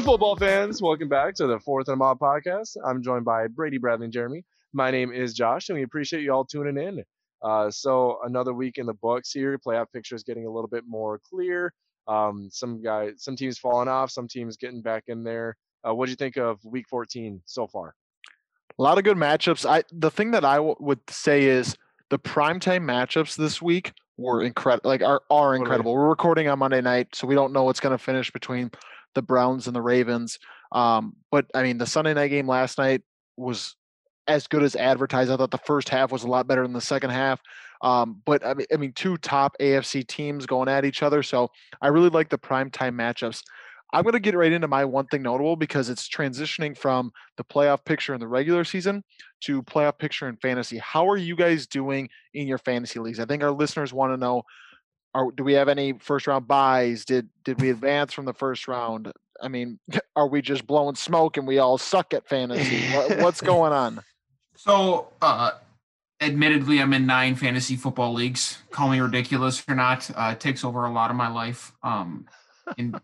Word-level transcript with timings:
Good 0.00 0.06
football 0.06 0.34
fans, 0.34 0.80
welcome 0.80 1.10
back 1.10 1.34
to 1.34 1.46
the 1.46 1.60
Fourth 1.60 1.88
and 1.88 1.92
a 1.92 1.96
Mob 1.96 2.20
podcast. 2.20 2.74
I'm 2.86 3.02
joined 3.02 3.26
by 3.26 3.48
Brady, 3.48 3.76
Bradley, 3.76 4.04
and 4.04 4.12
Jeremy. 4.14 4.46
My 4.72 4.90
name 4.90 5.12
is 5.12 5.34
Josh, 5.34 5.68
and 5.68 5.76
we 5.76 5.82
appreciate 5.82 6.22
you 6.22 6.32
all 6.32 6.46
tuning 6.46 6.82
in. 6.82 7.04
Uh, 7.42 7.70
so 7.70 8.18
another 8.24 8.54
week 8.54 8.78
in 8.78 8.86
the 8.86 8.94
books 8.94 9.30
here. 9.30 9.58
Playoff 9.58 9.92
picture 9.92 10.14
is 10.14 10.22
getting 10.22 10.46
a 10.46 10.50
little 10.50 10.70
bit 10.70 10.84
more 10.88 11.20
clear. 11.28 11.74
Um, 12.08 12.48
some 12.50 12.80
guys, 12.80 13.16
some 13.18 13.36
teams 13.36 13.58
falling 13.58 13.88
off, 13.88 14.10
some 14.10 14.26
teams 14.26 14.56
getting 14.56 14.80
back 14.80 15.04
in 15.08 15.22
there. 15.22 15.54
Uh, 15.86 15.94
what 15.94 16.06
do 16.06 16.12
you 16.12 16.16
think 16.16 16.38
of 16.38 16.64
Week 16.64 16.86
14 16.88 17.42
so 17.44 17.66
far? 17.66 17.94
A 18.78 18.82
lot 18.82 18.96
of 18.96 19.04
good 19.04 19.18
matchups. 19.18 19.68
I 19.68 19.82
the 19.92 20.10
thing 20.10 20.30
that 20.30 20.46
I 20.46 20.56
w- 20.56 20.76
would 20.80 21.00
say 21.10 21.44
is 21.44 21.76
the 22.08 22.18
primetime 22.18 22.84
matchups 22.84 23.36
this 23.36 23.60
week 23.60 23.92
were 24.16 24.42
incredible. 24.44 24.88
Like 24.88 25.02
are 25.02 25.20
are 25.28 25.54
incredible. 25.54 25.92
We're 25.92 26.08
recording 26.08 26.48
on 26.48 26.58
Monday 26.58 26.80
night, 26.80 27.08
so 27.14 27.26
we 27.26 27.34
don't 27.34 27.52
know 27.52 27.64
what's 27.64 27.80
going 27.80 27.96
to 27.96 28.02
finish 28.02 28.30
between 28.30 28.70
the 29.14 29.22
Browns 29.22 29.66
and 29.66 29.76
the 29.76 29.82
Ravens. 29.82 30.38
Um, 30.72 31.16
but 31.30 31.46
I 31.54 31.62
mean, 31.62 31.78
the 31.78 31.86
Sunday 31.86 32.14
night 32.14 32.28
game 32.28 32.46
last 32.46 32.78
night 32.78 33.02
was 33.36 33.74
as 34.26 34.46
good 34.46 34.62
as 34.62 34.76
advertised. 34.76 35.30
I 35.30 35.36
thought 35.36 35.50
the 35.50 35.58
first 35.58 35.88
half 35.88 36.12
was 36.12 36.22
a 36.22 36.28
lot 36.28 36.46
better 36.46 36.62
than 36.62 36.72
the 36.72 36.80
second 36.80 37.10
half. 37.10 37.40
Um, 37.82 38.20
but 38.24 38.44
I 38.44 38.54
mean, 38.54 38.66
I 38.72 38.76
mean, 38.76 38.92
two 38.92 39.16
top 39.16 39.56
AFC 39.60 40.06
teams 40.06 40.46
going 40.46 40.68
at 40.68 40.84
each 40.84 41.02
other. 41.02 41.22
So 41.22 41.48
I 41.80 41.88
really 41.88 42.10
like 42.10 42.28
the 42.28 42.38
primetime 42.38 42.94
matchups. 42.94 43.42
I'm 43.92 44.04
going 44.04 44.12
to 44.12 44.20
get 44.20 44.36
right 44.36 44.52
into 44.52 44.68
my 44.68 44.84
one 44.84 45.06
thing 45.06 45.22
notable 45.22 45.56
because 45.56 45.88
it's 45.88 46.08
transitioning 46.08 46.76
from 46.78 47.10
the 47.36 47.44
playoff 47.44 47.84
picture 47.84 48.14
in 48.14 48.20
the 48.20 48.28
regular 48.28 48.64
season 48.64 49.02
to 49.40 49.62
playoff 49.64 49.98
picture 49.98 50.28
in 50.28 50.36
fantasy. 50.36 50.78
How 50.78 51.08
are 51.08 51.16
you 51.16 51.34
guys 51.34 51.66
doing 51.66 52.08
in 52.34 52.46
your 52.46 52.58
fantasy 52.58 53.00
leagues? 53.00 53.18
I 53.18 53.24
think 53.24 53.42
our 53.42 53.50
listeners 53.50 53.92
want 53.92 54.12
to 54.12 54.16
know 54.16 54.44
are 55.14 55.30
do 55.30 55.44
we 55.44 55.54
have 55.54 55.68
any 55.68 55.94
first 55.94 56.26
round 56.26 56.46
buys? 56.46 57.04
Did 57.04 57.28
did 57.44 57.60
we 57.60 57.70
advance 57.70 58.12
from 58.12 58.24
the 58.24 58.34
first 58.34 58.68
round? 58.68 59.12
I 59.42 59.48
mean, 59.48 59.78
are 60.16 60.28
we 60.28 60.42
just 60.42 60.66
blowing 60.66 60.96
smoke 60.96 61.36
and 61.36 61.46
we 61.46 61.58
all 61.58 61.78
suck 61.78 62.14
at 62.14 62.28
fantasy? 62.28 62.80
what, 62.94 63.18
what's 63.18 63.40
going 63.40 63.72
on? 63.72 64.02
So, 64.56 65.08
uh, 65.22 65.52
admittedly, 66.20 66.80
I'm 66.80 66.92
in 66.92 67.06
nine 67.06 67.34
fantasy 67.34 67.76
football 67.76 68.12
leagues. 68.12 68.58
Call 68.70 68.90
me 68.90 69.00
ridiculous 69.00 69.62
or 69.66 69.74
not, 69.74 70.10
uh, 70.14 70.30
it 70.32 70.40
takes 70.40 70.64
over 70.64 70.84
a 70.84 70.92
lot 70.92 71.10
of 71.10 71.16
my 71.16 71.28
life. 71.28 71.72
Um, 71.82 72.26
in 72.76 72.94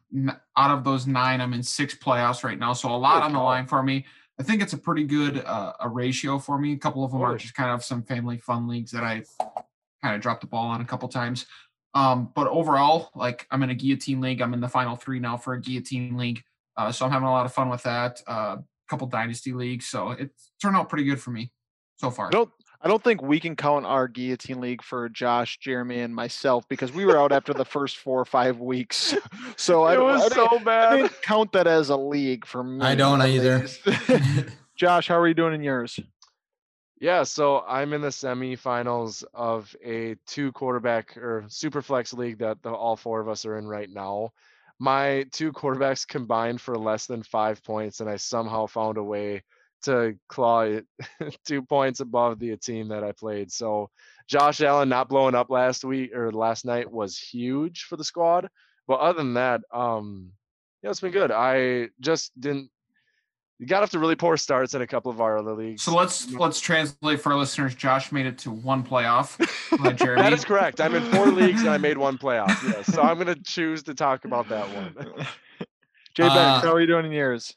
out 0.57 0.71
of 0.71 0.85
those 0.85 1.07
nine, 1.07 1.41
I'm 1.41 1.53
in 1.53 1.63
six 1.63 1.95
playoffs 1.95 2.45
right 2.45 2.59
now, 2.59 2.73
so 2.73 2.95
a 2.95 2.97
lot 2.97 3.23
on 3.23 3.33
the 3.33 3.41
line 3.41 3.67
for 3.67 3.83
me. 3.83 4.05
I 4.39 4.43
think 4.43 4.63
it's 4.63 4.75
a 4.75 4.79
pretty 4.79 5.05
good 5.05 5.43
uh, 5.45 5.73
a 5.81 5.89
ratio 5.89 6.39
for 6.39 6.59
me. 6.59 6.75
A 6.75 6.77
couple 6.77 7.05
of 7.05 7.11
them 7.11 7.23
are 7.23 7.37
just 7.37 7.55
kind 7.55 7.71
of 7.71 7.83
some 7.83 8.03
family 8.03 8.39
fun 8.39 8.69
leagues 8.69 8.91
that 8.91 9.03
I 9.03 9.25
kind 10.03 10.15
of 10.15 10.21
dropped 10.21 10.43
the 10.43 10.47
ball 10.47 10.67
on 10.67 10.81
a 10.81 10.85
couple 10.85 11.09
times. 11.09 11.47
Um, 11.97 12.31
but 12.35 12.47
overall, 12.49 13.11
like 13.15 13.47
I'm 13.51 13.63
in 13.63 13.71
a 13.71 13.75
guillotine 13.75 14.21
league. 14.21 14.43
I'm 14.43 14.53
in 14.53 14.61
the 14.61 14.69
final 14.69 14.97
three 14.97 15.19
now 15.19 15.39
for 15.39 15.55
a 15.55 15.61
guillotine 15.61 16.19
league. 16.19 16.43
Uh, 16.77 16.93
so 16.93 17.07
I'm 17.07 17.11
having 17.11 17.27
a 17.27 17.31
lot 17.31 17.47
of 17.47 17.55
fun 17.55 17.71
with 17.71 17.83
that. 17.85 18.21
A 18.27 18.31
uh, 18.31 18.57
couple 18.87 19.07
dynasty 19.07 19.55
leagues. 19.55 19.87
So 19.87 20.11
it's 20.11 20.53
turned 20.61 20.77
out 20.77 20.91
pretty 20.91 21.05
good 21.05 21.19
for 21.19 21.31
me 21.31 21.51
so 21.97 22.11
far. 22.11 22.27
I 22.27 22.31
don't, 22.31 22.51
I 22.83 22.89
don't 22.89 23.03
think 23.03 23.23
we 23.23 23.41
can 23.41 23.57
count 23.57 23.87
our 23.87 24.09
guillotine 24.09 24.61
league 24.61 24.83
for 24.83 25.09
Josh, 25.09 25.57
Jeremy, 25.57 26.01
and 26.01 26.15
myself 26.15 26.69
because 26.69 26.93
we 26.93 27.07
were 27.07 27.19
out 27.19 27.33
after 27.33 27.55
the 27.55 27.65
first 27.65 27.97
four 27.97 28.21
or 28.21 28.27
five 28.27 28.61
weeks. 28.61 29.15
So 29.59 29.85
I, 29.85 29.97
was 29.97 30.33
I, 30.33 30.35
so 30.35 30.59
bad. 30.59 30.93
I 30.93 30.97
didn't 30.99 31.23
count 31.23 31.53
that 31.53 31.67
as 31.67 31.89
a 31.89 31.97
league 31.97 32.45
for 32.45 32.63
me. 32.63 32.85
I 32.85 32.95
don't 32.95 33.23
either. 33.23 33.67
Josh, 34.77 35.09
how 35.09 35.19
are 35.19 35.27
you 35.27 35.33
doing 35.33 35.55
in 35.55 35.63
yours? 35.63 35.99
Yeah, 36.99 37.25
so 37.25 37.61
I'm 37.61 37.93
in 37.93 38.01
the 38.01 38.09
semifinals 38.09 39.23
of 39.35 39.75
a 39.85 40.17
two 40.27 40.51
quarterback 40.53 41.17
or 41.19 41.45
super 41.49 41.83
flex 41.83 42.13
league 42.15 42.39
that 42.39 42.63
the, 42.63 42.71
all 42.73 42.97
four 42.97 43.21
of 43.21 43.29
us 43.29 43.45
are 43.45 43.59
in 43.59 43.67
right 43.67 43.89
now. 43.91 44.31
My 44.79 45.27
two 45.33 45.53
quarterbacks 45.53 46.07
combined 46.09 46.61
for 46.61 46.77
less 46.79 47.07
than 47.07 47.23
five 47.23 47.63
points, 47.65 48.01
and 48.01 48.09
I 48.09 48.17
somehow 48.17 48.67
found 48.67 48.97
a 48.97 49.03
way 49.03 49.43
to 49.83 50.19
claw 50.29 50.63
it 50.63 50.87
two 51.47 51.63
points 51.63 52.01
above 52.01 52.39
the 52.39 52.57
team 52.57 52.89
that 52.89 53.05
I 53.05 53.13
played. 53.13 53.53
So 53.53 53.91
Josh 54.27 54.61
Allen 54.63 54.89
not 54.89 55.09
blowing 55.09 55.35
up 55.35 55.51
last 55.51 55.85
week 55.85 56.15
or 56.15 56.33
last 56.33 56.65
night 56.65 56.91
was 56.91 57.19
huge 57.19 57.85
for 57.85 57.97
the 57.97 58.05
squad. 58.05 58.49
But 58.89 59.01
other 59.01 59.19
than 59.19 59.35
that, 59.35 59.61
um, 59.73 60.33
yeah, 60.83 60.91
it's 60.91 61.01
been 61.01 61.13
good. 61.13 61.31
I 61.31 61.89
just 62.01 62.39
didn't 62.41 62.71
you 63.59 63.67
got 63.67 63.83
off 63.83 63.91
to 63.91 63.99
really 63.99 64.17
poor 64.17 64.37
starts 64.37 64.75
in 64.75 64.83
a 64.83 64.87
couple 64.87 65.11
of 65.11 65.21
our 65.21 65.39
other 65.39 65.55
leagues. 65.55 65.83
So 65.83 65.95
let's 65.95 66.31
let's 66.33 66.61
translate 66.61 67.21
for 67.21 67.33
our 67.33 67.39
listeners. 67.39 67.75
Josh 67.75 68.13
made 68.13 68.27
it 68.27 68.39
to 68.39 68.51
one 68.51 68.85
playoff. 68.85 69.37
that 70.17 70.33
is 70.33 70.45
correct. 70.45 70.81
I'm 70.81 70.95
in 70.95 71.03
four 71.05 71.29
leagues 71.29 71.63
and 71.63 71.71
I 71.71 71.79
made 71.79 71.97
one 71.97 72.19
playoff. 72.19 72.49
Yes, 72.63 72.87
so 72.87 73.03
I'm 73.03 73.17
going 73.17 73.35
to 73.35 73.43
choose 73.43 73.83
to 73.85 73.95
talk 73.95 74.25
about 74.25 74.49
that 74.51 74.69
one. 74.75 74.95
Jay 76.15 76.25
uh, 76.25 76.61
how 76.61 76.73
are 76.73 76.81
you 76.81 76.87
doing 76.87 77.07
in 77.07 77.13
yours? 77.13 77.55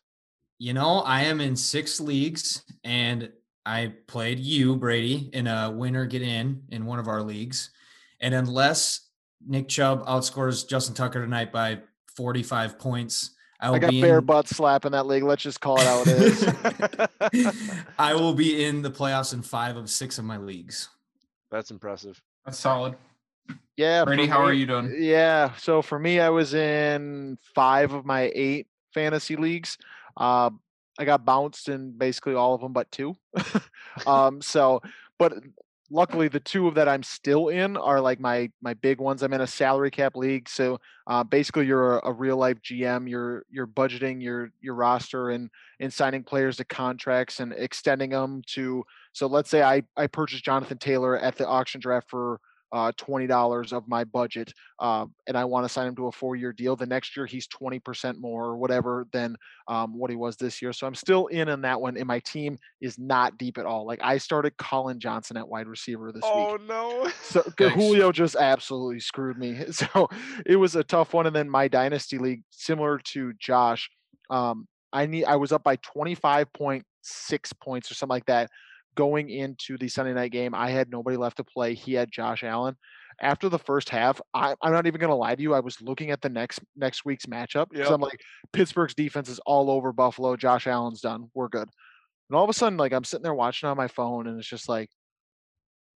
You 0.58 0.74
know, 0.74 1.00
I 1.00 1.24
am 1.24 1.40
in 1.40 1.56
six 1.56 2.02
leagues, 2.02 2.64
and 2.84 3.32
I 3.66 3.94
played 4.08 4.40
you, 4.40 4.76
Brady, 4.76 5.30
in 5.32 5.48
a 5.48 5.72
winner 5.72 6.06
get 6.06 6.22
in 6.22 6.64
in 6.70 6.86
one 6.86 7.00
of 7.00 7.08
our 7.08 7.22
leagues, 7.22 7.72
and 8.20 8.34
unless 8.34 9.10
Nick 9.46 9.70
Chubb 9.70 10.06
outscores 10.06 10.68
Justin 10.68 10.96
Tucker 10.96 11.22
tonight 11.22 11.54
by 11.54 11.80
45 12.16 12.78
points 12.78 13.32
I, 13.60 13.72
I 13.72 13.80
got 13.80 13.92
bare 13.92 14.20
in... 14.20 14.26
butt 14.26 14.48
slap 14.48 14.86
in 14.86 14.94
that 14.94 15.06
league. 15.06 15.24
Let's 15.24 15.44
just 15.44 15.60
call 15.60 15.80
it 15.80 15.86
how 15.86 16.02
it 16.02 16.08
is. 16.08 17.86
I 18.00 18.14
will 18.14 18.34
be 18.34 18.64
in 18.64 18.82
the 18.82 18.92
playoffs 18.92 19.34
in 19.34 19.42
five 19.42 19.76
of 19.76 19.90
six 19.90 20.18
of 20.18 20.26
my 20.26 20.38
leagues. 20.38 20.90
That's 21.52 21.72
impressive. 21.72 22.22
That's 22.46 22.58
solid. 22.58 22.96
Yeah. 23.76 24.06
Brady, 24.06 24.28
how 24.28 24.44
are 24.44 24.54
you 24.54 24.66
doing? 24.66 24.96
Yeah. 24.98 25.56
So 25.56 25.82
for 25.82 26.00
me, 26.00 26.20
I 26.20 26.30
was 26.30 26.54
in 26.54 27.38
five 27.56 27.94
of 27.94 28.06
my 28.06 28.32
eight 28.34 28.68
fantasy 28.94 29.36
leagues. 29.36 29.78
Uh, 30.16 30.52
I 30.98 31.06
got 31.06 31.26
bounced 31.26 31.70
in 31.70 31.92
basically 31.98 32.36
all 32.36 32.54
of 32.54 32.62
them 32.62 32.74
but 32.74 32.92
two. 32.92 33.16
um, 34.08 34.42
so, 34.42 34.82
but 35.18 35.34
luckily 35.92 36.28
the 36.28 36.40
two 36.40 36.68
of 36.68 36.76
that 36.76 36.88
I'm 36.88 37.04
still 37.04 37.50
in 37.50 37.78
are 37.78 38.00
like 38.00 38.20
my 38.20 38.50
my 38.62 38.74
big 38.76 39.00
ones. 39.00 39.24
I'm 39.24 39.34
in 39.34 39.42
a 39.42 39.48
salary 39.48 39.92
cap 39.92 40.16
league, 40.16 40.48
so 40.48 40.80
uh, 41.08 41.24
basically 41.24 41.66
you're 41.66 41.98
a, 41.98 42.10
a, 42.10 42.14
real 42.14 42.38
life 42.38 42.62
GM. 42.62 43.10
You're 43.10 43.44
you're 43.50 43.68
budgeting 43.68 44.22
your 44.22 44.52
your 44.62 44.76
roster 44.76 45.30
and 45.30 45.50
and 45.80 45.92
signing 45.92 46.24
players 46.24 46.58
to 46.58 46.66
contracts 46.66 47.40
and 47.40 47.54
extending 47.54 48.12
them 48.12 48.42
to. 48.54 48.84
So 49.14 49.28
let's 49.28 49.50
say 49.50 49.62
I 49.64 49.84
I 49.98 50.08
purchased 50.08 50.44
Jonathan 50.44 50.78
Taylor 50.78 51.18
at 51.18 51.36
the 51.36 51.48
auction 51.48 51.82
draft 51.82 52.10
for 52.10 52.40
uh, 52.72 52.92
$20 52.98 53.74
of 53.74 53.88
my 53.88 54.04
budget 54.04 54.54
uh, 54.80 55.06
and 55.28 55.38
I 55.38 55.46
want 55.46 55.66
to 55.66 55.70
sign 55.70 55.88
him 55.88 55.96
to 55.98 56.08
a 56.08 56.12
four 56.12 56.36
year 56.36 56.54
deal, 56.54 56.76
the 56.76 56.86
next 56.86 57.16
year 57.18 57.26
he's 57.26 57.48
20% 57.48 58.18
more 58.20 58.46
or 58.46 58.58
whatever 58.58 59.08
than 59.12 59.36
um, 59.68 59.98
what 59.98 60.10
he 60.10 60.16
was 60.16 60.38
this 60.38 60.62
year. 60.62 60.72
So 60.72 60.88
I'm 60.88 60.96
still 60.96 61.28
in 61.28 61.50
on 61.50 61.62
that 61.62 61.82
one. 61.82 61.98
And 61.98 62.08
my 62.08 62.20
team 62.20 62.58
is 62.82 62.98
not 62.98 63.38
deep 63.38 63.58
at 63.58 63.66
all. 63.66 63.86
Like 63.86 64.00
I 64.02 64.18
started 64.18 64.58
Collin 64.58 65.00
Johnson 65.00 65.38
at 65.38 65.48
wide 65.48 65.68
receiver 65.68 66.12
this 66.12 66.24
oh, 66.24 66.54
week. 66.54 66.62
Oh, 66.70 67.04
no. 67.04 67.12
So 67.22 67.44
Julio 67.70 68.12
just 68.12 68.36
absolutely 68.36 69.00
screwed 69.00 69.38
me. 69.38 69.58
So 69.80 70.10
it 70.46 70.58
was 70.58 70.76
a 70.76 70.84
tough 70.84 71.14
one. 71.14 71.26
And 71.26 71.36
then 71.36 71.50
my 71.50 71.70
dynasty 71.70 72.18
league, 72.18 72.44
similar 72.50 73.00
to 73.06 73.32
Josh, 73.40 73.90
um, 74.30 74.68
I 74.92 75.06
need 75.06 75.24
I 75.24 75.38
was 75.38 75.54
up 75.54 75.64
by 75.64 75.78
25.6 75.78 76.84
points 77.62 77.90
or 77.90 77.94
something 77.94 78.14
like 78.14 78.26
that 78.26 78.50
going 79.00 79.30
into 79.30 79.78
the 79.78 79.88
Sunday 79.88 80.12
night 80.12 80.34
game, 80.34 80.54
I 80.54 80.72
had 80.72 80.90
nobody 80.90 81.16
left 81.16 81.38
to 81.38 81.44
play. 81.46 81.74
He 81.74 81.94
had 81.94 82.12
Josh 82.12 82.44
Allen. 82.44 82.76
After 83.22 83.48
the 83.48 83.58
first 83.58 83.88
half, 83.88 84.20
I, 84.34 84.54
am 84.62 84.74
not 84.74 84.88
even 84.88 85.00
going 85.00 85.10
to 85.10 85.16
lie 85.16 85.36
to 85.36 85.42
you. 85.42 85.54
I 85.54 85.62
was 85.62 85.82
looking 85.82 86.12
at 86.12 86.22
the 86.22 86.28
next 86.28 86.60
next 86.76 87.06
week's 87.06 87.26
matchup 87.26 87.70
because 87.70 87.86
yep. 87.86 87.92
I'm 87.92 88.02
like, 88.02 88.20
Pittsburgh's 88.52 88.94
defense 88.94 89.30
is 89.30 89.40
all 89.46 89.72
over 89.72 89.94
Buffalo. 89.94 90.36
Josh 90.36 90.68
Allen's 90.68 91.00
done. 91.00 91.30
We're 91.34 91.48
good. 91.48 91.70
And 92.30 92.36
all 92.36 92.44
of 92.44 92.50
a 92.50 92.54
sudden, 92.54 92.78
like 92.78 92.92
I'm 92.92 93.06
sitting 93.06 93.24
there 93.24 93.34
watching 93.34 93.70
on 93.70 93.78
my 93.78 93.88
phone, 93.88 94.28
and 94.28 94.38
it's 94.38 94.50
just 94.50 94.68
like, 94.68 94.90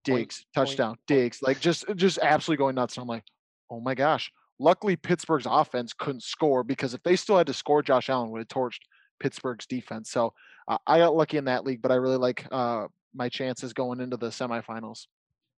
Diggs 0.06 0.46
point, 0.56 0.68
touchdown, 0.68 0.92
point, 0.92 1.00
Diggs, 1.08 1.40
like 1.42 1.60
just 1.60 1.84
just 1.98 2.20
absolutely 2.20 2.62
going 2.62 2.76
nuts. 2.76 2.96
And 2.96 3.02
I'm 3.02 3.10
like, 3.10 3.26
oh 3.70 3.82
my 3.82 3.96
gosh. 3.96 4.32
Luckily, 4.60 4.96
Pittsburgh's 4.96 5.48
offense 5.50 5.92
couldn't 5.92 6.24
score 6.24 6.64
because 6.64 6.94
if 6.94 7.04
they 7.04 7.18
still 7.18 7.38
had 7.38 7.48
to 7.48 7.54
score, 7.54 7.82
Josh 7.82 8.10
Allen 8.10 8.32
would 8.32 8.40
have 8.40 8.48
torched 8.48 8.80
Pittsburgh's 9.20 9.66
defense. 9.66 10.10
So 10.10 10.34
uh, 10.68 10.78
I 10.86 11.00
got 11.00 11.16
lucky 11.16 11.38
in 11.38 11.46
that 11.46 11.66
league, 11.66 11.82
but 11.82 11.92
I 11.92 11.96
really 11.96 12.18
like 12.18 12.46
uh, 12.52 12.88
my 13.14 13.30
chances 13.30 13.74
going 13.74 14.00
into 14.00 14.18
the 14.18 14.30
semifinals. 14.30 15.08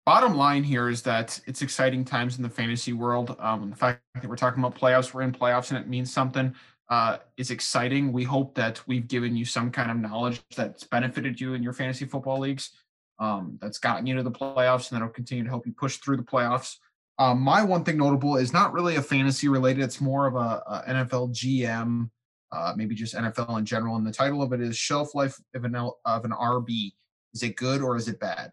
Bottom 0.06 0.36
line 0.36 0.64
here 0.64 0.88
is 0.90 1.02
that 1.02 1.40
it's 1.48 1.64
exciting 1.64 2.06
times 2.06 2.38
in 2.38 2.44
the 2.44 2.50
fantasy 2.50 2.94
world. 2.94 3.36
Um, 3.40 3.72
the 3.72 3.76
fact 3.76 4.02
that 4.14 4.28
we're 4.28 4.36
talking 4.36 4.64
about 4.64 4.76
playoffs, 4.76 5.14
we're 5.14 5.24
in 5.24 5.32
playoffs, 5.32 5.72
and 5.72 5.80
it 5.80 5.88
means 5.88 6.14
something. 6.14 6.54
Uh, 6.88 7.18
is 7.38 7.50
exciting. 7.50 8.14
We 8.14 8.24
hope 8.24 8.54
that 8.54 8.80
we've 8.88 9.08
given 9.08 9.36
you 9.36 9.44
some 9.44 9.72
kind 9.72 9.90
of 9.90 9.98
knowledge 9.98 10.44
that's 10.56 10.84
benefited 10.84 11.42
you 11.42 11.56
in 11.56 11.64
your 11.64 11.74
fantasy 11.74 12.06
football 12.06 12.38
leagues. 12.38 12.70
Um, 13.18 13.58
that's 13.60 13.80
gotten 13.80 14.06
you 14.06 14.16
to 14.16 14.22
the 14.22 14.30
playoffs, 14.30 14.92
and 14.92 14.96
that'll 14.96 15.10
continue 15.12 15.44
to 15.44 15.50
help 15.50 15.66
you 15.66 15.74
push 15.74 15.98
through 15.98 16.18
the 16.18 16.24
playoffs. 16.24 16.76
Um, 17.18 17.42
my 17.42 17.64
one 17.64 17.84
thing 17.84 17.98
notable 17.98 18.36
is 18.36 18.54
not 18.54 18.74
really 18.74 18.98
a 18.98 19.02
fantasy 19.02 19.48
related; 19.48 19.84
it's 19.84 20.00
more 20.00 20.28
of 20.28 20.36
a, 20.36 20.62
a 20.68 20.84
NFL 20.90 21.34
GM 21.34 22.12
uh, 22.56 22.74
maybe 22.76 22.96
just 22.96 23.14
NFL 23.16 23.60
in 23.60 23.66
general. 23.66 23.96
And 23.98 24.08
the 24.08 24.12
title 24.12 24.42
of 24.42 24.54
it 24.54 24.62
is 24.62 24.78
Shelf 24.78 25.14
Life 25.14 25.38
of 25.54 25.66
an, 25.66 25.76
L, 25.76 26.00
of 26.06 26.24
an 26.26 26.32
RB. 26.32 26.94
Is 27.34 27.44
it 27.44 27.58
good 27.58 27.82
or 27.82 27.98
is 27.98 28.08
it 28.08 28.20
bad? 28.20 28.52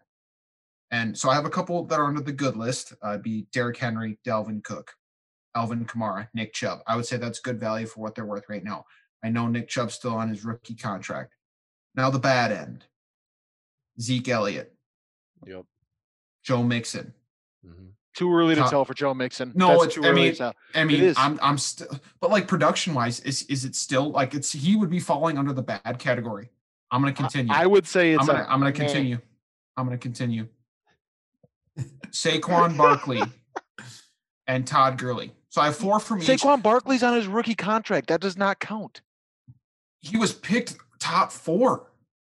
And 0.91 1.17
so 1.17 1.29
I 1.29 1.35
have 1.35 1.45
a 1.45 1.49
couple 1.49 1.85
that 1.85 1.99
are 1.99 2.05
under 2.05 2.21
the 2.21 2.31
good 2.33 2.55
list. 2.57 2.93
Uh, 3.01 3.17
be 3.17 3.47
Derrick 3.53 3.77
Henry, 3.77 4.19
Dalvin 4.25 4.63
Cook, 4.63 4.91
Alvin 5.55 5.85
Kamara, 5.85 6.27
Nick 6.33 6.53
Chubb. 6.53 6.79
I 6.85 6.95
would 6.95 7.05
say 7.05 7.17
that's 7.17 7.39
good 7.39 7.59
value 7.59 7.87
for 7.87 8.01
what 8.01 8.13
they're 8.13 8.25
worth 8.25 8.49
right 8.49 8.63
now. 8.63 8.85
I 9.23 9.29
know 9.29 9.47
Nick 9.47 9.69
Chubb's 9.69 9.93
still 9.95 10.13
on 10.15 10.29
his 10.29 10.43
rookie 10.43 10.75
contract. 10.75 11.33
Now 11.95 12.09
the 12.09 12.19
bad 12.19 12.51
end. 12.51 12.85
Zeke 14.01 14.29
Elliott, 14.29 14.73
Yep. 15.45 15.65
Joe 16.43 16.63
Mixon. 16.63 17.13
hmm 17.65 17.87
Too 18.13 18.31
early 18.33 18.53
to 18.55 18.61
Top- 18.61 18.69
tell 18.69 18.85
for 18.85 18.93
Joe 18.93 19.13
Mixon. 19.13 19.51
No, 19.55 19.69
That's 19.69 19.83
it's- 19.83 19.95
too 19.95 20.03
I 20.03 20.09
early 20.09 20.21
mean, 20.21 20.31
to 20.33 20.37
tell. 20.37 20.53
I 20.75 20.83
mean, 20.83 21.01
is. 21.01 21.17
I'm 21.17 21.39
I'm 21.41 21.57
still, 21.57 21.87
but 22.19 22.29
like 22.29 22.47
production 22.47 22.93
wise, 22.93 23.19
is 23.21 23.41
is 23.43 23.65
it 23.65 23.75
still 23.75 24.11
like 24.11 24.33
it's 24.35 24.51
he 24.51 24.75
would 24.75 24.89
be 24.91 24.99
falling 24.99 25.37
under 25.37 25.51
the 25.51 25.63
bad 25.63 25.97
category? 25.97 26.49
I'm 26.91 27.01
gonna 27.01 27.11
continue. 27.13 27.51
I 27.51 27.65
would 27.65 27.87
say 27.87 28.13
it's 28.13 28.21
I'm 28.21 28.27
gonna 28.27 28.39
a 28.39 28.43
I'm 28.43 28.59
gonna 28.59 28.65
meh. 28.65 28.71
continue. 28.71 29.17
I'm 29.77 29.85
gonna 29.85 29.97
continue. 29.97 30.47
Saquon 32.11 32.77
Barkley 32.77 33.21
and 34.47 34.67
Todd 34.67 34.97
Gurley. 34.99 35.33
So 35.49 35.61
I 35.61 35.65
have 35.65 35.75
four 35.75 35.99
from 35.99 36.21
each. 36.21 36.27
Saquon 36.27 36.61
Barkley's 36.61 37.01
on 37.01 37.15
his 37.15 37.25
rookie 37.27 37.55
contract. 37.55 38.07
That 38.09 38.21
does 38.21 38.37
not 38.37 38.59
count. 38.59 39.01
He 40.01 40.17
was 40.17 40.33
picked 40.33 40.75
top 40.99 41.31
four. 41.31 41.91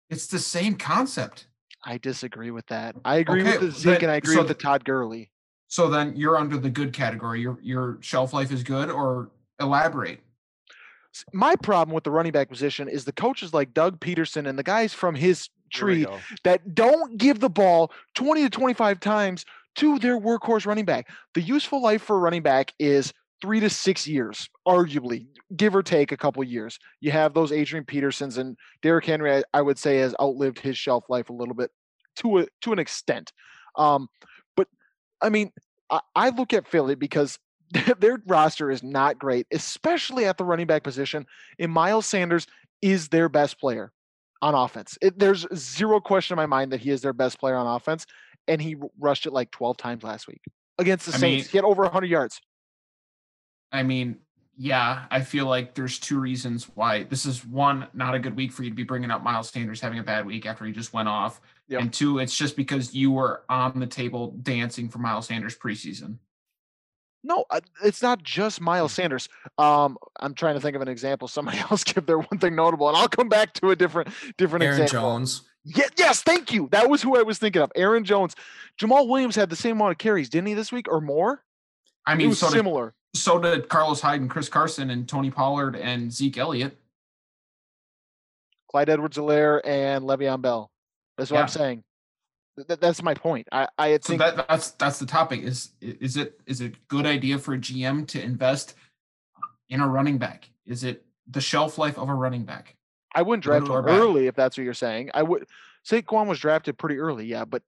It's 0.09 0.27
the 0.27 0.39
same 0.39 0.75
concept. 0.75 1.47
I 1.85 1.97
disagree 1.97 2.51
with 2.51 2.65
that. 2.67 2.95
I 3.05 3.17
agree 3.17 3.41
Okay, 3.41 3.57
with 3.57 3.61
the 3.61 3.71
Zeke 3.71 3.83
then- 3.99 4.03
and 4.03 4.11
I 4.11 4.15
agree 4.15 4.33
so 4.33 4.39
with 4.41 4.49
the 4.49 4.53
Todd 4.55 4.83
Gurley. 4.83 5.31
So 5.69 5.87
then 5.87 6.13
you're 6.15 6.35
under 6.35 6.57
the 6.57 6.69
good 6.69 6.91
category. 6.93 7.41
Your 7.41 7.57
your 7.61 7.97
shelf 8.01 8.33
life 8.33 8.51
is 8.51 8.63
good, 8.63 8.89
or 8.89 9.29
elaborate. 9.59 10.19
My 11.31 11.55
problem 11.55 11.93
with 11.93 12.03
the 12.03 12.11
running 12.11 12.31
back 12.31 12.49
position 12.49 12.87
is 12.89 13.05
the 13.05 13.11
coaches 13.11 13.53
like 13.53 13.73
Doug 13.73 13.99
Pederson 13.99 14.47
and 14.47 14.59
the 14.59 14.63
guys 14.63 14.93
from 14.93 15.15
his 15.15 15.49
tree 15.71 16.05
that 16.43 16.75
don't 16.75 17.17
give 17.17 17.39
the 17.39 17.49
ball 17.49 17.91
20 18.15 18.43
to 18.43 18.49
25 18.49 18.99
times 18.99 19.45
to 19.75 19.99
their 19.99 20.19
workhorse 20.19 20.65
running 20.65 20.85
back. 20.85 21.09
The 21.33 21.41
useful 21.41 21.81
life 21.81 22.01
for 22.01 22.15
a 22.15 22.19
running 22.19 22.43
back 22.43 22.73
is 22.79 23.13
three 23.41 23.59
to 23.59 23.69
six 23.69 24.07
years, 24.07 24.49
arguably, 24.67 25.27
give 25.55 25.75
or 25.75 25.83
take 25.83 26.11
a 26.11 26.17
couple 26.17 26.43
years. 26.43 26.79
You 26.99 27.11
have 27.11 27.33
those 27.33 27.51
Adrian 27.51 27.85
Petersons 27.85 28.37
and 28.37 28.57
Derrick 28.81 29.05
Henry, 29.05 29.37
I, 29.37 29.43
I 29.53 29.61
would 29.61 29.77
say, 29.77 29.97
has 29.97 30.15
outlived 30.19 30.59
his 30.59 30.77
shelf 30.77 31.05
life 31.09 31.29
a 31.29 31.33
little 31.33 31.55
bit 31.55 31.71
to 32.17 32.39
a 32.39 32.47
to 32.61 32.73
an 32.73 32.79
extent. 32.79 33.31
Um, 33.75 34.09
I 35.21 35.29
mean, 35.29 35.51
I, 35.89 35.99
I 36.15 36.29
look 36.29 36.53
at 36.53 36.67
Philly 36.67 36.95
because 36.95 37.37
their 37.99 38.21
roster 38.25 38.71
is 38.71 38.83
not 38.83 39.19
great, 39.19 39.47
especially 39.51 40.25
at 40.25 40.37
the 40.37 40.45
running 40.45 40.67
back 40.67 40.83
position. 40.83 41.25
And 41.59 41.71
Miles 41.71 42.05
Sanders 42.05 42.47
is 42.81 43.09
their 43.09 43.29
best 43.29 43.59
player 43.59 43.91
on 44.41 44.55
offense. 44.55 44.97
It, 45.01 45.19
there's 45.19 45.45
zero 45.53 45.99
question 45.99 46.33
in 46.33 46.37
my 46.37 46.45
mind 46.45 46.71
that 46.71 46.79
he 46.79 46.89
is 46.89 47.01
their 47.01 47.13
best 47.13 47.39
player 47.39 47.55
on 47.55 47.67
offense, 47.67 48.05
and 48.47 48.61
he 48.61 48.77
rushed 48.99 49.25
it 49.25 49.33
like 49.33 49.51
12 49.51 49.77
times 49.77 50.03
last 50.03 50.27
week 50.27 50.41
against 50.77 51.05
the 51.05 51.13
I 51.13 51.17
Saints. 51.17 51.45
mean- 51.45 51.51
he 51.51 51.57
had 51.57 51.65
over 51.65 51.83
100 51.83 52.05
yards. 52.07 52.39
I 53.71 53.83
mean, 53.83 54.17
yeah, 54.57 55.05
I 55.11 55.21
feel 55.21 55.45
like 55.45 55.73
there's 55.75 55.99
two 55.99 56.19
reasons 56.19 56.65
why 56.73 57.03
this 57.03 57.25
is 57.25 57.45
one, 57.45 57.87
not 57.93 58.15
a 58.15 58.19
good 58.19 58.35
week 58.35 58.51
for 58.51 58.63
you 58.63 58.69
to 58.69 58.75
be 58.75 58.83
bringing 58.83 59.11
up 59.11 59.23
Miles 59.23 59.49
Sanders 59.49 59.79
having 59.79 59.99
a 59.99 60.03
bad 60.03 60.25
week 60.25 60.45
after 60.45 60.65
he 60.65 60.71
just 60.71 60.91
went 60.91 61.07
off. 61.07 61.39
Yep. 61.69 61.81
And 61.81 61.93
two, 61.93 62.17
it's 62.17 62.35
just 62.35 62.55
because 62.55 62.95
you 62.95 63.11
were 63.11 63.43
on 63.47 63.79
the 63.79 63.87
table 63.87 64.35
dancing 64.41 64.89
for 64.89 64.97
Miles 64.97 65.27
Sanders 65.27 65.55
preseason. 65.55 66.17
No, 67.23 67.45
it's 67.83 68.01
not 68.01 68.23
just. 68.23 68.59
Miles 68.59 68.93
Sanders. 68.93 69.29
Um, 69.57 69.97
I'm 70.19 70.33
trying 70.33 70.55
to 70.55 70.61
think 70.61 70.75
of 70.75 70.81
an 70.81 70.87
example. 70.87 71.27
Somebody 71.27 71.59
else 71.71 71.83
give 71.83 72.05
their 72.05 72.19
one 72.19 72.39
thing 72.39 72.55
notable, 72.55 72.87
and 72.87 72.97
I'll 72.97 73.09
come 73.09 73.29
back 73.29 73.53
to 73.55 73.69
a 73.69 73.75
different 73.75 74.09
different 74.37 74.63
example. 74.63 74.65
Aaron 74.65 74.81
example. 74.81 75.09
Jones. 75.09 75.41
Yeah, 75.65 75.87
yes, 75.97 76.23
thank 76.23 76.53
you. 76.53 76.69
That 76.71 76.89
was 76.89 77.01
who 77.01 77.17
I 77.17 77.21
was 77.21 77.37
thinking 77.37 77.61
of. 77.61 77.71
Aaron 77.75 78.03
Jones. 78.03 78.35
Jamaal 78.79 79.07
Williams 79.07 79.35
had 79.35 79.49
the 79.49 79.55
same 79.55 79.75
amount 79.75 79.91
of 79.91 79.97
carries, 79.97 80.29
didn't 80.29 80.47
he, 80.47 80.53
this 80.53 80.71
week 80.71 80.87
or 80.89 81.01
more? 81.01 81.43
I 82.05 82.15
mean, 82.15 82.33
so 82.33 82.47
did, 82.47 82.55
similar. 82.55 82.95
so 83.13 83.37
did 83.39 83.69
Carlos 83.69 84.01
Hyde 84.01 84.21
and 84.21 84.29
Chris 84.29 84.49
Carson 84.49 84.89
and 84.89 85.07
Tony 85.07 85.29
Pollard 85.29 85.75
and 85.75 86.11
Zeke 86.11 86.37
Elliott. 86.37 86.77
Clyde 88.71 88.89
Edwards-Helaire 88.89 89.61
and 89.65 90.05
Le'Veon 90.05 90.41
Bell. 90.41 90.71
That's 91.19 91.31
what 91.31 91.37
Yeah. 91.37 91.41
I'm 91.43 91.47
saying. 91.49 91.83
Th- 92.57 92.67
th- 92.67 92.79
that's 92.79 93.03
my 93.03 93.13
point. 93.13 93.47
I, 93.51 93.67
I 93.77 93.93
So 93.93 93.99
think 94.09 94.19
that 94.21 94.47
that's 94.47 94.71
that's 94.71 94.99
the 94.99 95.05
topic. 95.05 95.41
Is 95.41 95.71
is 95.81 96.17
it 96.17 96.39
is 96.45 96.61
it 96.61 96.73
a 96.73 96.77
good 96.87 97.05
idea 97.05 97.37
for 97.37 97.53
a 97.53 97.57
GM 97.57 98.07
to 98.07 98.21
invest 98.21 98.75
in 99.69 99.81
a 99.81 99.87
running 99.87 100.17
back? 100.17 100.49
Is 100.65 100.83
it 100.83 101.05
the 101.29 101.41
shelf 101.41 101.77
life 101.77 101.97
of 101.97 102.09
a 102.09 102.13
running 102.13 102.43
back? 102.45 102.75
I 103.15 103.21
wouldn't 103.21 103.43
draft 103.43 103.67
him 103.67 103.85
bad? 103.85 103.97
early 103.99 104.27
if 104.27 104.35
that's 104.35 104.57
what 104.57 104.63
you're 104.63 104.73
saying. 104.73 105.11
I 105.13 105.23
would. 105.23 105.45
Saquon 105.87 106.27
was 106.27 106.39
drafted 106.39 106.77
pretty 106.77 106.97
early, 106.97 107.25
yeah, 107.25 107.45
but 107.45 107.63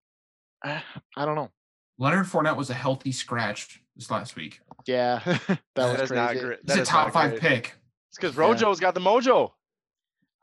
uh, 0.63 0.79
I 1.15 1.25
don't 1.25 1.35
know. 1.35 1.49
Leonard 1.97 2.25
Fournette 2.25 2.57
was 2.57 2.69
a 2.69 2.73
healthy 2.73 3.11
scratch 3.11 3.81
this 3.95 4.11
last 4.11 4.35
week. 4.35 4.59
Yeah, 4.85 5.21
that 5.25 5.59
That 5.75 5.91
was 5.93 6.01
is 6.01 6.11
not 6.11 6.37
great. 6.37 6.59
He's 6.65 6.75
That 6.75 6.79
a 6.79 6.85
top 6.85 7.11
five 7.13 7.31
great. 7.31 7.41
pick. 7.41 7.75
It's 8.09 8.17
because 8.17 8.35
Yeah. 8.35 8.43
Rojo's 8.43 8.79
got 8.79 8.93
the 8.93 8.99
mojo. 8.99 9.51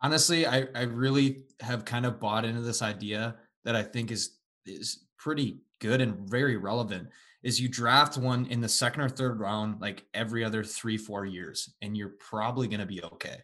Honestly, 0.00 0.46
I, 0.46 0.66
I 0.74 0.82
really 0.82 1.44
have 1.60 1.84
kind 1.84 2.06
of 2.06 2.20
bought 2.20 2.44
into 2.44 2.60
this 2.60 2.82
idea 2.82 3.36
that 3.64 3.74
I 3.74 3.82
think 3.82 4.10
is 4.10 4.36
is 4.64 5.06
pretty 5.16 5.58
good 5.80 6.00
and 6.00 6.28
very 6.28 6.56
relevant. 6.56 7.08
Is 7.42 7.60
you 7.60 7.68
draft 7.68 8.16
one 8.16 8.46
in 8.46 8.60
the 8.60 8.68
second 8.68 9.02
or 9.02 9.08
third 9.08 9.40
round 9.40 9.80
like 9.80 10.04
every 10.14 10.44
other 10.44 10.64
three, 10.64 10.96
four 10.96 11.24
years, 11.24 11.74
and 11.82 11.96
you're 11.96 12.14
probably 12.20 12.68
gonna 12.68 12.86
be 12.86 13.02
okay 13.02 13.38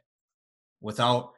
without 0.80 1.32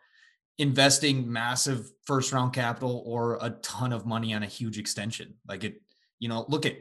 investing 0.58 1.30
massive 1.30 1.90
first 2.04 2.32
round 2.32 2.52
capital 2.52 3.02
or 3.06 3.38
a 3.42 3.50
ton 3.62 3.92
of 3.92 4.06
money 4.06 4.34
on 4.34 4.42
a 4.42 4.46
huge 4.46 4.78
extension. 4.78 5.34
Like 5.46 5.64
it, 5.64 5.82
you 6.18 6.28
know, 6.28 6.44
look 6.48 6.66
at 6.66 6.76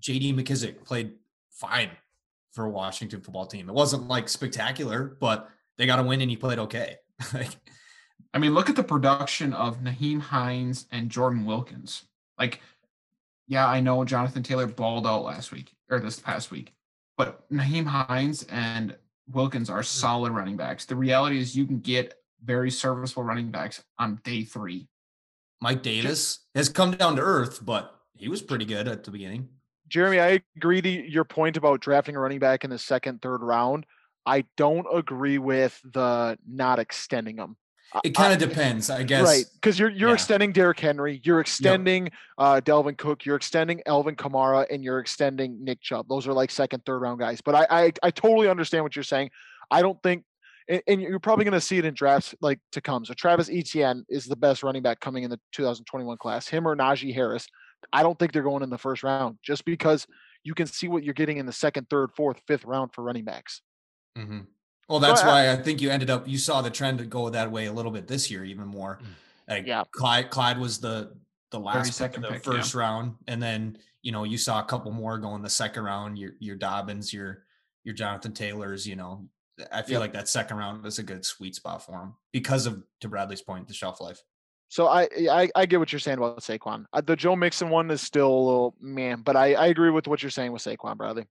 JD 0.00 0.34
McKissic 0.34 0.84
played 0.84 1.12
fine 1.50 1.90
for 2.52 2.64
a 2.64 2.70
Washington 2.70 3.20
football 3.20 3.46
team. 3.46 3.68
It 3.68 3.74
wasn't 3.74 4.08
like 4.08 4.28
spectacular, 4.28 5.16
but 5.20 5.50
they 5.76 5.86
got 5.86 5.98
a 5.98 6.02
win 6.02 6.20
and 6.20 6.30
he 6.30 6.36
played 6.36 6.58
okay. 6.58 6.96
like 7.34 7.56
I 8.34 8.38
mean, 8.38 8.54
look 8.54 8.68
at 8.68 8.76
the 8.76 8.84
production 8.84 9.52
of 9.52 9.80
Nyheim 9.80 10.20
Hines 10.20 10.86
and 10.92 11.10
Jordan 11.10 11.44
Wilkins. 11.44 12.04
Like, 12.38 12.60
yeah, 13.46 13.66
I 13.66 13.80
know 13.80 14.04
Jonathan 14.04 14.42
Taylor 14.42 14.66
balled 14.66 15.06
out 15.06 15.24
last 15.24 15.50
week 15.50 15.72
or 15.90 15.98
this 15.98 16.20
past 16.20 16.50
week, 16.50 16.74
but 17.16 17.50
Nyheim 17.50 17.86
Hines 17.86 18.44
and 18.44 18.96
Wilkins 19.32 19.70
are 19.70 19.78
hmm. 19.78 19.84
solid 19.84 20.32
running 20.32 20.56
backs. 20.56 20.84
The 20.84 20.96
reality 20.96 21.38
is 21.38 21.56
you 21.56 21.66
can 21.66 21.80
get 21.80 22.14
very 22.44 22.70
serviceable 22.70 23.24
running 23.24 23.50
backs 23.50 23.82
on 23.98 24.20
day 24.24 24.44
three. 24.44 24.88
Mike 25.60 25.82
Davis 25.82 26.40
has 26.54 26.68
come 26.68 26.92
down 26.92 27.16
to 27.16 27.22
earth, 27.22 27.64
but 27.64 27.98
he 28.14 28.28
was 28.28 28.42
pretty 28.42 28.64
good 28.64 28.86
at 28.86 29.02
the 29.02 29.10
beginning. 29.10 29.48
Jeremy, 29.88 30.20
I 30.20 30.40
agree 30.56 30.80
to 30.82 30.88
your 30.88 31.24
point 31.24 31.56
about 31.56 31.80
drafting 31.80 32.14
a 32.14 32.20
running 32.20 32.38
back 32.38 32.62
in 32.62 32.70
the 32.70 32.78
second, 32.78 33.22
third 33.22 33.42
round. 33.42 33.86
I 34.26 34.44
don't 34.56 34.86
agree 34.92 35.38
with 35.38 35.80
the 35.84 36.38
not 36.46 36.78
extending 36.78 37.36
them. 37.36 37.56
It 38.04 38.14
kind 38.14 38.34
of 38.34 38.38
depends, 38.38 38.90
I 38.90 39.02
guess. 39.02 39.26
Right, 39.26 39.44
because 39.54 39.78
you're 39.78 39.88
you're 39.88 40.10
yeah. 40.10 40.14
extending 40.14 40.52
Derrick 40.52 40.78
Henry, 40.78 41.22
you're 41.24 41.40
extending 41.40 42.10
uh, 42.36 42.60
Dalvin 42.62 42.98
Cook, 42.98 43.24
you're 43.24 43.36
extending 43.36 43.80
Alvin 43.86 44.14
Kamara, 44.14 44.66
and 44.70 44.84
you're 44.84 44.98
extending 44.98 45.64
Nick 45.64 45.80
Chubb. 45.80 46.06
Those 46.06 46.26
are 46.26 46.34
like 46.34 46.50
second, 46.50 46.84
third 46.84 47.00
round 47.00 47.18
guys. 47.18 47.40
But 47.40 47.54
I 47.54 47.66
I, 47.70 47.92
I 48.02 48.10
totally 48.10 48.48
understand 48.48 48.84
what 48.84 48.94
you're 48.94 49.04
saying. 49.04 49.30
I 49.70 49.80
don't 49.80 50.00
think, 50.02 50.24
and, 50.68 50.82
and 50.86 51.00
you're 51.00 51.18
probably 51.18 51.46
going 51.46 51.54
to 51.54 51.62
see 51.62 51.78
it 51.78 51.86
in 51.86 51.94
drafts 51.94 52.34
like 52.42 52.60
to 52.72 52.82
come. 52.82 53.06
So 53.06 53.14
Travis 53.14 53.48
Etienne 53.48 54.04
is 54.10 54.26
the 54.26 54.36
best 54.36 54.62
running 54.62 54.82
back 54.82 55.00
coming 55.00 55.22
in 55.22 55.30
the 55.30 55.40
2021 55.52 56.18
class. 56.18 56.46
Him 56.46 56.68
or 56.68 56.76
Najee 56.76 57.14
Harris. 57.14 57.46
I 57.92 58.02
don't 58.02 58.18
think 58.18 58.32
they're 58.32 58.42
going 58.42 58.62
in 58.62 58.70
the 58.70 58.78
first 58.78 59.02
round 59.02 59.38
just 59.42 59.64
because 59.64 60.06
you 60.44 60.52
can 60.52 60.66
see 60.66 60.88
what 60.88 61.04
you're 61.04 61.14
getting 61.14 61.38
in 61.38 61.46
the 61.46 61.52
second, 61.52 61.88
third, 61.88 62.10
fourth, 62.16 62.40
fifth 62.46 62.64
round 62.64 62.92
for 62.92 63.02
running 63.02 63.24
backs. 63.24 63.62
Mhm. 64.18 64.46
Well, 64.88 65.00
that's 65.00 65.22
why 65.22 65.50
I 65.52 65.56
think 65.56 65.80
you 65.80 65.90
ended 65.90 66.10
up. 66.10 66.26
You 66.26 66.38
saw 66.38 66.62
the 66.62 66.70
trend 66.70 66.98
to 66.98 67.04
go 67.04 67.28
that 67.30 67.50
way 67.50 67.66
a 67.66 67.72
little 67.72 67.92
bit 67.92 68.08
this 68.08 68.30
year, 68.30 68.44
even 68.44 68.66
more. 68.66 68.98
Like 69.46 69.66
Yeah. 69.66 69.84
Clyde, 69.92 70.30
Clyde 70.30 70.58
was 70.58 70.80
the 70.80 71.16
the 71.50 71.60
last 71.60 71.92
second 71.94 72.22
the 72.22 72.28
pick, 72.28 72.44
yeah. 72.44 72.52
first 72.52 72.74
round, 72.74 73.16
and 73.26 73.42
then 73.42 73.78
you 74.02 74.12
know 74.12 74.24
you 74.24 74.36
saw 74.38 74.60
a 74.60 74.64
couple 74.64 74.90
more 74.92 75.18
go 75.18 75.34
in 75.34 75.42
the 75.42 75.50
second 75.50 75.84
round. 75.84 76.18
Your 76.18 76.32
your 76.40 76.56
Dobbins, 76.56 77.12
your 77.12 77.44
your 77.84 77.94
Jonathan 77.94 78.32
Taylors. 78.32 78.86
You 78.86 78.96
know, 78.96 79.28
I 79.72 79.82
feel 79.82 80.00
like 80.00 80.12
that 80.14 80.28
second 80.28 80.56
round 80.56 80.82
was 80.82 80.98
a 80.98 81.02
good 81.02 81.24
sweet 81.24 81.54
spot 81.54 81.84
for 81.84 81.92
him 82.00 82.14
because 82.32 82.66
of 82.66 82.82
to 83.00 83.08
Bradley's 83.08 83.42
point, 83.42 83.68
the 83.68 83.74
shelf 83.74 84.00
life. 84.00 84.22
So 84.70 84.86
I, 84.86 85.08
I 85.30 85.50
I 85.54 85.66
get 85.66 85.78
what 85.78 85.92
you're 85.92 85.98
saying 86.00 86.18
about 86.18 86.40
Saquon. 86.40 86.84
Uh, 86.92 87.00
The 87.00 87.16
Joe 87.16 87.34
Mixon 87.36 87.70
one 87.70 87.90
is 87.90 88.02
still 88.02 88.28
a 88.28 88.44
little 88.44 88.74
man, 88.80 89.22
but 89.22 89.34
I, 89.36 89.54
I 89.54 89.66
agree 89.68 89.90
with 89.90 90.06
what 90.06 90.22
you're 90.22 90.30
saying 90.30 90.52
with 90.52 90.62
Saquon, 90.62 90.96
Bradley. 90.98 91.26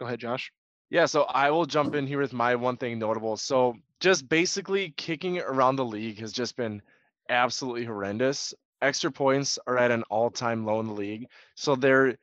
Go 0.00 0.06
ahead, 0.06 0.18
Josh. 0.18 0.50
Yeah, 0.88 1.04
so 1.04 1.24
I 1.24 1.50
will 1.50 1.66
jump 1.66 1.94
in 1.94 2.06
here 2.06 2.20
with 2.20 2.32
my 2.32 2.56
one 2.56 2.78
thing 2.78 2.98
notable. 2.98 3.36
So 3.36 3.76
just 4.00 4.28
basically 4.30 4.94
kicking 4.96 5.38
around 5.38 5.76
the 5.76 5.84
league 5.84 6.18
has 6.20 6.32
just 6.32 6.56
been 6.56 6.80
absolutely 7.28 7.84
horrendous. 7.84 8.54
Extra 8.80 9.12
points 9.12 9.58
are 9.66 9.76
at 9.76 9.90
an 9.90 10.02
all-time 10.04 10.64
low 10.64 10.80
in 10.80 10.86
the 10.86 10.94
league. 10.94 11.26
So 11.54 11.76
they're 11.76 12.16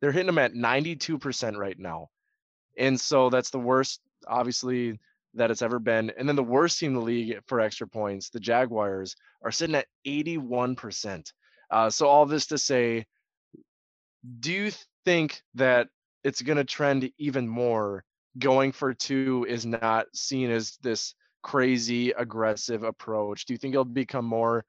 they're 0.00 0.10
hitting 0.10 0.26
them 0.26 0.38
at 0.38 0.54
92% 0.54 1.56
right 1.56 1.78
now. 1.78 2.10
And 2.76 3.00
so 3.00 3.30
that's 3.30 3.50
the 3.50 3.60
worst 3.60 4.00
obviously 4.26 4.98
that 5.34 5.52
it's 5.52 5.62
ever 5.62 5.78
been. 5.78 6.10
And 6.18 6.28
then 6.28 6.34
the 6.34 6.42
worst 6.42 6.80
team 6.80 6.90
in 6.90 6.94
the 6.94 7.00
league 7.00 7.38
for 7.46 7.60
extra 7.60 7.86
points, 7.86 8.30
the 8.30 8.40
Jaguars, 8.40 9.14
are 9.44 9.52
sitting 9.52 9.76
at 9.76 9.86
81%. 10.04 11.32
Uh, 11.70 11.90
so 11.90 12.08
all 12.08 12.26
this 12.26 12.48
to 12.48 12.58
say, 12.58 13.06
do 14.40 14.52
you 14.52 14.72
think 15.04 15.40
that 15.54 15.86
it's 16.24 16.42
going 16.42 16.58
to 16.58 16.64
trend 16.64 17.10
even 17.18 17.48
more 17.48 18.04
going 18.38 18.72
for 18.72 18.94
two 18.94 19.46
is 19.48 19.66
not 19.66 20.06
seen 20.14 20.50
as 20.50 20.76
this 20.82 21.14
crazy 21.42 22.10
aggressive 22.12 22.82
approach? 22.82 23.44
Do 23.46 23.54
you 23.54 23.58
think 23.58 23.74
it'll 23.74 23.84
become 23.84 24.24
more 24.24 24.64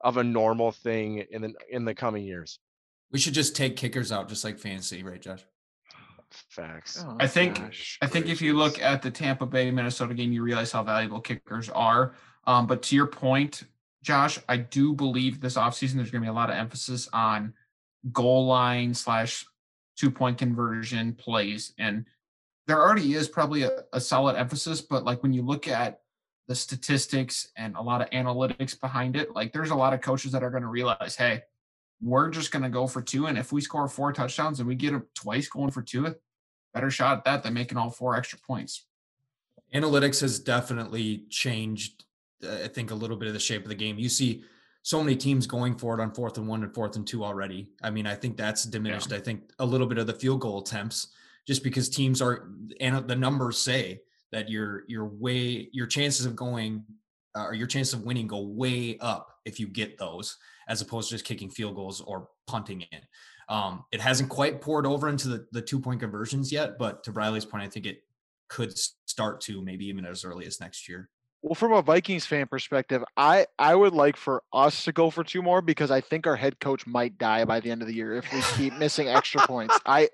of 0.00 0.16
a 0.16 0.24
normal 0.24 0.72
thing 0.72 1.18
in 1.30 1.42
the 1.42 1.54
in 1.70 1.84
the 1.84 1.94
coming 1.94 2.24
years? 2.24 2.58
We 3.10 3.18
should 3.18 3.34
just 3.34 3.54
take 3.54 3.76
kickers 3.76 4.10
out, 4.10 4.28
just 4.28 4.44
like 4.44 4.58
fantasy, 4.58 5.02
right, 5.02 5.20
Josh? 5.20 5.44
Facts. 6.48 7.04
Oh, 7.06 7.16
I 7.20 7.26
think 7.26 7.58
gosh 7.58 7.98
I 8.00 8.06
think 8.06 8.26
if 8.26 8.40
you 8.40 8.54
look 8.54 8.80
at 8.80 9.02
the 9.02 9.10
Tampa 9.10 9.46
Bay 9.46 9.70
Minnesota 9.70 10.14
game, 10.14 10.32
you 10.32 10.42
realize 10.42 10.72
how 10.72 10.82
valuable 10.82 11.20
kickers 11.20 11.68
are. 11.68 12.14
Um, 12.46 12.66
but 12.66 12.82
to 12.84 12.96
your 12.96 13.06
point, 13.06 13.64
Josh, 14.02 14.38
I 14.48 14.56
do 14.56 14.94
believe 14.94 15.40
this 15.40 15.56
offseason 15.56 15.94
there's 15.94 16.10
going 16.10 16.22
to 16.22 16.26
be 16.26 16.28
a 16.28 16.32
lot 16.32 16.50
of 16.50 16.56
emphasis 16.56 17.08
on 17.12 17.54
goal 18.10 18.46
line 18.46 18.94
slash 18.94 19.44
two 19.96 20.10
point 20.10 20.38
conversion 20.38 21.14
plays. 21.14 21.74
And 21.78 22.06
there 22.66 22.80
already 22.80 23.14
is 23.14 23.28
probably 23.28 23.62
a, 23.62 23.70
a 23.92 24.00
solid 24.00 24.36
emphasis, 24.36 24.80
but 24.80 25.04
like 25.04 25.22
when 25.22 25.32
you 25.32 25.42
look 25.42 25.68
at 25.68 26.00
the 26.48 26.54
statistics 26.54 27.48
and 27.56 27.76
a 27.76 27.82
lot 27.82 28.00
of 28.00 28.10
analytics 28.10 28.78
behind 28.78 29.16
it, 29.16 29.34
like 29.34 29.52
there's 29.52 29.70
a 29.70 29.74
lot 29.74 29.92
of 29.92 30.00
coaches 30.00 30.32
that 30.32 30.42
are 30.42 30.50
going 30.50 30.62
to 30.62 30.68
realize, 30.68 31.16
hey, 31.16 31.42
we're 32.00 32.30
just 32.30 32.50
going 32.50 32.62
to 32.62 32.68
go 32.68 32.86
for 32.86 33.00
two. 33.00 33.26
And 33.26 33.38
if 33.38 33.52
we 33.52 33.60
score 33.60 33.88
four 33.88 34.12
touchdowns 34.12 34.58
and 34.58 34.68
we 34.68 34.74
get 34.74 34.92
them 34.92 35.06
twice 35.14 35.48
going 35.48 35.70
for 35.70 35.82
two, 35.82 36.14
better 36.74 36.90
shot 36.90 37.18
at 37.18 37.24
that 37.24 37.42
than 37.42 37.54
making 37.54 37.78
all 37.78 37.90
four 37.90 38.16
extra 38.16 38.38
points. 38.38 38.86
Analytics 39.74 40.20
has 40.20 40.38
definitely 40.38 41.24
changed, 41.30 42.04
uh, 42.44 42.64
I 42.64 42.68
think, 42.68 42.90
a 42.90 42.94
little 42.94 43.16
bit 43.16 43.28
of 43.28 43.34
the 43.34 43.40
shape 43.40 43.62
of 43.62 43.68
the 43.68 43.74
game. 43.74 43.98
You 43.98 44.08
see 44.08 44.44
so 44.82 45.02
many 45.02 45.16
teams 45.16 45.46
going 45.46 45.76
for 45.76 45.98
it 45.98 46.02
on 46.02 46.12
fourth 46.12 46.38
and 46.38 46.48
one 46.48 46.62
and 46.64 46.74
fourth 46.74 46.96
and 46.96 47.06
two 47.06 47.24
already. 47.24 47.68
I 47.82 47.90
mean, 47.90 48.06
I 48.06 48.14
think 48.14 48.36
that's 48.36 48.64
diminished. 48.64 49.12
I 49.12 49.20
think 49.20 49.52
a 49.58 49.64
little 49.64 49.86
bit 49.86 49.98
of 49.98 50.06
the 50.06 50.12
field 50.12 50.40
goal 50.40 50.60
attempts, 50.60 51.08
just 51.46 51.62
because 51.62 51.88
teams 51.88 52.20
are, 52.20 52.48
and 52.80 53.06
the 53.06 53.16
numbers 53.16 53.58
say 53.58 54.00
that 54.32 54.48
your 54.48 54.84
your 54.88 55.04
way 55.04 55.68
your 55.72 55.86
chances 55.86 56.26
of 56.26 56.34
going 56.34 56.84
uh, 57.36 57.44
or 57.44 57.54
your 57.54 57.66
chances 57.66 57.94
of 57.94 58.02
winning 58.04 58.26
go 58.26 58.40
way 58.42 58.98
up 59.00 59.28
if 59.44 59.60
you 59.60 59.66
get 59.66 59.98
those, 59.98 60.36
as 60.68 60.80
opposed 60.80 61.08
to 61.08 61.14
just 61.14 61.24
kicking 61.24 61.50
field 61.50 61.76
goals 61.76 62.00
or 62.00 62.28
punting 62.46 62.82
in. 62.82 63.00
Um, 63.48 63.84
it 63.92 64.00
hasn't 64.00 64.30
quite 64.30 64.60
poured 64.60 64.86
over 64.86 65.08
into 65.08 65.28
the, 65.28 65.46
the 65.52 65.62
two 65.62 65.78
point 65.78 66.00
conversions 66.00 66.50
yet, 66.50 66.78
but 66.78 67.04
to 67.04 67.12
Riley's 67.12 67.44
point, 67.44 67.62
I 67.62 67.68
think 67.68 67.86
it 67.86 68.02
could 68.48 68.76
start 69.06 69.40
to 69.42 69.62
maybe 69.62 69.86
even 69.86 70.04
as 70.04 70.24
early 70.24 70.46
as 70.46 70.60
next 70.60 70.88
year. 70.88 71.08
Well, 71.42 71.56
from 71.56 71.72
a 71.72 71.82
Vikings 71.82 72.24
fan 72.24 72.46
perspective, 72.46 73.02
I 73.16 73.46
I 73.58 73.74
would 73.74 73.92
like 73.92 74.16
for 74.16 74.44
us 74.52 74.84
to 74.84 74.92
go 74.92 75.10
for 75.10 75.24
two 75.24 75.42
more 75.42 75.60
because 75.60 75.90
I 75.90 76.00
think 76.00 76.26
our 76.26 76.36
head 76.36 76.60
coach 76.60 76.86
might 76.86 77.18
die 77.18 77.44
by 77.44 77.58
the 77.58 77.70
end 77.70 77.82
of 77.82 77.88
the 77.88 77.94
year 77.94 78.14
if 78.14 78.32
we 78.32 78.40
keep 78.56 78.78
missing 78.78 79.08
extra 79.08 79.44
points. 79.46 79.76
I 79.86 80.08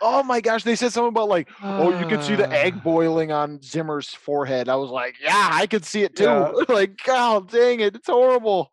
Oh 0.00 0.22
my 0.22 0.40
gosh, 0.40 0.62
they 0.62 0.76
said 0.76 0.92
something 0.92 1.08
about 1.08 1.28
like, 1.28 1.48
oh, 1.62 1.98
you 1.98 2.06
could 2.06 2.22
see 2.22 2.36
the 2.36 2.48
egg 2.52 2.84
boiling 2.84 3.32
on 3.32 3.60
Zimmer's 3.62 4.10
forehead. 4.10 4.68
I 4.68 4.76
was 4.76 4.90
like, 4.90 5.16
yeah, 5.20 5.50
I 5.52 5.66
could 5.66 5.84
see 5.84 6.02
it 6.02 6.14
too. 6.14 6.24
Yeah. 6.24 6.52
like, 6.68 7.02
God 7.02 7.50
dang 7.50 7.80
it, 7.80 7.96
it's 7.96 8.06
horrible. 8.06 8.70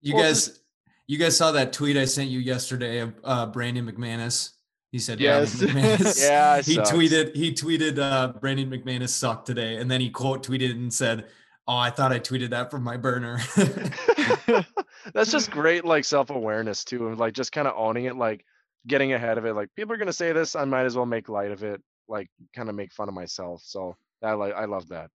You 0.00 0.14
Well, 0.14 0.24
guys, 0.24 0.60
you 1.06 1.18
guys 1.18 1.36
saw 1.36 1.52
that 1.52 1.72
tweet 1.72 1.98
I 1.98 2.06
sent 2.06 2.30
you 2.30 2.38
yesterday 2.38 3.00
of 3.00 3.14
uh, 3.24 3.46
Brandon 3.46 3.90
McManus. 3.90 4.52
He 4.90 4.98
said, 4.98 5.20
Yes. 5.20 5.60
Yeah, 6.18 6.62
he 6.62 6.74
sucks. 6.74 6.90
tweeted. 6.90 7.34
He 7.34 7.52
tweeted, 7.52 7.98
uh, 7.98 8.28
"Brandon 8.40 8.70
McManus 8.70 9.10
sucked 9.10 9.46
today," 9.46 9.76
and 9.76 9.90
then 9.90 10.00
he 10.00 10.10
quote 10.10 10.46
tweeted 10.46 10.70
and 10.70 10.92
said, 10.92 11.26
"Oh, 11.66 11.76
I 11.76 11.90
thought 11.90 12.12
I 12.12 12.18
tweeted 12.18 12.50
that 12.50 12.70
from 12.70 12.82
my 12.82 12.96
burner." 12.96 13.38
That's 15.14 15.30
just 15.30 15.50
great, 15.50 15.84
like 15.84 16.04
self 16.04 16.30
awareness 16.30 16.84
too, 16.84 17.08
and 17.08 17.18
like 17.18 17.34
just 17.34 17.52
kind 17.52 17.68
of 17.68 17.74
owning 17.76 18.06
it, 18.06 18.16
like 18.16 18.44
getting 18.86 19.12
ahead 19.12 19.36
of 19.36 19.44
it. 19.44 19.54
Like 19.54 19.68
people 19.76 19.94
are 19.94 19.98
gonna 19.98 20.12
say 20.12 20.32
this, 20.32 20.56
I 20.56 20.64
might 20.64 20.84
as 20.84 20.96
well 20.96 21.06
make 21.06 21.28
light 21.28 21.50
of 21.50 21.62
it, 21.62 21.82
like 22.08 22.28
kind 22.54 22.70
of 22.70 22.74
make 22.74 22.92
fun 22.92 23.08
of 23.08 23.14
myself. 23.14 23.62
So 23.64 23.94
I 24.22 24.32
like, 24.32 24.54
I 24.54 24.64
love 24.64 24.88
that. 24.88 25.10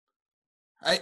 I 0.82 1.00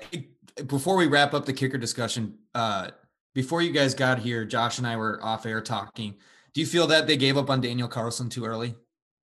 before 0.66 0.96
we 0.96 1.06
wrap 1.06 1.32
up 1.32 1.46
the 1.46 1.52
kicker 1.52 1.78
discussion, 1.78 2.36
uh, 2.54 2.90
before 3.34 3.62
you 3.62 3.72
guys 3.72 3.94
got 3.94 4.18
here, 4.18 4.44
Josh 4.44 4.78
and 4.78 4.86
I 4.86 4.96
were 4.96 5.18
off 5.22 5.46
air 5.46 5.60
talking. 5.62 6.16
Do 6.58 6.62
you 6.62 6.66
feel 6.66 6.88
that 6.88 7.06
they 7.06 7.16
gave 7.16 7.36
up 7.38 7.50
on 7.50 7.60
Daniel 7.60 7.86
Carlson 7.86 8.28
too 8.28 8.44
early? 8.44 8.74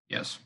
Yes. 0.08 0.40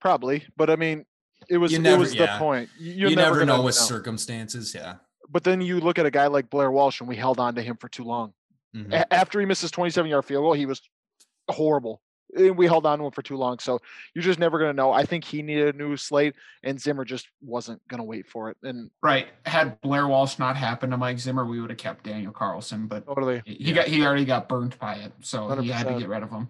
Probably, 0.00 0.44
but 0.56 0.68
I 0.70 0.74
mean, 0.74 1.04
it 1.48 1.56
was 1.56 1.70
You 1.70 1.80
it 1.84 1.96
was 1.96 2.12
yeah. 2.12 2.32
the 2.34 2.38
point. 2.40 2.68
Y- 2.80 2.86
You 2.86 2.92
You're 3.10 3.10
never, 3.16 3.38
gonna 3.38 3.56
know 3.56 3.62
with 3.62 3.76
circumstances. 3.76 4.74
Yeah. 4.74 4.96
But 5.28 5.44
then 5.44 5.60
you 5.60 5.78
look 5.78 6.00
at 6.00 6.06
a 6.06 6.10
guy 6.10 6.26
like 6.26 6.50
Blair 6.50 6.72
Walsh, 6.72 6.98
and 6.98 7.08
we 7.08 7.14
held 7.14 7.38
on 7.38 7.54
to 7.54 7.62
him 7.62 7.76
for 7.76 7.88
too 7.88 8.02
long. 8.02 8.34
Mhm. 8.74 8.92
A- 8.92 9.14
after 9.14 9.38
he 9.38 9.46
missed 9.46 9.60
his 9.62 9.70
27 9.70 10.10
yard 10.10 10.24
field 10.24 10.42
goal, 10.42 10.52
he 10.54 10.66
was 10.66 10.82
horrible. 11.48 12.02
And 12.36 12.56
we 12.56 12.66
held 12.66 12.86
on 12.86 12.98
to 12.98 13.04
him 13.06 13.10
for 13.12 13.22
too 13.22 13.36
long. 13.36 13.58
So 13.58 13.80
you're 14.14 14.22
just 14.22 14.38
never 14.38 14.58
going 14.58 14.70
to 14.70 14.76
know. 14.76 14.92
I 14.92 15.04
think 15.04 15.24
he 15.24 15.42
needed 15.42 15.74
a 15.74 15.78
new 15.78 15.96
slate, 15.96 16.34
and 16.62 16.80
Zimmer 16.80 17.04
just 17.04 17.28
wasn't 17.40 17.80
going 17.88 17.98
to 17.98 18.04
wait 18.04 18.26
for 18.28 18.50
it. 18.50 18.56
And 18.62 18.90
Right. 19.02 19.28
Had 19.46 19.80
Blair 19.80 20.06
Walsh 20.08 20.38
not 20.38 20.56
happened 20.56 20.92
to 20.92 20.96
Mike 20.96 21.18
Zimmer, 21.18 21.44
we 21.46 21.60
would 21.60 21.70
have 21.70 21.78
kept 21.78 22.04
Daniel 22.04 22.32
Carlson, 22.32 22.86
but 22.86 23.06
Totally. 23.06 23.42
he 23.44 23.64
Yeah. 23.70 23.74
got 23.74 23.86
he 23.88 24.04
already 24.04 24.24
got 24.24 24.48
burnt 24.48 24.78
by 24.78 24.94
it, 24.96 25.12
so 25.20 25.48
he 25.60 25.68
had 25.68 25.88
to 25.88 25.98
get 25.98 26.08
rid 26.08 26.22
of 26.22 26.30
him. 26.30 26.48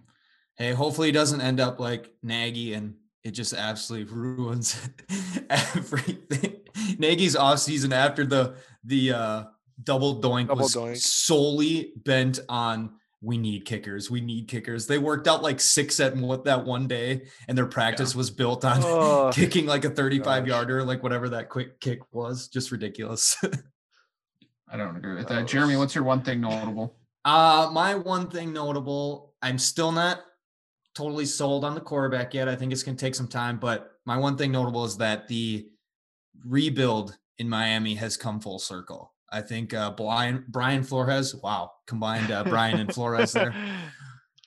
Hey, 0.57 0.73
hopefully 0.73 1.09
he 1.09 1.13
doesn't 1.13 1.41
end 1.41 1.61
up 1.61 1.81
like 1.81 2.13
Nagy 2.23 2.75
and 2.75 2.95
it 3.25 3.31
just 3.33 3.53
absolutely 3.55 4.13
ruins 4.15 4.77
everything. 5.51 6.57
Nagy's 6.99 7.37
off 7.37 7.59
season 7.59 7.93
after 7.93 8.25
the 8.25 8.55
the 8.85 9.13
uh 9.13 9.45
double 9.83 10.21
doink 10.21 10.49
Double 10.49 10.63
was 10.63 10.75
doink. 10.75 10.97
solely 10.99 11.93
bent 11.97 12.41
on 12.49 12.95
we 13.23 13.37
need 13.37 13.65
kickers. 13.67 14.11
We 14.11 14.21
need 14.21 14.49
kickers. 14.49 14.87
They 14.87 14.99
worked 14.99 15.29
out 15.29 15.43
like 15.43 15.61
six 15.61 16.01
at 16.01 16.17
what 16.17 16.45
that 16.45 16.65
one 16.65 16.87
day, 16.89 17.27
and 17.49 17.57
their 17.57 17.67
practice 17.67 18.15
was 18.15 18.31
built 18.31 18.65
on 18.65 18.81
Oh, 18.83 19.31
kicking 19.35 19.67
like 19.67 19.85
a 19.85 19.91
35 19.91 20.25
gosh. 20.45 20.49
yarder, 20.49 20.85
like 20.85 21.03
whatever 21.03 21.29
that 21.31 21.49
quick 21.51 21.81
kick 21.81 22.01
was. 22.13 22.49
Just 22.49 22.73
ridiculous. 22.73 23.37
I 24.73 24.77
don't 24.77 24.97
agree 24.97 25.17
with 25.17 25.29
That 25.29 25.35
that. 25.41 25.49
Jeremy, 25.49 25.77
what's 25.77 25.95
your 25.95 26.05
one 26.05 26.23
thing 26.23 26.41
notable? 26.41 26.97
Uh, 27.25 27.69
my 27.73 27.95
one 27.95 28.29
thing 28.31 28.53
notable, 28.53 29.35
I'm 29.43 29.59
still 29.59 29.93
not 29.93 30.21
totally 30.95 31.27
sold 31.27 31.65
on 31.65 31.75
the 31.75 31.81
quarterback 31.81 32.33
yet. 32.33 32.49
I 32.49 32.57
think 32.57 32.73
it's 32.73 32.83
going 32.83 32.97
to 32.97 33.05
take 33.05 33.15
some 33.15 33.29
time, 33.29 33.59
but 33.59 33.99
my 34.07 34.17
one 34.17 34.37
thing 34.37 34.53
notable 34.53 34.85
is 34.85 34.97
that 34.97 35.29
the 35.29 35.69
rebuild 36.47 37.17
in 37.39 37.49
Miami 37.49 37.95
has 37.97 38.17
come 38.17 38.41
full 38.41 38.59
circle. 38.59 39.13
I 39.33 39.41
think 39.41 39.75
uh, 39.75 39.93
Brian 39.93 40.45
Brian 40.49 40.83
Flores, 40.83 41.35
wow, 41.35 41.71
combined 41.87 42.31
uh, 42.31 42.45
Brian 42.45 42.81
and 42.81 42.93
Flores 42.93 43.33
there. 43.33 43.55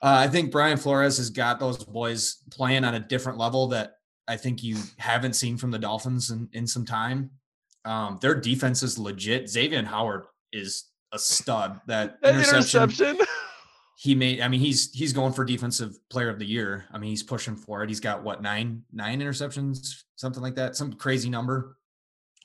Uh, 0.03 0.19
I 0.19 0.27
think 0.27 0.51
Brian 0.51 0.75
Flores 0.75 1.15
has 1.15 1.29
got 1.29 1.61
those 1.61 1.81
boys 1.85 2.43
playing 2.51 2.83
on 2.83 2.95
a 2.95 2.99
different 2.99 3.37
level 3.37 3.67
that 3.69 3.93
I 4.27 4.35
think 4.35 4.61
you 4.61 4.75
haven't 4.97 5.31
seen 5.31 5.55
from 5.55 5.71
the 5.71 5.79
Dolphins 5.79 6.29
in, 6.29 6.49
in 6.51 6.67
some 6.67 6.85
time. 6.85 7.31
Um, 7.85 8.19
their 8.21 8.35
defense 8.35 8.83
is 8.83 8.99
legit. 8.99 9.49
Xavier 9.49 9.81
Howard 9.83 10.25
is 10.51 10.89
a 11.13 11.19
stud. 11.19 11.79
That, 11.87 12.21
that 12.21 12.35
interception, 12.35 12.83
interception. 12.83 13.25
he 13.95 14.13
made. 14.13 14.41
I 14.41 14.49
mean, 14.49 14.59
he's 14.59 14.91
he's 14.91 15.13
going 15.13 15.31
for 15.31 15.45
defensive 15.45 15.97
player 16.09 16.27
of 16.27 16.37
the 16.37 16.45
year. 16.45 16.83
I 16.91 16.97
mean, 16.97 17.09
he's 17.09 17.23
pushing 17.23 17.55
for 17.55 17.81
it. 17.81 17.89
He's 17.89 18.01
got 18.01 18.23
what 18.23 18.41
nine 18.41 18.83
nine 18.91 19.21
interceptions, 19.21 20.03
something 20.17 20.43
like 20.43 20.55
that, 20.55 20.75
some 20.75 20.91
crazy 20.91 21.29
number. 21.29 21.77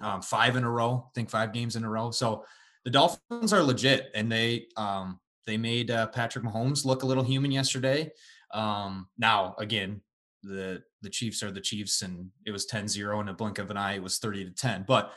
Um, 0.00 0.22
five 0.22 0.56
in 0.56 0.64
a 0.64 0.70
row. 0.70 1.04
I 1.06 1.10
think 1.14 1.30
five 1.30 1.52
games 1.52 1.76
in 1.76 1.84
a 1.84 1.90
row. 1.90 2.10
So 2.10 2.44
the 2.84 2.90
Dolphins 2.90 3.52
are 3.52 3.62
legit, 3.62 4.10
and 4.14 4.30
they 4.30 4.66
um, 4.76 5.18
they 5.46 5.56
made 5.56 5.90
uh, 5.90 6.06
Patrick 6.08 6.44
Mahomes 6.44 6.84
look 6.84 7.02
a 7.02 7.06
little 7.06 7.24
human 7.24 7.50
yesterday. 7.50 8.10
Um, 8.54 9.08
now 9.18 9.54
again, 9.58 10.00
the 10.42 10.82
the 11.02 11.10
Chiefs 11.10 11.42
are 11.42 11.50
the 11.50 11.60
Chiefs, 11.60 12.02
and 12.02 12.30
it 12.46 12.50
was 12.50 12.66
10-0 12.66 13.20
in 13.20 13.28
a 13.28 13.34
blink 13.34 13.58
of 13.58 13.70
an 13.70 13.76
eye. 13.76 13.94
It 13.94 14.02
was 14.02 14.18
thirty 14.18 14.44
to 14.44 14.50
ten, 14.50 14.84
but 14.86 15.12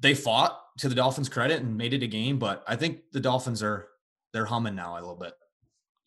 they 0.00 0.14
fought 0.14 0.58
to 0.78 0.88
the 0.88 0.94
Dolphins' 0.94 1.28
credit 1.28 1.62
and 1.62 1.76
made 1.76 1.94
it 1.94 2.02
a 2.02 2.06
game. 2.08 2.38
But 2.38 2.64
I 2.66 2.76
think 2.76 3.00
the 3.12 3.20
Dolphins 3.20 3.62
are 3.62 3.88
they're 4.32 4.44
humming 4.44 4.74
now 4.74 4.94
a 4.94 5.00
little 5.00 5.14
bit. 5.14 5.34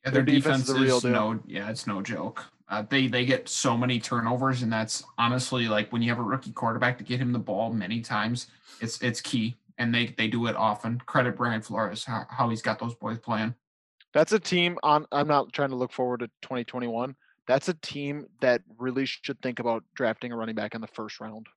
Yeah, 0.06 0.12
Their 0.12 0.24
their 0.24 0.36
defense 0.36 0.66
defense 0.66 0.70
is 0.70 0.76
the 0.76 0.82
real 0.82 0.98
is 0.98 1.04
deal. 1.04 1.12
no, 1.12 1.40
yeah, 1.48 1.70
it's 1.70 1.88
no 1.88 2.02
joke. 2.02 2.46
Uh, 2.70 2.84
they 2.90 3.08
they 3.08 3.26
get 3.26 3.48
so 3.48 3.78
many 3.78 4.00
turnovers, 4.00 4.62
and 4.62 4.72
that's 4.72 5.04
honestly 5.18 5.68
like 5.68 5.92
when 5.92 6.02
you 6.02 6.10
have 6.10 6.20
a 6.20 6.24
rookie 6.24 6.52
quarterback 6.52 6.98
to 6.98 7.04
get 7.04 7.20
him 7.20 7.32
the 7.32 7.40
ball 7.40 7.72
many 7.72 8.02
times, 8.02 8.48
it's 8.82 9.02
it's 9.02 9.22
key, 9.22 9.58
and 9.78 9.94
they 9.94 10.08
they 10.18 10.28
do 10.28 10.48
it 10.48 10.56
often. 10.56 11.00
Credit 11.06 11.36
Brian 11.36 11.62
Flores 11.62 12.04
how, 12.04 12.26
how 12.30 12.50
he's 12.50 12.62
got 12.62 12.80
those 12.80 12.96
boys 12.96 13.18
playing. 13.20 13.56
that's 14.14 14.34
a 14.34 14.40
team 14.40 14.78
on. 14.84 15.06
I'm 15.12 15.28
not 15.28 15.54
trying 15.54 15.70
to 15.70 15.78
look 15.78 15.94
forward 15.94 16.20
to 16.20 16.28
2021. 16.42 17.16
That's 17.48 17.70
a 17.70 17.74
team 17.76 18.26
that 18.42 18.62
really 18.78 19.06
should 19.06 19.42
think 19.42 19.60
about 19.60 19.84
drafting 19.96 20.34
a 20.34 20.36
running 20.36 20.56
back 20.56 20.76
in 20.76 20.82
the 20.82 20.88
first 20.88 21.22
round. 21.22 21.48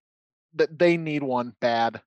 That 0.55 0.79
they 0.79 0.97
need 0.97 1.25
one 1.25 1.55
bad. 1.61 2.01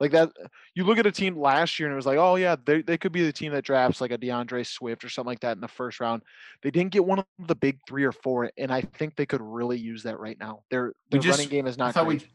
Like 0.00 0.12
that, 0.12 0.28
uh, 0.42 0.46
you 0.74 0.84
look 0.84 0.98
at 0.98 1.06
a 1.06 1.12
team 1.12 1.36
last 1.36 1.78
year 1.78 1.88
and 1.88 1.92
it 1.92 1.96
was 1.96 2.06
like, 2.06 2.18
oh 2.18 2.36
yeah, 2.36 2.54
they, 2.64 2.82
they 2.82 2.96
could 2.96 3.10
be 3.10 3.24
the 3.24 3.32
team 3.32 3.50
that 3.52 3.64
drafts 3.64 4.00
like 4.00 4.12
a 4.12 4.18
D'Andre 4.18 4.62
Swift 4.62 5.02
or 5.04 5.08
something 5.08 5.28
like 5.28 5.40
that 5.40 5.56
in 5.56 5.60
the 5.60 5.66
first 5.68 5.98
round. 5.98 6.22
They 6.62 6.70
didn't 6.70 6.92
get 6.92 7.04
one 7.04 7.18
of 7.18 7.24
the 7.46 7.56
big 7.56 7.78
three 7.88 8.04
or 8.04 8.12
four, 8.12 8.50
and 8.56 8.72
I 8.72 8.82
think 8.82 9.16
they 9.16 9.26
could 9.26 9.40
really 9.40 9.76
use 9.78 10.04
that 10.04 10.20
right 10.20 10.38
now. 10.38 10.62
Their 10.70 10.92
their 11.10 11.20
just- 11.20 11.38
running 11.38 11.50
game 11.50 11.66
is 11.66 11.76
not. 11.76 11.84
I 11.84 11.86
not 11.88 11.94
thought 11.94 12.06
great. 12.06 12.22
we 12.22 12.28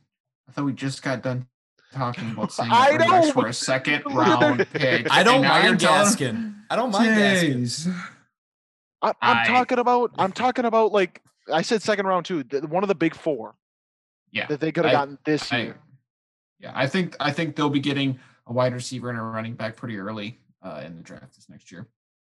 I 0.50 0.52
thought 0.52 0.66
we 0.66 0.74
just 0.74 1.02
got 1.04 1.22
done 1.24 1.48
talking 1.94 2.32
about 2.32 2.52
saying 2.52 2.70
I 2.72 2.92
that 2.92 3.00
running 3.00 3.10
backs 3.12 3.28
know, 3.28 3.34
for 3.42 3.48
a 3.48 3.54
second 3.54 4.04
round 4.14 4.68
pick. 4.74 5.08
I 5.10 5.24
don't 5.24 5.36
and 5.36 5.44
now 5.44 5.56
you're 5.58 5.64
mind 5.70 5.80
telling- 5.80 6.08
Gaskin. 6.14 6.56
I 6.70 6.76
don't 6.76 6.92
mind 6.92 7.12
Gaskin. 7.12 7.96
I, 9.02 9.08
I'm 9.22 9.38
I- 9.38 9.48
talking 9.48 9.80
about 9.80 10.12
I'm 10.18 10.32
talking 10.44 10.66
about 10.66 10.92
like 10.92 11.22
I 11.52 11.62
said 11.62 11.82
second 11.82 12.08
round 12.08 12.26
too. 12.26 12.44
th- 12.44 12.64
One 12.64 12.84
of 12.84 12.88
the 12.90 12.96
big 12.96 13.16
four 13.16 13.56
Yeah. 14.32 14.48
that 14.48 14.60
they 14.60 14.72
could 14.72 14.84
have 14.86 14.94
gotten 14.94 15.18
this 15.26 15.52
I, 15.52 15.58
year. 15.62 15.78
Yeah, 16.64 16.72
I 16.74 16.88
think 16.88 17.18
I 17.20 17.32
think 17.32 17.56
they'll 17.56 17.70
be 17.70 17.82
getting 17.82 18.18
a 18.48 18.54
wide 18.54 18.74
receiver 18.74 19.10
and 19.10 19.20
a 19.20 19.22
running 19.22 19.54
back 19.54 19.76
pretty 19.76 19.98
early 19.98 20.40
uh, 20.64 20.82
in 20.86 20.96
the 20.96 21.02
draft 21.02 21.36
this 21.36 21.50
next 21.50 21.72
year. 21.72 21.88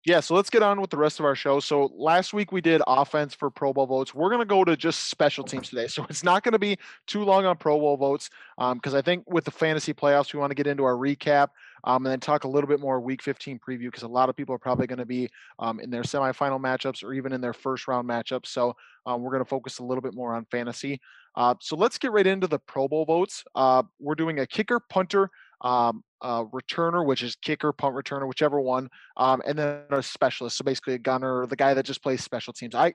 Yeah, 0.06 0.20
so 0.20 0.34
let's 0.34 0.50
get 0.50 0.62
on 0.62 0.82
with 0.82 0.90
the 0.90 0.98
rest 0.98 1.18
of 1.18 1.24
our 1.24 1.34
show. 1.34 1.60
So 1.60 1.90
last 1.96 2.34
week 2.34 2.52
we 2.52 2.60
did 2.60 2.82
offense 2.86 3.34
for 3.34 3.48
Pro 3.48 3.72
Bowl 3.72 3.86
votes. 3.86 4.14
We're 4.14 4.28
gonna 4.30 4.44
go 4.44 4.62
to 4.62 4.76
just 4.76 5.04
special 5.04 5.44
teams 5.44 5.70
today. 5.70 5.86
So 5.94 6.04
it's 6.10 6.24
not 6.24 6.42
gonna 6.42 6.58
be 6.58 6.76
too 7.06 7.24
long 7.24 7.46
on 7.46 7.56
Pro 7.56 7.78
Bowl 7.78 7.96
votes 7.96 8.28
because 8.74 8.94
I 8.94 9.00
think 9.00 9.24
with 9.30 9.44
the 9.44 9.50
fantasy 9.50 9.94
playoffs 9.94 10.32
we 10.32 10.40
want 10.40 10.50
to 10.50 10.54
get 10.54 10.66
into 10.66 10.84
our 10.84 10.94
recap 10.94 11.48
um, 11.84 12.04
and 12.04 12.12
then 12.12 12.20
talk 12.20 12.44
a 12.44 12.48
little 12.48 12.68
bit 12.68 12.80
more 12.80 13.00
Week 13.00 13.22
15 13.22 13.58
preview 13.58 13.86
because 13.86 14.02
a 14.02 14.08
lot 14.08 14.28
of 14.28 14.36
people 14.36 14.54
are 14.54 14.58
probably 14.58 14.86
going 14.86 14.98
to 14.98 15.06
be 15.06 15.28
um, 15.58 15.80
in 15.80 15.90
their 15.90 16.02
semifinal 16.02 16.60
matchups 16.60 17.04
or 17.04 17.12
even 17.12 17.32
in 17.32 17.40
their 17.40 17.52
first 17.52 17.86
round 17.86 18.08
matchups. 18.08 18.46
So 18.46 18.74
um, 19.06 19.22
we're 19.22 19.30
going 19.30 19.44
to 19.44 19.48
focus 19.48 19.78
a 19.78 19.84
little 19.84 20.02
bit 20.02 20.14
more 20.14 20.34
on 20.34 20.46
fantasy. 20.46 21.00
Uh, 21.36 21.54
so 21.60 21.76
let's 21.76 21.98
get 21.98 22.12
right 22.12 22.26
into 22.26 22.46
the 22.46 22.58
Pro 22.58 22.88
Bowl 22.88 23.04
votes. 23.04 23.44
Uh, 23.54 23.82
we're 24.00 24.14
doing 24.14 24.38
a 24.40 24.46
kicker, 24.46 24.80
punter, 24.80 25.30
um, 25.64 26.04
uh, 26.20 26.44
returner, 26.44 27.04
which 27.04 27.22
is 27.22 27.36
kicker, 27.36 27.72
punt 27.72 27.96
returner, 27.96 28.28
whichever 28.28 28.60
one, 28.60 28.88
um, 29.16 29.42
and 29.46 29.58
then 29.58 29.82
a 29.90 30.02
specialist. 30.02 30.58
So 30.58 30.64
basically 30.64 30.94
a 30.94 30.98
gunner, 30.98 31.46
the 31.46 31.56
guy 31.56 31.74
that 31.74 31.84
just 31.84 32.02
plays 32.02 32.22
special 32.22 32.52
teams. 32.52 32.74
I 32.74 32.92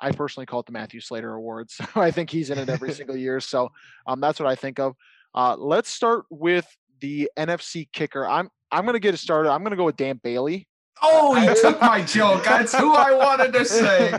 I 0.00 0.12
personally 0.12 0.46
call 0.46 0.60
it 0.60 0.66
the 0.66 0.72
Matthew 0.72 1.00
Slater 1.00 1.34
Award. 1.34 1.68
So 1.70 1.84
I 1.96 2.10
think 2.10 2.30
he's 2.30 2.48
in 2.48 2.58
it 2.58 2.68
every 2.68 2.92
single 2.94 3.16
year. 3.16 3.40
So 3.40 3.68
um, 4.06 4.20
that's 4.20 4.40
what 4.40 4.48
I 4.48 4.54
think 4.54 4.78
of. 4.78 4.94
Uh, 5.34 5.56
let's 5.58 5.90
start 5.90 6.24
with 6.30 6.66
the 7.00 7.30
NFC 7.36 7.88
kicker. 7.92 8.26
I'm 8.26 8.48
I'm 8.70 8.86
gonna 8.86 9.00
get 9.00 9.14
it 9.14 9.18
started. 9.18 9.50
I'm 9.50 9.62
gonna 9.62 9.76
go 9.76 9.84
with 9.84 9.96
Dan 9.96 10.20
Bailey. 10.22 10.68
Oh, 11.04 11.34
he 11.34 11.46
took 11.60 11.80
my 11.80 12.02
joke. 12.02 12.44
That's 12.44 12.74
who 12.74 12.94
I 12.94 13.12
wanted 13.12 13.52
to 13.54 13.64
say. 13.64 14.10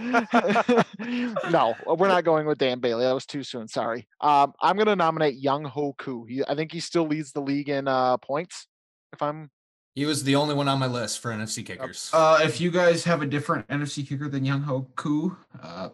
no, 1.49 1.75
we're 1.85 2.07
not 2.07 2.23
going 2.23 2.45
with 2.45 2.57
Dan 2.57 2.79
Bailey. 2.79 3.05
That 3.05 3.13
was 3.13 3.25
too 3.25 3.43
soon. 3.43 3.67
Sorry. 3.67 4.07
Um, 4.21 4.53
I'm 4.61 4.77
gonna 4.77 4.95
nominate 4.95 5.41
Younghoe 5.41 5.97
Koo. 5.97 6.25
He, 6.25 6.43
I 6.47 6.55
think 6.55 6.71
he 6.71 6.79
still 6.79 7.05
leads 7.07 7.31
the 7.31 7.41
league 7.41 7.69
in 7.69 7.87
uh, 7.87 8.17
points. 8.17 8.67
If 9.13 9.21
I'm 9.21 9.49
He 9.95 10.05
was 10.05 10.23
the 10.23 10.35
only 10.35 10.55
one 10.55 10.67
on 10.67 10.79
my 10.79 10.87
list 10.87 11.19
for 11.19 11.31
NFC 11.31 11.65
kickers. 11.65 12.09
Uh, 12.13 12.39
if 12.41 12.59
you 12.59 12.71
guys 12.71 13.03
have 13.05 13.21
a 13.21 13.25
different 13.27 13.67
NFC 13.67 14.07
kicker 14.07 14.27
than 14.27 14.43
Younghoe 14.43 14.87
Koo, 14.95 15.37
uh, 15.61 15.89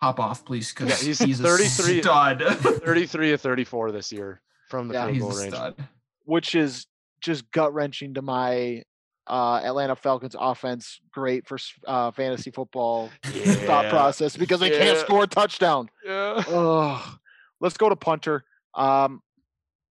hop 0.00 0.18
off, 0.18 0.44
please, 0.44 0.72
because 0.72 0.88
Yeah, 1.00 1.06
he's 1.06 1.18
he's, 1.18 1.40
a 1.40 1.44
33 1.44 2.02
stud. 2.02 2.42
33 2.58 3.32
of 3.32 3.40
34 3.40 3.92
this 3.92 4.10
year 4.12 4.40
from 4.68 4.88
the 4.88 4.94
Yeah, 4.94 5.06
field 5.06 5.20
goal 5.20 5.38
range. 5.38 5.54
stud. 5.54 5.74
which 6.24 6.54
is 6.54 6.86
just 7.20 7.50
gut 7.52 7.72
wrenching 7.72 8.14
to 8.14 8.22
my 8.22 8.82
uh, 9.26 9.60
Atlanta 9.64 9.96
Falcons 9.96 10.36
offense. 10.38 11.00
Great 11.12 11.46
for 11.46 11.58
uh, 11.86 12.10
fantasy 12.10 12.50
football 12.50 13.10
thought 13.24 13.88
process 13.90 14.36
because 14.36 14.60
they 14.60 14.70
can't 14.70 14.98
score 14.98 15.24
a 15.24 15.26
touchdown. 15.26 15.88
Yeah. 16.04 16.42
Ugh. 16.48 17.18
Let's 17.60 17.76
go 17.76 17.88
to 17.88 17.96
punter. 17.96 18.44
Um, 18.74 19.22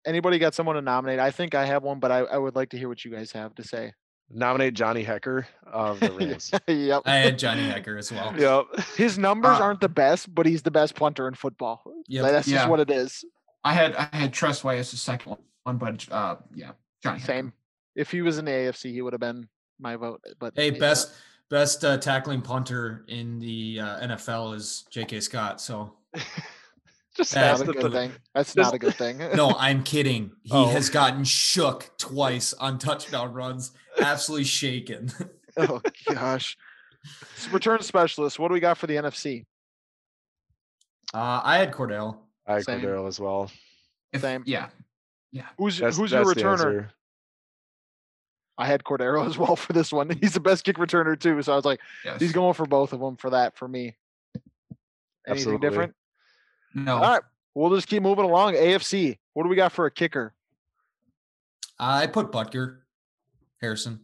anybody 0.06 0.38
got 0.40 0.54
someone 0.54 0.76
to 0.76 0.82
nominate? 0.82 1.20
I 1.20 1.32
think 1.32 1.56
I 1.56 1.66
have 1.66 1.84
one, 1.84 2.00
but 2.00 2.12
I, 2.12 2.20
I 2.20 2.38
would 2.38 2.56
like 2.56 2.70
to 2.70 2.78
hear 2.78 2.88
what 2.88 3.04
you 3.04 3.12
guys 3.12 3.32
have 3.32 3.56
to 3.56 3.64
say. 3.64 3.94
Nominate 4.30 4.74
Johnny 4.74 5.04
Hekker 5.06 5.46
of 5.72 6.00
the 6.00 6.12
Rams. 6.20 6.52
yep. 6.68 7.04
I 7.06 7.18
had 7.18 7.38
Johnny 7.38 7.62
Hekker 7.70 7.98
as 8.00 8.12
well. 8.12 8.34
yep. 8.38 8.66
His 8.96 9.18
numbers 9.20 9.60
Uh, 9.60 9.64
aren't 9.64 9.82
the 9.82 9.90
best, 9.90 10.34
but 10.34 10.46
he's 10.48 10.62
the 10.64 10.72
best 10.72 10.96
punter 10.96 11.28
in 11.28 11.34
football. 11.36 11.84
Yep. 12.08 12.24
Like, 12.24 12.32
that's 12.32 12.48
Yeah. 12.48 12.58
just 12.58 12.70
what 12.70 12.80
it 12.80 12.90
is. 12.90 13.24
I 13.64 13.74
had 13.74 13.96
I 13.96 14.10
had 14.16 14.34
Tress 14.34 14.64
Way 14.64 14.80
as 14.80 14.92
the 14.92 14.98
second 14.98 15.38
one, 15.64 15.78
but 15.78 16.08
uh, 16.12 16.36
yeah, 16.54 16.72
Johnny. 17.04 17.20
Hekker. 17.20 17.26
Same. 17.26 17.54
If 17.96 18.12
he 18.12 18.22
was 18.22 18.38
in 18.38 18.46
the 18.46 18.52
AFC, 18.52 18.92
he 18.92 19.02
would 19.02 19.14
have 19.14 19.20
been 19.20 19.48
my 19.80 19.96
vote. 19.96 20.22
But 20.40 20.54
Hey, 20.56 20.72
yeah. 20.72 20.80
best 20.80 21.14
best 21.50 21.86
uh, 21.86 21.98
tackling 21.98 22.42
punter 22.42 23.06
in 23.08 23.40
the 23.40 23.80
uh, 23.80 24.08
NFL 24.08 24.56
is 24.56 24.84
J.K. 24.92 25.20
Scott. 25.22 25.62
So 25.62 25.94
Just 27.16 27.34
That's 27.34 27.62
not 27.62 27.70
a 27.70 27.74
good 27.82 27.92
thing. 27.94 28.12
That's 28.34 28.54
Just- 28.54 28.58
not 28.58 28.74
a 28.74 28.80
good 28.80 28.96
thing. 28.96 29.18
no, 29.36 29.56
I'm 29.58 29.84
kidding. 29.84 30.32
He 30.44 30.52
Oh. 30.54 30.66
has 30.68 30.90
gotten 30.90 31.24
shook 31.24 31.98
twice 31.98 32.54
on 32.54 32.78
touchdown 32.78 33.32
runs. 33.34 33.72
Absolutely 34.00 34.44
shaken. 34.46 35.12
oh 35.58 35.82
gosh. 36.14 36.58
S- 37.38 37.48
Return 37.52 37.82
specialist. 37.84 38.38
What 38.40 38.50
do 38.50 38.54
we 38.54 38.60
got 38.60 38.78
for 38.78 38.88
the 38.88 38.96
NFC? 38.96 39.46
Uh, 41.14 41.42
I 41.44 41.58
had 41.58 41.72
Cordell. 41.72 42.18
I 42.46 42.62
Same. 42.62 42.82
Cordarrelle 42.82 43.08
as 43.08 43.20
well. 43.20 43.50
If- 44.12 44.22
Same. 44.22 44.44
Yeah, 44.46 44.68
Yeah. 45.32 45.46
Who's 45.58 45.78
That's, 45.78 45.98
who's 45.98 46.12
your 46.12 46.26
that's 46.26 46.36
the 46.36 46.42
returner? 46.44 46.90
I 48.58 48.68
had 48.68 48.84
Cordarrelle 48.84 49.26
as 49.28 49.38
well 49.38 49.56
for 49.56 49.74
this 49.74 49.92
one. 49.92 50.10
He's 50.22 50.34
the 50.34 50.40
best 50.40 50.64
kick 50.64 50.78
returner 50.78 51.20
too. 51.20 51.42
So 51.42 51.54
I 51.54 51.56
was 51.56 51.66
like, 51.66 51.80
yes. 52.04 52.20
he's 52.20 52.32
going 52.32 52.54
for 52.54 52.66
both 52.66 52.94
of 52.94 53.00
them 53.00 53.18
for 53.18 53.32
that 53.32 53.58
for 53.58 53.68
me. 53.68 53.96
Anything 55.28 55.28
Absolutely. 55.28 55.70
different? 55.70 55.96
No, 56.74 56.96
All 56.96 57.02
right. 57.02 57.22
We'll 57.54 57.74
just 57.74 57.88
keep 57.88 58.04
moving 58.04 58.26
along. 58.26 58.54
AFC. 58.56 59.18
What 59.34 59.44
do 59.44 59.50
we 59.50 59.56
got 59.56 59.72
for 59.72 59.86
a 59.86 59.92
kicker? 59.92 60.34
I 61.80 62.06
put 62.08 62.32
Butker, 62.32 62.80
Harrison. 63.62 64.02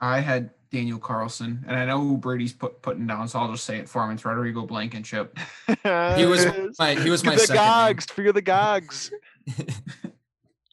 I 0.00 0.20
had 0.20 0.50
Daniel 0.70 0.98
Carlson, 0.98 1.64
and 1.66 1.76
I 1.76 1.84
know 1.84 2.00
who 2.00 2.16
Brady's 2.16 2.52
put 2.52 2.80
putting 2.82 3.06
down, 3.06 3.26
so 3.26 3.40
I'll 3.40 3.50
just 3.50 3.64
say 3.64 3.78
it 3.78 3.88
for 3.88 4.04
him. 4.04 4.12
It's 4.12 4.24
Rodrigo 4.24 4.66
Blankenship. 4.66 5.36
He 5.66 6.26
was 6.26 6.46
my 6.78 6.94
he 6.94 7.10
was 7.10 7.24
my 7.24 7.34
the 7.34 7.40
second. 7.40 7.56
Gogs. 7.56 8.06
Figure 8.06 8.32
the 8.32 8.42
Gogs. 8.42 9.10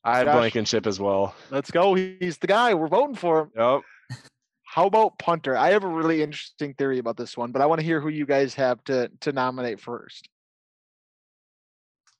I 0.05 0.19
had 0.19 0.27
Josh? 0.27 0.35
Blankenship 0.35 0.85
as 0.85 0.99
well. 0.99 1.35
Let's 1.49 1.71
go. 1.71 1.95
He's 1.95 2.37
the 2.37 2.47
guy. 2.47 2.75
We're 2.75 2.87
voting 2.87 3.15
for 3.15 3.41
him. 3.41 3.51
Yep. 3.55 3.81
How 4.63 4.85
about 4.85 5.17
punter? 5.17 5.57
I 5.57 5.71
have 5.71 5.83
a 5.83 5.87
really 5.87 6.21
interesting 6.21 6.75
theory 6.75 6.99
about 6.99 7.17
this 7.17 7.35
one, 7.35 7.51
but 7.51 7.61
I 7.61 7.65
want 7.65 7.79
to 7.79 7.85
hear 7.85 7.99
who 7.99 8.09
you 8.09 8.25
guys 8.25 8.53
have 8.53 8.83
to 8.85 9.09
to 9.21 9.31
nominate 9.31 9.79
first. 9.79 10.29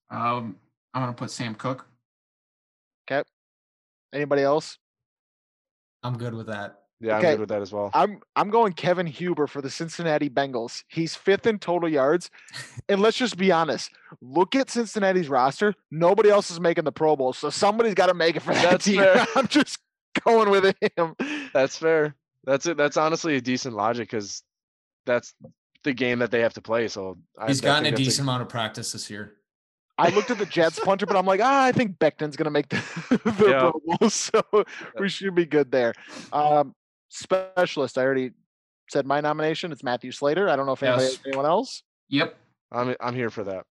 Um, 0.09 0.55
I'm 0.93 1.03
gonna 1.03 1.13
put 1.13 1.29
Sam 1.29 1.53
Koch. 1.53 1.85
Okay. 3.09 3.27
Anybody 4.13 4.41
else? 4.41 4.79
I'm 6.01 6.17
good 6.17 6.33
with 6.33 6.47
that. 6.47 6.84
Yeah, 7.01 7.17
Okay. 7.17 7.27
I'm 7.29 7.33
good 7.33 7.39
with 7.41 7.49
that 7.49 7.61
as 7.61 7.73
well. 7.73 7.91
I'm 7.93 8.19
I'm 8.35 8.49
going 8.49 8.73
Kevin 8.73 9.05
Huber 9.05 9.47
for 9.47 9.61
the 9.61 9.69
Cincinnati 9.69 10.29
Bengals. 10.29 10.83
He's 10.87 11.15
fifth 11.15 11.45
in 11.45 11.59
total 11.59 11.89
yards. 11.89 12.31
And 12.87 13.01
let's 13.01 13.17
just 13.17 13.37
be 13.37 13.51
honest. 13.51 13.91
Look 14.21 14.55
at 14.55 14.69
Cincinnati's 14.69 15.27
roster. 15.27 15.73
Nobody 15.91 16.29
else 16.29 16.49
is 16.51 16.59
making 16.59 16.85
the 16.85 16.91
Pro 16.93 17.15
Bowl. 17.15 17.33
So 17.33 17.49
somebody's 17.49 17.93
got 17.95 18.07
to 18.07 18.13
make 18.13 18.37
it 18.37 18.41
for 18.41 18.53
that 18.53 18.63
That's 18.71 18.85
team. 18.85 18.99
fair. 18.99 19.25
I'm 19.35 19.47
just 19.47 19.79
going 20.23 20.49
with 20.49 20.73
him. 20.97 21.15
That's 21.53 21.77
fair. 21.77 22.15
That's 22.45 22.65
it. 22.65 22.77
That's 22.77 22.95
honestly 22.97 23.35
a 23.35 23.41
decent 23.41 23.75
logic 23.75 24.09
because 24.09 24.41
that's 25.05 25.33
the 25.83 25.93
game 25.93 26.19
that 26.19 26.31
they 26.31 26.39
have 26.41 26.53
to 26.53 26.61
play. 26.61 26.87
So 26.87 27.17
He's 27.47 27.61
I 27.61 27.65
gotten 27.65 27.83
a 27.83 27.87
think 27.87 27.97
that's 27.97 28.07
decent 28.07 28.25
amount 28.25 28.41
of 28.41 28.49
practice 28.49 28.91
this 28.93 29.09
year. 29.09 29.33
I 29.97 30.09
looked 30.09 30.29
at 30.31 30.37
the 30.37 30.45
Jets 30.45 30.79
punter, 30.79 31.05
but 31.05 31.15
I'm 31.15 31.25
like, 31.25 31.39
ah, 31.41 31.63
I 31.65 31.71
think 31.71 31.97
Becton's 31.99 32.35
gonna 32.35 32.51
make 32.51 32.67
the, 32.69 32.75
the 33.23 33.49
Yeah. 33.49 33.59
Pro 33.71 33.81
Bowl, 33.97 34.09
so 34.09 34.41
we 34.99 35.07
should 35.09 35.35
be 35.35 35.45
good 35.45 35.71
there. 35.71 35.93
Um, 36.33 36.73
specialist, 37.15 37.97
I 37.97 38.03
already 38.03 38.31
said 38.89 39.05
my 39.05 39.21
nomination. 39.21 39.71
It's 39.71 39.83
Matthew 39.83 40.11
Slater. 40.11 40.49
I 40.49 40.55
don't 40.55 40.65
know 40.65 40.73
if 40.73 40.83
anybody 40.83 41.05
Yes. 41.05 41.19
anyone 41.25 41.45
else. 41.45 41.83
Yep. 42.09 42.35
I'm 42.71 42.95
I'm 42.99 43.15
here 43.15 43.29
for 43.29 43.43
that. 43.45 43.65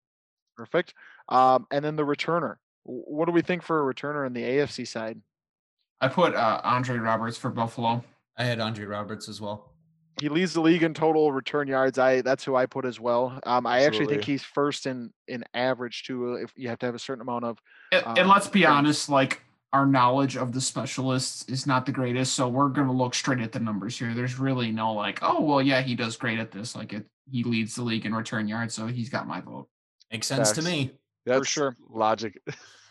Perfect. 0.56 0.94
Um, 1.28 1.66
and 1.70 1.84
then 1.84 1.96
the 1.96 2.04
returner. 2.04 2.56
What 2.84 3.26
do 3.26 3.32
we 3.32 3.42
think 3.42 3.62
for 3.62 3.88
a 3.88 3.94
returner 3.94 4.26
in 4.26 4.32
the 4.32 4.42
AFC 4.42 4.86
side? 4.86 5.20
I 6.00 6.08
put 6.08 6.34
uh, 6.34 6.60
Andre 6.64 6.98
Roberts 6.98 7.36
for 7.38 7.50
Buffalo. 7.50 8.04
I 8.36 8.44
had 8.44 8.60
Andre 8.60 8.84
Roberts 8.84 9.28
as 9.28 9.40
well. 9.40 9.70
He 10.20 10.28
leads 10.28 10.52
the 10.52 10.60
league 10.60 10.82
in 10.82 10.94
total 10.94 11.32
return 11.32 11.66
yards. 11.66 11.98
I 11.98 12.20
that's 12.22 12.44
who 12.44 12.54
I 12.54 12.66
put 12.66 12.84
as 12.84 13.00
well. 13.00 13.38
Um, 13.44 13.66
I 13.66 13.84
actually 13.84 14.06
think 14.06 14.24
he's 14.24 14.42
first 14.44 14.86
in 14.86 15.12
in 15.28 15.44
average 15.54 16.04
too. 16.04 16.34
If 16.34 16.52
you 16.56 16.68
have 16.68 16.78
to 16.80 16.86
have 16.86 16.94
a 16.94 16.98
certain 17.00 17.22
amount 17.22 17.44
of 17.44 17.58
And, 17.90 18.04
Um, 18.06 18.14
and 18.18 18.28
let's 18.28 18.46
be 18.48 18.60
yeah. 18.60 18.72
honest, 18.72 19.08
like 19.08 19.42
our 19.74 19.86
knowledge 19.86 20.36
of 20.36 20.52
the 20.52 20.60
specialists 20.60 21.44
is 21.48 21.66
not 21.66 21.84
the 21.84 21.92
greatest, 21.92 22.34
so 22.34 22.48
we're 22.48 22.68
gonna 22.68 22.92
look 22.92 23.14
straight 23.14 23.40
at 23.40 23.52
the 23.52 23.60
numbers 23.60 23.98
here. 23.98 24.14
There's 24.14 24.38
really 24.38 24.70
no 24.70 24.92
like, 24.92 25.18
oh 25.22 25.40
well, 25.40 25.60
yeah, 25.60 25.82
he 25.82 25.94
does 25.94 26.16
great 26.16 26.38
at 26.38 26.50
this. 26.50 26.74
Like 26.74 26.92
it, 26.92 27.04
he 27.30 27.42
leads 27.42 27.74
the 27.74 27.82
league 27.82 28.06
in 28.06 28.14
return 28.14 28.48
yards, 28.48 28.74
so 28.74 28.86
he's 28.86 29.08
got 29.08 29.26
my 29.26 29.40
vote. 29.40 29.68
Makes 30.10 30.28
sense 30.28 30.52
to 30.52 30.62
me. 30.62 30.92
That's 31.26 31.48
sure. 31.48 31.76
logic. 31.90 32.40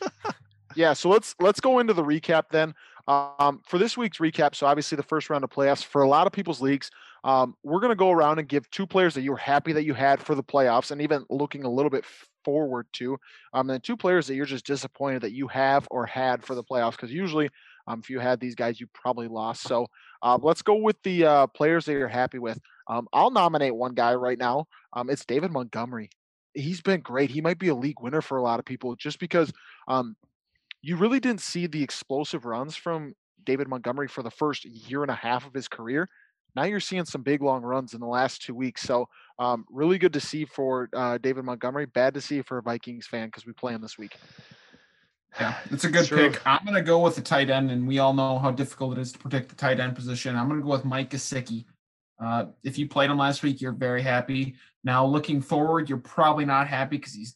Yeah, 0.76 0.94
so 0.94 1.10
let's 1.10 1.36
let's 1.40 1.60
go 1.60 1.80
into 1.80 1.94
the 1.94 2.04
recap 2.04 2.44
then. 2.52 2.74
Um, 3.08 3.62
for 3.66 3.78
this 3.78 3.98
week's 3.98 4.20
recap, 4.20 4.56
so 4.56 4.66
obviously 4.66 4.96
the 4.96 5.04
first 5.04 5.30
round 5.30 5.44
of 5.44 5.50
playoffs 5.50 5.84
for 5.84 6.04
a 6.04 6.08
lot 6.08 6.26
of 6.26 6.32
people's 6.32 6.62
leagues, 6.62 6.90
um, 7.26 7.56
we're 7.62 7.82
going 7.82 7.92
to 7.92 7.96
go 7.96 8.12
around 8.12 8.40
and 8.40 8.48
give 8.48 8.70
two 8.72 8.88
players 8.88 9.14
that 9.16 9.22
you 9.22 9.32
were 9.32 9.38
happy 9.38 9.74
that 9.74 9.84
you 9.84 9.94
had 9.94 10.22
for 10.22 10.36
the 10.36 10.44
playoffs, 10.44 10.92
and 10.92 11.02
even 11.02 11.26
looking 11.30 11.66
a 11.66 11.70
little 11.70 11.90
bit 11.90 12.06
forward 12.44 12.88
to, 12.94 13.18
um, 13.54 13.70
and 13.70 13.84
two 13.84 13.98
players 13.98 14.28
that 14.28 14.36
you're 14.36 14.46
just 14.46 14.66
disappointed 14.66 15.22
that 15.22 15.34
you 15.34 15.48
have 15.48 15.88
or 15.92 16.06
had 16.06 16.44
for 16.44 16.56
the 16.56 16.64
playoffs, 16.64 16.92
because 16.92 17.12
usually, 17.12 17.50
um, 17.88 18.00
if 18.00 18.10
you 18.10 18.20
had 18.20 18.40
these 18.40 18.56
guys, 18.56 18.80
you 18.80 18.88
probably 18.94 19.28
lost. 19.28 19.64
So 19.64 19.88
uh, 20.22 20.38
let's 20.42 20.62
go 20.62 20.76
with 20.76 21.02
the 21.04 21.26
uh, 21.26 21.48
players 21.48 21.86
that 21.86 21.94
you're 21.94 22.08
happy 22.08 22.40
with. 22.40 22.60
Um, 22.88 23.08
I'll 23.14 23.32
nominate 23.32 23.76
one 23.76 23.94
guy 23.94 24.14
right 24.16 24.38
now. 24.38 24.68
Um, 24.94 25.10
it's 25.10 25.26
David 25.26 25.52
Montgomery. 25.52 26.10
He's 26.54 26.82
been 26.82 27.02
great. 27.02 27.32
He 27.32 27.42
might 27.42 27.60
be 27.60 27.70
a 27.70 27.76
league 27.76 28.00
winner 28.00 28.22
for 28.22 28.38
a 28.38 28.44
lot 28.44 28.60
of 28.60 28.66
people 28.66 28.96
just 28.96 29.20
because 29.20 29.52
um, 29.88 30.16
you 30.82 30.96
really 30.98 31.20
didn't 31.20 31.42
see 31.42 31.68
the 31.68 31.84
explosive 31.84 32.46
runs 32.46 32.76
from 32.76 33.16
David 33.44 33.68
Montgomery 33.68 34.08
for 34.08 34.24
the 34.24 34.32
first 34.32 34.66
year 34.66 35.02
and 35.02 35.12
a 35.12 35.16
half 35.16 35.46
of 35.46 35.54
his 35.54 35.68
career. 35.68 36.08
Now 36.56 36.64
you're 36.64 36.80
seeing 36.80 37.06
some 37.06 37.22
big 37.22 37.42
long 37.42 37.64
runs 37.64 37.94
in 37.94 38.00
the 38.00 38.08
last 38.08 38.42
two 38.42 38.54
weeks. 38.54 38.82
So 38.82 39.08
um, 39.40 39.66
really 39.70 39.98
good 39.98 40.14
to 40.14 40.20
see 40.20 40.46
for 40.46 40.90
uh, 40.94 41.18
David 41.18 41.46
Montgomery. 41.46 41.86
Bad 41.86 42.14
to 42.14 42.22
see 42.22 42.42
for 42.42 42.58
a 42.58 42.62
Vikings 42.62 43.08
fan 43.08 43.28
because 43.28 43.46
we 43.46 43.54
play 43.54 43.74
him 43.74 43.82
this 43.82 43.98
week. 43.98 44.16
Yeah, 45.40 45.56
it's 45.72 45.84
a 45.84 45.90
good 45.90 46.08
pick. 46.08 46.46
I'm 46.46 46.64
going 46.64 46.76
to 46.76 46.82
go 46.82 47.00
with 47.00 47.16
the 47.16 47.22
tight 47.22 47.50
end, 47.50 47.72
and 47.72 47.88
we 47.88 48.00
all 48.00 48.14
know 48.14 48.38
how 48.38 48.52
difficult 48.52 48.98
it 48.98 49.02
is 49.02 49.12
to 49.14 49.20
predict 49.20 49.50
the 49.50 49.56
tight 49.56 49.80
end 49.80 49.96
position. 49.96 50.36
I'm 50.36 50.48
going 50.48 50.60
to 50.60 50.66
go 50.66 50.72
with 50.72 50.86
Mike 50.86 51.10
Gesicki. 51.10 51.66
Uh, 52.24 52.46
if 52.64 52.78
you 52.78 52.88
played 52.88 53.10
him 53.10 53.18
last 53.18 53.44
week, 53.44 53.60
you're 53.60 53.72
very 53.72 54.02
happy. 54.02 54.56
Now, 54.84 55.06
looking 55.06 55.42
forward, 55.42 55.90
you're 55.90 55.98
probably 55.98 56.46
not 56.46 56.68
happy 56.68 56.98
because 56.98 57.14
he's 57.14 57.36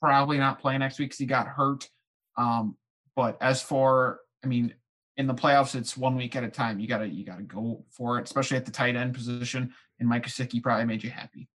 probably 0.00 0.38
not 0.38 0.60
playing 0.60 0.80
next 0.80 0.98
week 0.98 1.10
because 1.10 1.18
he 1.18 1.26
got 1.26 1.46
hurt. 1.46 1.88
Um, 2.36 2.76
but 3.14 3.36
as 3.40 3.60
for, 3.60 4.20
I 4.42 4.46
mean, 4.46 4.74
in 5.16 5.26
the 5.26 5.34
playoffs, 5.34 5.74
it's 5.74 5.96
one 5.96 6.16
week 6.16 6.36
at 6.36 6.44
a 6.44 6.48
time. 6.48 6.80
You 6.80 6.88
gotta 6.88 7.08
you 7.08 7.24
gotta 7.24 7.42
go 7.42 7.84
for 7.90 8.18
it, 8.18 8.24
especially 8.24 8.56
at 8.56 8.64
the 8.64 8.70
tight 8.70 8.96
end 8.96 9.14
position. 9.14 9.72
And 9.98 10.08
Mike 10.08 10.26
Gesicki 10.26 10.62
probably 10.62 10.86
made 10.86 11.04
you 11.04 11.10
happy. 11.10 11.48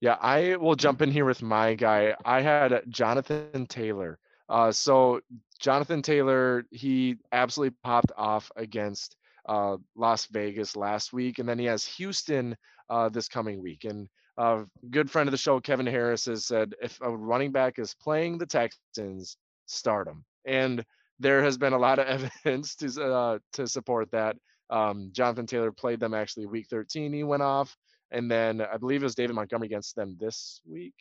Yeah, 0.00 0.16
I 0.20 0.56
will 0.56 0.76
jump 0.76 1.02
in 1.02 1.10
here 1.10 1.24
with 1.24 1.42
my 1.42 1.74
guy. 1.74 2.14
I 2.24 2.42
had 2.42 2.82
Jonathan 2.88 3.66
Taylor. 3.66 4.18
Uh, 4.48 4.70
so 4.70 5.20
Jonathan 5.58 6.02
Taylor, 6.02 6.64
he 6.70 7.16
absolutely 7.32 7.76
popped 7.82 8.12
off 8.16 8.52
against 8.56 9.16
uh, 9.48 9.78
Las 9.96 10.26
Vegas 10.26 10.76
last 10.76 11.12
week, 11.12 11.38
and 11.38 11.48
then 11.48 11.58
he 11.58 11.64
has 11.64 11.86
Houston 11.86 12.56
uh, 12.90 13.08
this 13.08 13.28
coming 13.28 13.62
week. 13.62 13.84
And 13.84 14.08
a 14.36 14.42
uh, 14.42 14.64
good 14.90 15.10
friend 15.10 15.26
of 15.26 15.32
the 15.32 15.38
show, 15.38 15.60
Kevin 15.60 15.86
Harris, 15.86 16.26
has 16.26 16.44
said 16.44 16.74
if 16.82 16.98
a 17.00 17.10
running 17.10 17.52
back 17.52 17.78
is 17.78 17.94
playing 17.94 18.36
the 18.36 18.46
Texans, 18.46 19.36
start 19.66 20.06
him. 20.06 20.24
And 20.46 20.84
there 21.20 21.42
has 21.42 21.56
been 21.58 21.72
a 21.72 21.78
lot 21.78 21.98
of 21.98 22.06
evidence 22.44 22.74
to 22.76 23.04
uh, 23.04 23.38
to 23.54 23.66
support 23.66 24.10
that. 24.12 24.36
Um, 24.70 25.10
Jonathan 25.12 25.46
Taylor 25.46 25.70
played 25.72 26.00
them 26.00 26.14
actually 26.14 26.46
week 26.46 26.66
13. 26.70 27.12
He 27.12 27.22
went 27.24 27.42
off. 27.42 27.76
And 28.10 28.30
then 28.30 28.60
I 28.60 28.76
believe 28.76 29.02
it 29.02 29.04
was 29.04 29.14
David 29.14 29.34
Montgomery 29.34 29.66
against 29.66 29.96
them 29.96 30.16
this 30.20 30.60
week. 30.66 30.94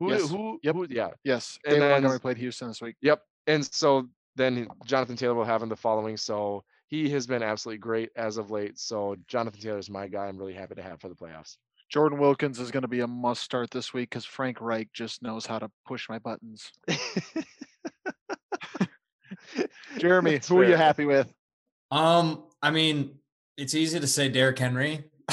Who, 0.00 0.10
Yes. 0.10 0.30
who, 0.30 0.58
Yep. 0.62 0.74
who, 0.74 0.86
yeah. 0.90 1.10
Yes, 1.24 1.58
And 1.64 1.72
David 1.74 1.82
then- 1.82 1.90
Montgomery 1.90 2.20
played 2.20 2.36
Houston 2.38 2.68
this 2.68 2.80
week. 2.80 2.96
Yep. 3.02 3.22
And 3.46 3.64
so 3.64 4.08
then 4.36 4.68
Jonathan 4.86 5.16
Taylor 5.16 5.34
will 5.34 5.44
have 5.44 5.62
him 5.62 5.68
the 5.68 5.76
following. 5.76 6.16
So 6.16 6.64
he 6.86 7.10
has 7.10 7.26
been 7.26 7.42
absolutely 7.42 7.78
great 7.78 8.10
as 8.16 8.36
of 8.38 8.50
late. 8.50 8.78
So 8.78 9.16
Jonathan 9.26 9.60
Taylor 9.60 9.78
is 9.78 9.90
my 9.90 10.06
guy. 10.06 10.26
I'm 10.26 10.38
really 10.38 10.54
happy 10.54 10.76
to 10.76 10.82
have 10.82 11.00
for 11.00 11.08
the 11.08 11.14
playoffs. 11.16 11.56
Jordan 11.88 12.18
Wilkins 12.18 12.60
is 12.60 12.70
going 12.70 12.82
to 12.82 12.88
be 12.88 13.00
a 13.00 13.06
must 13.06 13.42
start 13.42 13.70
this 13.70 13.94
week 13.94 14.10
because 14.10 14.24
Frank 14.24 14.60
Reich 14.60 14.92
just 14.92 15.22
knows 15.22 15.46
how 15.46 15.58
to 15.58 15.70
push 15.86 16.08
my 16.08 16.18
buttons. 16.18 16.70
Jeremy, 19.98 20.32
That's 20.32 20.48
who 20.48 20.60
are 20.60 20.64
you 20.64 20.76
happy 20.76 21.06
with? 21.06 21.32
Um, 21.90 22.44
I 22.62 22.70
mean, 22.70 23.18
it's 23.56 23.74
easy 23.74 23.98
to 23.98 24.06
say 24.06 24.28
Derrick 24.28 24.58
Henry 24.58 25.04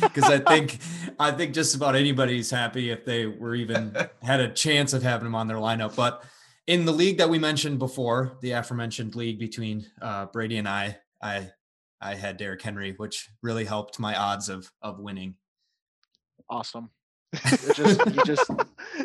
because 0.00 0.24
I 0.24 0.38
think 0.38 0.78
I 1.18 1.30
think 1.32 1.54
just 1.54 1.74
about 1.74 1.96
anybody's 1.96 2.50
happy 2.50 2.90
if 2.90 3.04
they 3.04 3.26
were 3.26 3.54
even 3.54 3.96
had 4.22 4.40
a 4.40 4.48
chance 4.52 4.92
of 4.92 5.02
having 5.02 5.26
him 5.26 5.34
on 5.34 5.48
their 5.48 5.56
lineup. 5.56 5.96
But 5.96 6.22
in 6.66 6.84
the 6.84 6.92
league 6.92 7.18
that 7.18 7.30
we 7.30 7.38
mentioned 7.38 7.78
before, 7.78 8.38
the 8.42 8.52
aforementioned 8.52 9.16
league 9.16 9.38
between 9.38 9.86
uh, 10.02 10.26
Brady 10.26 10.58
and 10.58 10.68
I, 10.68 10.98
I 11.22 11.50
I 12.00 12.14
had 12.14 12.36
Derrick 12.36 12.62
Henry, 12.62 12.92
which 12.96 13.28
really 13.42 13.64
helped 13.64 13.98
my 13.98 14.14
odds 14.14 14.48
of 14.48 14.70
of 14.82 15.00
winning. 15.00 15.34
Awesome. 16.50 16.90
Just, 17.74 18.00
you 18.14 18.24
just 18.24 18.50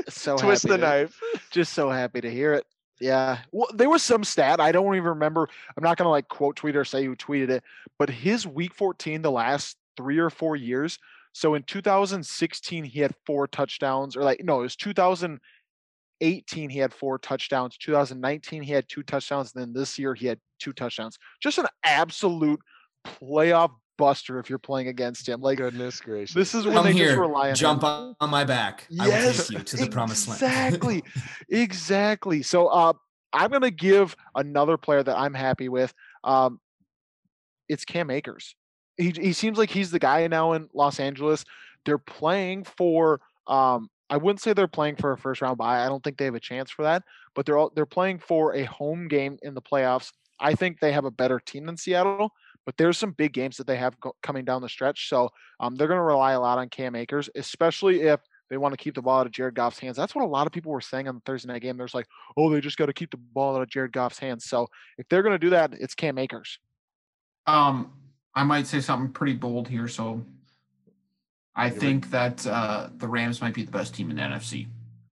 so 0.10 0.38
twist 0.38 0.64
the 0.64 0.78
to- 0.78 0.78
knife. 0.78 1.20
just 1.52 1.74
so 1.74 1.90
happy 1.90 2.22
to 2.22 2.32
hear 2.32 2.54
it. 2.54 2.66
Yeah. 3.00 3.40
Well, 3.52 3.68
there 3.74 3.90
was 3.90 4.04
some 4.04 4.24
stat. 4.24 4.62
I 4.62 4.72
don't 4.72 4.96
even 4.96 5.10
remember. 5.10 5.50
I'm 5.76 5.84
not 5.84 5.98
going 5.98 6.06
to 6.06 6.12
like 6.12 6.28
quote 6.30 6.56
tweet 6.56 6.76
or 6.76 6.86
say 6.86 7.04
who 7.04 7.16
tweeted 7.16 7.50
it, 7.50 7.64
but 8.00 8.10
his 8.10 8.48
week 8.48 8.74
14, 8.76 9.22
the 9.22 9.32
last 9.32 9.76
three 9.98 10.20
or 10.20 10.30
four 10.30 10.56
years. 10.56 11.00
So 11.34 11.56
in 11.56 11.64
2016, 11.64 12.84
he 12.84 13.00
had 13.00 13.16
four 13.26 13.48
touchdowns, 13.48 14.16
or 14.16 14.24
like, 14.24 14.44
no, 14.44 14.60
it 14.60 14.64
was 14.64 14.76
2018, 14.76 16.70
he 16.70 16.78
had 16.78 16.94
four 16.94 17.18
touchdowns. 17.18 17.76
2019, 17.78 18.62
he 18.62 18.72
had 18.72 18.88
two 18.88 19.02
touchdowns. 19.02 19.54
And 19.54 19.62
then 19.62 19.74
this 19.74 19.98
year, 19.98 20.14
he 20.14 20.28
had 20.28 20.40
two 20.60 20.74
touchdowns. 20.74 21.18
Just 21.42 21.58
an 21.58 21.66
absolute 21.84 22.60
playoff 23.06 23.72
buster 23.98 24.40
if 24.40 24.50
you're 24.50 24.60
playing 24.60 24.88
against 24.88 25.28
him. 25.28 25.42
Like, 25.42 25.58
Goodness 25.58 26.00
gracious. 26.02 26.34
this 26.36 26.54
is 26.56 26.66
when 26.66 26.76
Come 26.76 26.86
they 26.86 26.94
here, 26.94 27.08
just 27.08 27.20
rely 27.20 27.50
on 27.50 27.56
jump 27.56 27.84
him. 27.84 27.90
on 27.90 28.16
on 28.20 28.30
my 28.30 28.44
back. 28.44 28.88
I 29.00 29.06
will 29.08 29.14
Yes, 29.14 29.48
take 29.48 29.58
you 29.58 29.64
to 29.64 29.78
the 29.78 29.88
promised 29.90 30.28
land. 30.28 30.42
Exactly. 30.42 31.04
exactly. 31.50 32.42
So 32.44 32.68
uh 32.68 32.94
I'm 33.32 33.52
gonna 33.52 33.72
give 33.72 34.16
another 34.36 34.78
player 34.78 35.04
that 35.04 35.18
I'm 35.18 35.34
happy 35.34 35.70
with. 35.70 35.94
Um 36.24 36.60
it's 37.70 37.86
Cam 37.86 38.10
Akers. 38.10 38.56
He 38.98 39.12
he 39.16 39.34
seems 39.34 39.58
like 39.58 39.70
he's 39.70 39.92
the 39.92 40.00
guy 40.00 40.28
now 40.28 40.54
in 40.54 40.70
Los 40.74 41.00
Angeles. 41.00 41.44
They're 41.86 41.98
playing 41.98 42.66
for 42.66 43.22
um 43.48 43.90
I 44.10 44.18
wouldn't 44.18 44.42
say 44.42 44.54
they're 44.54 44.68
playing 44.68 44.98
for 44.98 45.12
a 45.14 45.18
first 45.18 45.42
round 45.42 45.58
bye. 45.58 45.84
I 45.84 45.88
don't 45.90 46.04
think 46.04 46.18
they 46.18 46.26
have 46.26 46.36
a 46.36 46.40
chance 46.40 46.70
for 46.70 46.84
that, 46.84 47.04
but 47.34 47.46
they're 47.46 47.58
all, 47.58 47.72
they're 47.76 47.86
playing 47.86 48.20
for 48.20 48.54
a 48.54 48.64
home 48.66 49.08
game 49.08 49.38
in 49.42 49.54
the 49.56 49.62
playoffs. 49.62 50.12
I 50.40 50.54
think 50.56 50.80
they 50.80 50.92
have 50.92 51.06
a 51.06 51.12
better 51.12 51.40
team 51.40 51.66
than 51.66 51.78
Seattle, 51.78 52.32
but 52.66 52.78
there's 52.78 52.98
some 52.98 53.12
big 53.12 53.34
games 53.34 53.58
that 53.58 53.68
they 53.68 53.78
have 53.78 54.00
go, 54.00 54.16
coming 54.22 54.46
down 54.46 54.62
the 54.62 54.70
stretch. 54.70 55.10
So 55.10 55.30
um, 55.60 55.76
they're 55.76 55.88
going 55.88 55.98
to 55.98 56.04
rely 56.04 56.34
a 56.34 56.40
lot 56.40 56.58
on 56.58 56.70
Cam 56.70 56.96
Akers, 56.96 57.30
especially 57.36 58.02
if 58.02 58.20
they 58.50 58.58
want 58.58 58.74
to 58.74 58.78
keep 58.78 58.96
the 58.96 59.02
ball 59.02 59.20
out 59.20 59.26
of 59.26 59.32
Jared 59.32 59.56
Goff's 59.56 59.80
hands. 59.80 59.98
That's 59.98 60.14
what 60.14 60.24
a 60.24 60.28
lot 60.28 60.48
of 60.48 60.54
people 60.54 60.72
were 60.72 60.82
saying 60.82 61.08
on 61.08 61.16
the 61.16 61.22
Thursday 61.26 61.52
night 61.52 61.62
game. 61.62 61.78
There's 61.78 61.94
like, 61.94 62.08
oh, 62.38 62.50
they 62.50 62.62
just 62.62 62.78
got 62.78 62.86
to 62.86 62.94
keep 62.94 63.12
the 63.12 63.18
ball 63.18 63.56
out 63.56 63.62
of 63.62 63.70
Jared 63.70 63.92
Goff's 63.92 64.20
hands. 64.20 64.46
So 64.46 64.68
if 64.98 65.08
they're 65.10 65.24
going 65.24 65.34
to 65.34 65.40
do 65.40 65.52
that, 65.52 65.74
it's 65.74 65.96
Cam 65.96 66.18
Akers. 66.18 66.60
Um, 67.48 67.92
I 68.36 68.44
might 68.44 68.68
say 68.68 68.80
something 68.80 69.12
pretty 69.12 69.34
bold 69.34 69.68
here. 69.68 69.88
So 69.88 70.24
I 71.56 71.70
think 71.70 72.10
that 72.12 72.46
uh, 72.48 72.90
the 72.98 73.08
Rams 73.08 73.42
might 73.42 73.54
be 73.54 73.64
the 73.64 73.72
best 73.72 73.94
team 73.94 74.10
in 74.10 74.18
the 74.18 74.24
NFC 74.24 74.68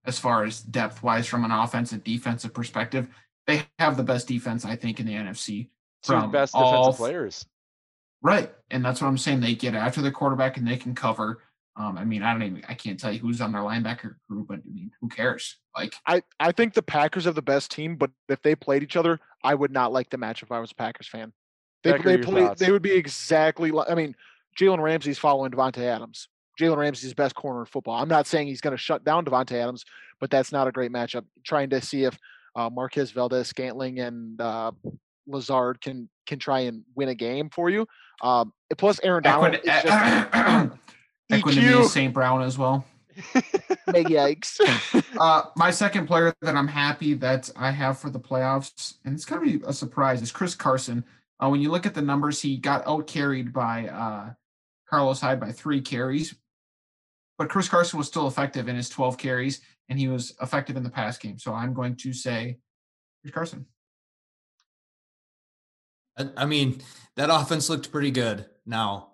as 0.05 0.17
far 0.17 0.43
as 0.43 0.61
depth 0.61 1.03
wise 1.03 1.27
from 1.27 1.45
an 1.45 1.51
offensive 1.51 2.03
defensive 2.03 2.53
perspective. 2.53 3.07
They 3.45 3.63
have 3.79 3.97
the 3.97 4.03
best 4.03 4.27
defense, 4.27 4.65
I 4.65 4.75
think, 4.75 4.99
in 4.99 5.05
the 5.05 5.13
NFC. 5.13 5.69
Two 6.03 6.27
best 6.27 6.53
defensive 6.53 6.93
f- 6.93 6.97
players. 6.97 7.45
Right. 8.21 8.51
And 8.69 8.83
that's 8.83 9.01
what 9.01 9.07
I'm 9.07 9.17
saying. 9.17 9.41
They 9.41 9.55
get 9.55 9.75
after 9.75 10.01
the 10.01 10.11
quarterback 10.11 10.57
and 10.57 10.67
they 10.67 10.77
can 10.77 10.95
cover. 10.95 11.41
Um, 11.75 11.97
I 11.97 12.03
mean, 12.03 12.21
I 12.21 12.33
don't 12.33 12.43
even 12.43 12.63
I 12.67 12.73
can't 12.73 12.99
tell 12.99 13.11
you 13.11 13.19
who's 13.19 13.39
on 13.39 13.53
their 13.53 13.61
linebacker 13.61 14.15
group, 14.29 14.47
but 14.49 14.59
I 14.59 14.71
mean, 14.71 14.91
who 14.99 15.07
cares? 15.07 15.57
Like 15.75 15.95
I, 16.05 16.21
I 16.39 16.51
think 16.51 16.73
the 16.73 16.83
Packers 16.83 17.25
have 17.25 17.35
the 17.35 17.41
best 17.41 17.71
team, 17.71 17.95
but 17.95 18.11
if 18.27 18.41
they 18.41 18.55
played 18.55 18.83
each 18.83 18.97
other, 18.97 19.19
I 19.43 19.55
would 19.55 19.71
not 19.71 19.93
like 19.93 20.09
the 20.09 20.17
match 20.17 20.43
if 20.43 20.51
I 20.51 20.59
was 20.59 20.71
a 20.71 20.75
Packers 20.75 21.07
fan. 21.07 21.31
They, 21.83 21.93
Becker, 21.93 22.03
they 22.03 22.17
play. 22.17 22.41
thoughts? 22.41 22.59
They 22.59 22.71
would 22.71 22.81
be 22.81 22.91
exactly 22.91 23.71
like. 23.71 23.89
I 23.89 23.95
mean, 23.95 24.15
Jalen 24.59 24.79
Ramsey's 24.79 25.17
following 25.17 25.51
Davante 25.51 25.79
Adams. 25.79 26.27
Jalen 26.59 26.77
Ramsey's 26.77 27.09
the 27.09 27.15
best 27.15 27.35
corner 27.35 27.61
in 27.61 27.65
football. 27.65 27.99
I'm 27.99 28.09
not 28.09 28.27
saying 28.27 28.47
he's 28.47 28.61
going 28.61 28.75
to 28.75 28.81
shut 28.81 29.03
down 29.03 29.25
Davante 29.25 29.53
Adams, 29.53 29.85
but 30.19 30.29
that's 30.29 30.51
not 30.51 30.67
a 30.67 30.71
great 30.71 30.91
matchup. 30.91 31.23
Trying 31.43 31.69
to 31.71 31.81
see 31.81 32.03
if 32.03 32.17
uh, 32.55 32.69
Marquez 32.69 33.11
Valdes 33.11 33.47
Scantling 33.47 33.99
and 33.99 34.39
uh, 34.39 34.71
Lazard 35.27 35.81
can 35.81 36.09
can 36.25 36.39
try 36.39 36.61
and 36.61 36.83
win 36.95 37.09
a 37.09 37.15
game 37.15 37.49
for 37.49 37.69
you. 37.69 37.87
Um, 38.21 38.53
plus, 38.77 38.99
Aaron 39.03 39.23
Donald 39.23 39.53
Equin- 39.53 39.59
is 39.59 39.83
just 39.83 40.71
Equanimeous 41.31 41.83
EQ. 41.83 41.85
St. 41.87 42.13
Brown 42.13 42.41
as 42.41 42.57
well. 42.57 42.85
big 43.91 44.07
yikes. 44.07 44.59
Uh, 45.19 45.43
my 45.57 45.69
second 45.69 46.07
player 46.07 46.33
that 46.41 46.55
I'm 46.55 46.69
happy 46.69 47.13
that 47.15 47.49
I 47.57 47.69
have 47.69 47.99
for 47.99 48.09
the 48.09 48.19
playoffs, 48.19 48.95
and 49.03 49.13
it's 49.13 49.25
gonna 49.25 49.41
be 49.41 49.61
a 49.67 49.73
surprise, 49.73 50.21
is 50.21 50.31
Chris 50.31 50.55
Carson. 50.55 51.03
Uh, 51.43 51.49
when 51.49 51.59
you 51.61 51.69
look 51.69 51.85
at 51.85 51.93
the 51.93 52.01
numbers, 52.01 52.41
he 52.41 52.55
got 52.55 52.87
out 52.87 53.07
carried 53.07 53.51
by 53.51 53.87
uh, 53.89 54.31
Carlos 54.89 55.19
Hyde 55.19 55.39
by 55.39 55.51
three 55.51 55.81
carries, 55.81 56.33
but 57.37 57.49
Chris 57.49 57.67
Carson 57.67 57.97
was 57.99 58.07
still 58.07 58.27
effective 58.27 58.69
in 58.69 58.75
his 58.75 58.87
12 58.89 59.17
carries, 59.17 59.59
and 59.89 59.99
he 59.99 60.07
was 60.07 60.33
effective 60.41 60.77
in 60.77 60.83
the 60.83 60.89
pass 60.89 61.17
game. 61.17 61.37
So 61.37 61.53
I'm 61.53 61.73
going 61.73 61.97
to 61.97 62.13
say 62.13 62.57
Chris 63.21 63.33
Carson. 63.33 63.65
I, 66.17 66.29
I 66.37 66.45
mean, 66.45 66.81
that 67.15 67.29
offense 67.31 67.69
looked 67.69 67.91
pretty 67.91 68.11
good. 68.11 68.45
Now, 68.65 69.11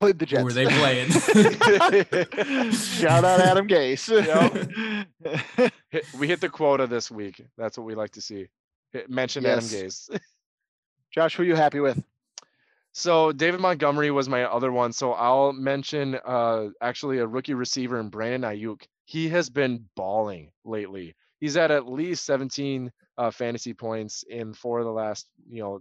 Played 0.00 0.18
the 0.18 0.26
Jets. 0.26 0.40
who 0.40 0.44
were 0.46 0.52
they 0.52 0.66
playing? 0.66 1.10
Shout 2.72 3.22
out 3.22 3.40
Adam 3.40 3.68
Gase. 3.68 4.08
Hit, 5.90 6.04
we 6.18 6.26
hit 6.26 6.40
the 6.40 6.48
quota 6.48 6.86
this 6.86 7.10
week. 7.10 7.44
That's 7.58 7.76
what 7.76 7.86
we 7.86 7.94
like 7.94 8.12
to 8.12 8.22
see. 8.22 8.46
Hit, 8.92 9.10
mention 9.10 9.44
Adam 9.44 9.64
Gase. 9.64 10.08
Josh, 11.14 11.36
who 11.36 11.42
are 11.42 11.46
you 11.46 11.54
happy 11.54 11.80
with? 11.80 12.02
So 12.92 13.30
David 13.32 13.60
Montgomery 13.60 14.10
was 14.10 14.26
my 14.26 14.44
other 14.44 14.72
one. 14.72 14.92
So 14.92 15.12
I'll 15.12 15.52
mention 15.52 16.18
uh 16.24 16.68
actually 16.80 17.18
a 17.18 17.26
rookie 17.26 17.54
receiver 17.54 18.00
in 18.00 18.08
Brandon 18.08 18.50
Aiyuk. 18.50 18.82
He 19.04 19.28
has 19.28 19.50
been 19.50 19.84
balling 19.96 20.50
lately. 20.64 21.14
He's 21.40 21.58
at 21.58 21.70
at 21.70 21.86
least 21.86 22.24
17 22.24 22.90
uh, 23.18 23.30
fantasy 23.30 23.74
points 23.74 24.24
in 24.28 24.54
four 24.54 24.78
of 24.78 24.86
the 24.86 24.92
last, 24.92 25.28
you 25.50 25.62
know, 25.62 25.80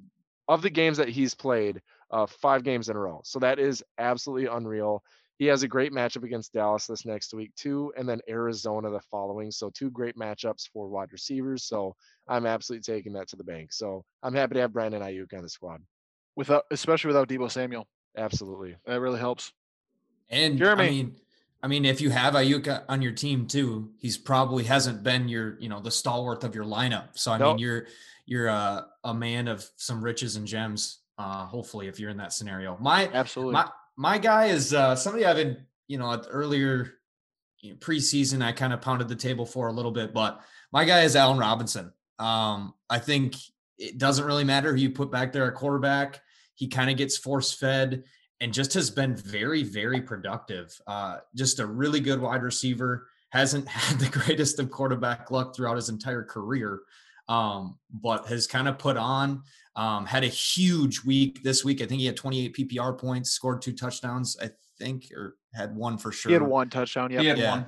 of 0.49 0.61
the 0.61 0.69
games 0.69 0.97
that 0.97 1.07
he's 1.07 1.33
played, 1.33 1.81
uh, 2.11 2.25
five 2.25 2.63
games 2.63 2.89
in 2.89 2.97
a 2.97 2.99
row. 2.99 3.21
So 3.23 3.39
that 3.39 3.59
is 3.59 3.81
absolutely 3.97 4.47
unreal. 4.47 5.01
He 5.37 5.45
has 5.45 5.63
a 5.63 5.69
great 5.69 5.93
matchup 5.93 6.23
against 6.23 6.51
Dallas 6.51 6.85
this 6.85 7.05
next 7.05 7.33
week 7.33 7.55
too, 7.55 7.93
and 7.95 8.09
then 8.09 8.19
Arizona 8.27 8.89
the 8.89 8.99
following. 9.09 9.51
So 9.51 9.69
two 9.69 9.89
great 9.89 10.17
matchups 10.17 10.67
for 10.73 10.89
wide 10.89 11.13
receivers. 11.13 11.63
So 11.63 11.95
I'm 12.27 12.45
absolutely 12.45 12.83
taking 12.93 13.13
that 13.13 13.29
to 13.29 13.37
the 13.37 13.43
bank. 13.45 13.71
So 13.71 14.03
I'm 14.21 14.33
happy 14.33 14.55
to 14.55 14.61
have 14.61 14.73
Brandon 14.73 15.01
Aiyuk 15.01 15.33
on 15.33 15.43
the 15.43 15.49
squad. 15.49 15.81
Without, 16.35 16.65
especially 16.71 17.09
without 17.09 17.29
Deebo 17.29 17.49
Samuel, 17.49 17.87
Absolutely. 18.17 18.75
that 18.85 18.99
really 18.99 19.19
helps. 19.19 19.53
And 20.29 20.57
Jeremy. 20.57 20.83
I 20.83 20.89
mean, 20.89 21.15
I 21.61 21.67
mean, 21.67 21.85
if 21.85 21.99
you 21.99 22.09
have 22.09 22.33
Ayuka 22.35 22.83
on 22.87 23.01
your 23.01 23.11
team 23.11 23.45
too, 23.45 23.91
he's 23.97 24.17
probably 24.17 24.63
hasn't 24.63 25.03
been 25.03 25.27
your, 25.27 25.59
you 25.59 25.67
know, 25.67 25.81
the 25.81 25.91
stalwart 25.91 26.43
of 26.43 26.55
your 26.55 26.63
lineup. 26.63 27.09
So 27.17 27.31
I 27.31 27.37
Nope. 27.37 27.57
mean, 27.57 27.59
you're 27.59 27.87
you're 28.29 28.47
a, 28.47 28.85
a 29.03 29.13
man 29.13 29.47
of 29.47 29.67
some 29.75 30.03
riches 30.03 30.35
and 30.35 30.45
gems. 30.45 30.99
Uh, 31.17 31.45
hopefully, 31.47 31.87
if 31.87 31.99
you're 31.99 32.11
in 32.11 32.17
that 32.17 32.31
scenario, 32.31 32.77
my 32.79 33.09
Absolutely. 33.11 33.53
my 33.53 33.69
my 33.97 34.17
guy 34.19 34.45
is 34.45 34.71
uh, 34.71 34.95
somebody 34.95 35.25
I've 35.25 35.35
been, 35.35 35.57
you 35.87 35.97
know, 35.97 36.13
at 36.13 36.27
earlier 36.29 36.93
you 37.59 37.71
know, 37.71 37.77
preseason 37.77 38.43
I 38.43 38.51
kind 38.51 38.71
of 38.71 38.81
pounded 38.81 39.07
the 39.07 39.15
table 39.15 39.47
for 39.47 39.67
a 39.67 39.73
little 39.73 39.91
bit, 39.91 40.13
but 40.13 40.41
my 40.71 40.85
guy 40.85 41.01
is 41.01 41.15
Allen 41.15 41.39
Robinson. 41.39 41.91
Um, 42.19 42.75
I 42.87 42.99
think 42.99 43.35
it 43.79 43.97
doesn't 43.97 44.25
really 44.25 44.43
matter 44.43 44.71
who 44.71 44.79
you 44.79 44.91
put 44.91 45.11
back 45.11 45.33
there 45.33 45.47
at 45.47 45.55
quarterback. 45.55 46.21
He 46.53 46.67
kind 46.67 46.91
of 46.91 46.97
gets 46.97 47.17
force 47.17 47.51
fed 47.51 48.03
and 48.39 48.53
just 48.53 48.75
has 48.75 48.91
been 48.91 49.15
very, 49.15 49.63
very 49.63 50.01
productive. 50.01 50.79
Uh, 50.85 51.17
just 51.35 51.59
a 51.59 51.65
really 51.65 51.99
good 51.99 52.21
wide 52.21 52.43
receiver. 52.43 53.07
Hasn't 53.31 53.67
had 53.67 53.99
the 53.99 54.09
greatest 54.09 54.59
of 54.59 54.69
quarterback 54.69 55.31
luck 55.31 55.55
throughout 55.55 55.77
his 55.77 55.89
entire 55.89 56.23
career, 56.23 56.81
um, 57.33 57.77
but 57.93 58.25
has 58.27 58.47
kind 58.47 58.67
of 58.67 58.77
put 58.77 58.97
on. 58.97 59.43
Um, 59.75 60.05
had 60.05 60.23
a 60.25 60.27
huge 60.27 61.05
week 61.05 61.41
this 61.43 61.63
week. 61.63 61.81
I 61.81 61.85
think 61.85 62.01
he 62.01 62.05
had 62.07 62.17
28 62.17 62.53
PPR 62.55 62.97
points, 62.99 63.31
scored 63.31 63.61
two 63.61 63.71
touchdowns, 63.71 64.35
I 64.41 64.49
think, 64.77 65.05
or 65.15 65.37
had 65.53 65.73
one 65.73 65.97
for 65.97 66.11
sure. 66.11 66.29
he 66.31 66.33
had 66.33 66.41
one 66.41 66.69
touchdown. 66.69 67.11
Yep. 67.11 67.21
He 67.21 67.27
had 67.27 67.37
Yeah. 67.37 67.51
one. 67.51 67.65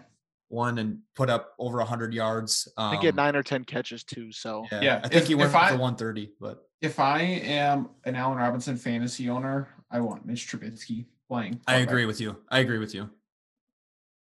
one 0.49 0.77
and 0.79 0.99
put 1.15 1.29
up 1.29 1.53
over 1.59 1.77
100 1.79 2.13
yards. 2.13 2.67
Um, 2.75 2.87
I 2.87 2.89
think 2.91 3.03
he 3.03 3.05
had 3.05 3.15
nine 3.15 3.37
or 3.37 3.43
ten 3.43 3.63
catches 3.63 4.03
too. 4.03 4.33
So 4.33 4.65
Yeah, 4.69 4.81
Yeah, 4.81 4.95
I 4.97 5.07
think 5.07 5.21
if- 5.21 5.27
he 5.29 5.35
went 5.35 5.49
for 5.51 5.57
I- 5.59 5.71
130, 5.75 6.33
but 6.41 6.67
If 6.81 6.99
I 6.99 7.21
am 7.21 7.89
an 8.03 8.15
Allen 8.17 8.37
Robinson 8.37 8.75
fantasy 8.75 9.29
owner, 9.29 9.69
I 9.89 10.01
want 10.01 10.25
Mitch 10.25 10.47
Trubisky 10.47 11.05
playing. 11.29 11.61
I 11.67 11.75
agree 11.77 12.05
with 12.05 12.19
you. 12.19 12.43
I 12.49 12.59
agree 12.59 12.79
with 12.79 12.93
you. 12.93 13.09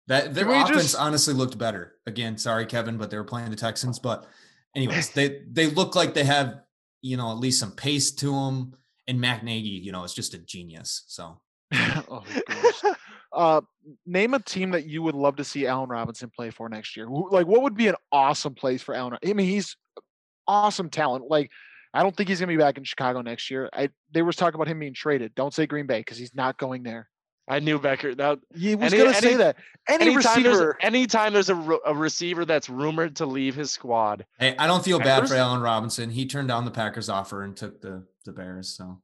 That 0.07 0.33
their 0.35 0.47
offense 0.49 0.69
just- 0.83 0.95
honestly 0.97 1.33
looked 1.33 1.57
better. 1.57 1.95
Again, 2.05 2.37
sorry, 2.37 2.65
Kevin, 2.67 2.97
but 2.97 3.09
they 3.09 3.17
were 3.17 3.23
playing 3.23 3.49
the 3.49 3.55
Texans. 3.55 3.97
But 3.97 4.27
anyways, 4.75 5.09
they 5.11 5.41
they 5.49 5.67
look 5.67 5.95
like 5.95 6.13
they 6.13 6.23
have 6.23 6.61
you 7.01 7.17
know 7.17 7.31
at 7.31 7.37
least 7.37 7.59
some 7.59 7.71
pace 7.71 8.11
to 8.11 8.31
them. 8.31 8.73
And 9.07 9.19
Matt 9.19 9.43
Nagy, 9.43 9.69
you 9.69 9.91
know, 9.91 10.03
is 10.03 10.13
just 10.13 10.35
a 10.35 10.37
genius. 10.37 11.03
So 11.07 11.39
oh, 11.73 12.23
uh, 13.33 13.61
name 14.05 14.33
a 14.33 14.39
team 14.39 14.71
that 14.71 14.85
you 14.85 15.01
would 15.01 15.15
love 15.15 15.37
to 15.37 15.43
see 15.43 15.65
Allen 15.65 15.89
Robinson 15.89 16.31
play 16.35 16.51
for 16.51 16.69
next 16.69 16.95
year. 16.95 17.07
Like, 17.07 17.47
what 17.47 17.63
would 17.63 17.75
be 17.75 17.87
an 17.87 17.95
awesome 18.11 18.53
place 18.53 18.81
for 18.81 18.93
Allen? 18.93 19.17
I 19.25 19.33
mean, 19.33 19.47
he's 19.47 19.75
awesome 20.47 20.89
talent. 20.89 21.25
Like, 21.29 21.49
I 21.93 22.03
don't 22.03 22.15
think 22.15 22.29
he's 22.29 22.39
gonna 22.39 22.51
be 22.51 22.57
back 22.57 22.77
in 22.77 22.83
Chicago 22.83 23.21
next 23.21 23.49
year. 23.49 23.69
I 23.73 23.89
they 24.11 24.21
was 24.21 24.35
talking 24.35 24.55
about 24.55 24.67
him 24.67 24.79
being 24.79 24.93
traded. 24.93 25.33
Don't 25.35 25.53
say 25.53 25.65
Green 25.65 25.87
Bay 25.87 25.99
because 25.99 26.17
he's 26.17 26.35
not 26.35 26.57
going 26.57 26.83
there. 26.83 27.09
I 27.49 27.59
knew 27.59 27.79
Becker. 27.79 28.13
That 28.15 28.39
He 28.55 28.75
was 28.75 28.93
gonna 28.93 29.13
say 29.15 29.35
that. 29.35 29.57
Any 29.87 30.05
anytime 30.11 30.43
there's 30.43 30.55
receiver. 30.55 30.77
anytime 30.81 31.33
there's 31.33 31.49
a, 31.49 31.55
a 31.85 31.95
receiver 31.95 32.45
that's 32.45 32.69
rumored 32.69 33.15
to 33.17 33.25
leave 33.25 33.55
his 33.55 33.71
squad, 33.71 34.25
hey, 34.37 34.55
I 34.57 34.67
don't 34.67 34.85
feel 34.85 34.99
bad 34.99 35.27
for 35.27 35.35
Allen 35.35 35.61
Robinson. 35.61 36.11
He 36.11 36.27
turned 36.27 36.47
down 36.47 36.63
the 36.65 36.71
Packers 36.71 37.09
offer 37.09 37.43
and 37.43 37.57
took 37.57 37.81
the 37.81 38.05
the 38.25 38.31
Bears. 38.31 38.69
So 38.69 39.01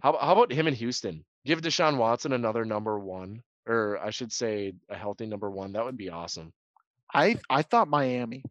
how 0.00 0.16
how 0.18 0.32
about 0.32 0.52
him 0.52 0.68
in 0.68 0.74
Houston? 0.74 1.24
Give 1.44 1.60
Deshaun 1.60 1.96
Watson 1.98 2.32
another 2.32 2.64
number 2.64 2.98
one, 2.98 3.42
or 3.66 3.98
I 3.98 4.10
should 4.10 4.32
say 4.32 4.74
a 4.88 4.94
healthy 4.96 5.26
number 5.26 5.50
one. 5.50 5.72
That 5.72 5.84
would 5.84 5.96
be 5.98 6.10
awesome. 6.10 6.52
I 7.12 7.38
I 7.50 7.62
thought 7.62 7.88
Miami. 7.88 8.44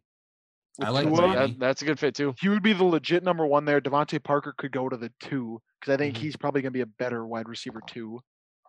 I 0.82 0.90
like 0.90 1.06
That's 1.06 1.18
a, 1.18 1.22
Miami. 1.28 1.52
that- 1.52 1.58
that's 1.60 1.82
a 1.82 1.84
good 1.86 1.98
fit 1.98 2.14
too. 2.14 2.34
He 2.40 2.48
would 2.50 2.62
be 2.62 2.72
the 2.74 2.84
legit 2.84 3.22
number 3.22 3.46
one 3.46 3.64
there. 3.64 3.80
DeVante 3.80 4.22
Parker 4.22 4.52
could 4.58 4.72
go 4.72 4.88
to 4.88 4.96
the 4.96 5.10
two 5.20 5.62
because 5.80 5.94
I 5.94 5.96
think 5.96 6.16
Mhm. 6.16 6.18
he's 6.18 6.36
probably 6.36 6.60
gonna 6.62 6.72
be 6.72 6.80
a 6.82 6.86
better 6.86 7.24
wide 7.26 7.48
receiver 7.48 7.80
too. 7.86 8.20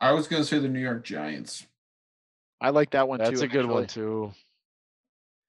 I 0.01 0.11
was 0.11 0.27
going 0.27 0.41
to 0.41 0.47
say 0.47 0.59
the 0.59 0.67
New 0.67 0.79
York 0.79 1.03
Giants. 1.03 1.65
I 2.61 2.69
like 2.69 2.91
that 2.91 3.07
one 3.07 3.19
That's 3.19 3.31
too. 3.31 3.35
That's 3.37 3.43
a 3.43 3.47
good 3.47 3.65
one 3.67 3.87
too. 3.87 4.31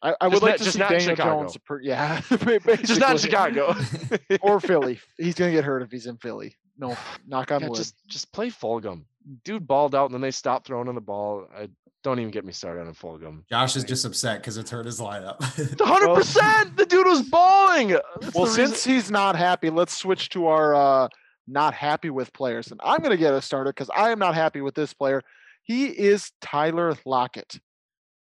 I, 0.03 0.15
I 0.21 0.27
would 0.29 0.33
Just 0.35 0.43
like 0.43 0.57
to 0.59 0.65
just 0.65 0.73
see 0.75 0.79
not 0.81 0.93
in 0.93 0.99
Daniel 0.99 1.17
Chicago. 1.17 1.41
Jones. 1.43 1.57
Per, 1.65 1.81
yeah, 1.81 2.21
Just 2.85 3.01
not. 3.01 3.19
Chicago. 3.19 3.75
or 4.43 4.61
Philly. 4.61 5.01
He's 5.17 5.35
gonna 5.35 5.53
get 5.53 5.65
hurt 5.65 5.83
if 5.83 5.91
he's 5.91 6.07
in 6.07 6.17
Philly. 6.19 6.55
No, 6.79 6.97
knock 7.27 7.51
on 7.53 7.63
Yeah, 7.63 7.69
wood. 7.69 7.77
just 7.77 7.95
just 8.07 8.33
play 8.33 8.51
Fulgham. 8.51 9.05
Dude 9.45 9.67
balled 9.67 9.95
out 9.95 10.07
and 10.07 10.15
then 10.15 10.21
they 10.21 10.31
stopped 10.31 10.67
throwing 10.67 10.87
him 10.89 10.95
the 10.95 11.01
ball. 11.01 11.49
I 11.57 11.69
don't 12.05 12.21
even 12.21 12.31
get 12.31 12.45
me 12.45 12.53
started 12.53 12.87
on 12.87 12.95
Fulgham. 12.95 13.43
Josh 13.49 13.75
is 13.75 13.83
just 13.85 14.05
upset 14.05 14.41
because 14.41 14.59
it's 14.59 14.71
hurt 14.71 14.87
his 14.87 15.01
lineup. 15.01 15.43
hundred 15.81 16.15
percent. 16.15 16.77
The 16.77 16.87
dude 16.87 17.07
was 17.07 17.23
balling. 17.23 17.89
That's 18.21 18.35
well, 18.35 18.47
since 18.47 18.71
reason- 18.73 18.93
he's 18.93 19.11
not 19.11 19.35
happy, 19.35 19.71
let's 19.71 19.97
switch 19.97 20.29
to 20.31 20.47
our 20.47 20.75
uh, 20.75 21.09
not 21.47 21.75
happy 21.75 22.11
with 22.11 22.33
players. 22.33 22.71
And 22.71 22.81
I'm 22.83 23.01
gonna 23.01 23.17
get 23.17 23.35
a 23.35 23.41
starter 23.43 23.71
because 23.73 23.91
I 23.91 24.11
am 24.11 24.19
not 24.19 24.35
happy 24.35 24.61
with 24.61 24.75
this 24.75 24.93
player. 24.93 25.23
He 25.63 25.87
is 25.87 26.33
Tyler 26.41 26.95
Lockett. 27.05 27.59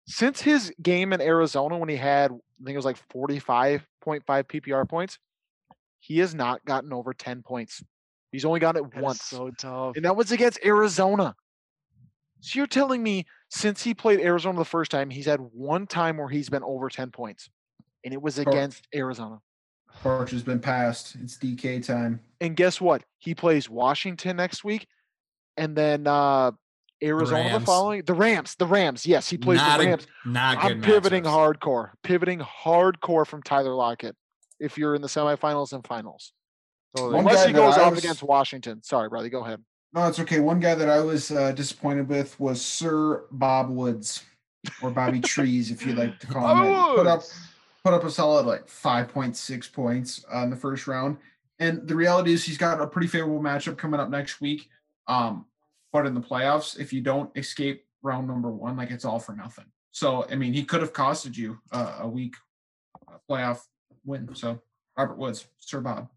Since 0.08 0.42
his 0.42 0.74
game 0.82 1.14
in 1.14 1.22
Arizona 1.22 1.78
when 1.78 1.90
he 1.90 1.96
had, 1.96 2.32
I 2.32 2.64
think 2.66 2.74
it 2.74 2.78
was 2.78 2.86
like 2.86 2.98
45.5 3.10 3.84
PPR 4.26 4.88
points, 4.90 5.20
he 6.00 6.18
has 6.20 6.34
not 6.34 6.64
gotten 6.66 6.92
over 6.94 7.14
10 7.14 7.44
points. 7.44 7.84
He's 8.32 8.46
only 8.46 8.60
gotten 8.60 8.86
it 8.86 8.92
That 8.94 9.04
once. 9.04 9.22
so 9.22 9.52
tough. 9.52 9.96
and 9.96 10.06
that 10.06 10.16
was 10.16 10.32
against 10.32 10.60
Arizona. 10.66 11.36
So 12.42 12.58
you're 12.58 12.68
telling 12.68 13.04
me 13.04 13.26
since 13.50 13.84
he 13.84 13.94
played 13.94 14.20
Arizona 14.22 14.58
the 14.58 14.66
first 14.66 14.92
time, 14.92 15.10
he's 15.10 15.26
had 15.26 15.40
one 15.40 15.86
time 15.88 16.18
where 16.18 16.30
he's 16.30 16.50
been 16.50 16.64
over 16.64 16.90
10 16.90 17.12
points, 17.12 17.50
and 18.06 18.14
it 18.14 18.22
was 18.22 18.40
against 18.40 18.88
Arizona. 18.96 19.40
Torch 20.04 20.32
has 20.32 20.44
been 20.44 20.60
passed. 20.60 21.16
It's 21.22 21.38
DK 21.38 21.86
time. 21.86 22.20
And 22.42 22.56
guess 22.56 22.80
what? 22.80 23.04
He 23.18 23.36
plays 23.36 23.70
Washington 23.70 24.38
next 24.38 24.64
week, 24.64 24.88
and 25.58 25.76
then 25.76 26.08
uh, 26.08 26.52
Arizona 27.04 27.44
the 27.44 27.50
Rams. 27.50 27.66
following. 27.66 28.04
The 28.06 28.14
Rams. 28.14 28.56
The 28.58 28.66
Rams. 28.66 29.06
Yes, 29.06 29.30
he 29.30 29.38
plays 29.38 29.58
not 29.58 29.80
the 29.80 29.86
a- 29.86 29.90
Rams. 29.90 30.08
not 30.26 30.62
good. 30.62 30.72
I'm 30.72 30.82
pivoting 30.82 31.24
matchups. 31.24 31.58
hardcore. 31.60 31.90
Pivoting 32.04 32.40
hardcore 32.40 33.26
from 33.28 33.44
Tyler 33.44 33.74
Lockett. 33.74 34.16
If 34.60 34.78
you're 34.78 34.96
in 34.96 35.02
the 35.02 35.08
semifinals 35.08 35.74
and 35.74 35.86
finals, 35.86 36.34
Totally. 36.96 37.16
One 37.16 37.28
unless 37.28 37.46
he 37.46 37.54
goes 37.54 37.78
I 37.78 37.84
off 37.84 37.92
was- 37.92 38.00
against 38.04 38.24
Washington. 38.24 38.82
Sorry, 38.84 39.10
brother. 39.10 39.30
Go 39.30 39.44
ahead. 39.44 39.62
No, 39.94 40.08
it's 40.08 40.20
okay. 40.20 40.40
One 40.40 40.60
guy 40.60 40.76
that 40.76 40.90
I 40.90 41.00
was 41.02 41.32
uh, 41.32 41.52
disappointed 41.52 42.08
with 42.10 42.40
was 42.40 42.64
Sir 42.64 43.24
Bob 43.32 43.70
Woods 43.70 44.24
or 44.82 44.92
Bobby 44.92 45.20
Trees, 45.26 45.72
if 45.72 45.86
you 45.86 45.94
like 45.94 46.20
to 46.20 46.28
call 46.28 46.48
him. 46.64 46.72
that. 46.72 46.96
Put 46.96 47.08
up 47.08 47.24
put 47.84 47.94
up 47.94 48.04
a 48.04 48.12
solid 48.12 48.46
like 48.46 48.68
5.6 48.68 49.74
points 49.74 50.26
uh, 50.34 50.40
in 50.40 50.50
the 50.50 50.56
first 50.56 50.88
round. 50.88 51.18
And 51.60 51.88
the 51.88 51.96
reality 51.96 52.32
is 52.34 52.44
he's 52.44 52.58
got 52.58 52.82
a 52.82 52.88
pretty 52.88 53.08
favorable 53.08 53.42
matchup 53.42 53.78
coming 53.78 54.00
up 54.00 54.10
next 54.10 54.42
week. 54.42 54.70
Um, 55.08 55.46
but 55.92 56.06
in 56.06 56.14
the 56.14 56.22
playoffs, 56.22 56.80
if 56.80 56.94
you 56.94 57.02
don't 57.02 57.36
escape 57.38 57.86
round 58.02 58.28
number 58.28 58.52
one, 58.52 58.78
like 58.78 58.92
it's 58.92 59.06
all 59.06 59.20
for 59.20 59.36
nothing. 59.36 59.66
So 59.92 60.26
I 60.30 60.36
mean, 60.36 60.54
he 60.54 60.64
could 60.64 60.82
have 60.82 60.94
costed 60.94 61.36
you 61.36 61.60
uh, 61.72 62.00
a 62.02 62.08
week 62.08 62.36
uh, 63.08 63.18
playoff 63.30 63.62
win. 64.06 64.34
So 64.36 64.62
Robert 64.98 65.18
Woods, 65.18 65.48
Sir 65.60 65.82
Bob. 65.82 66.10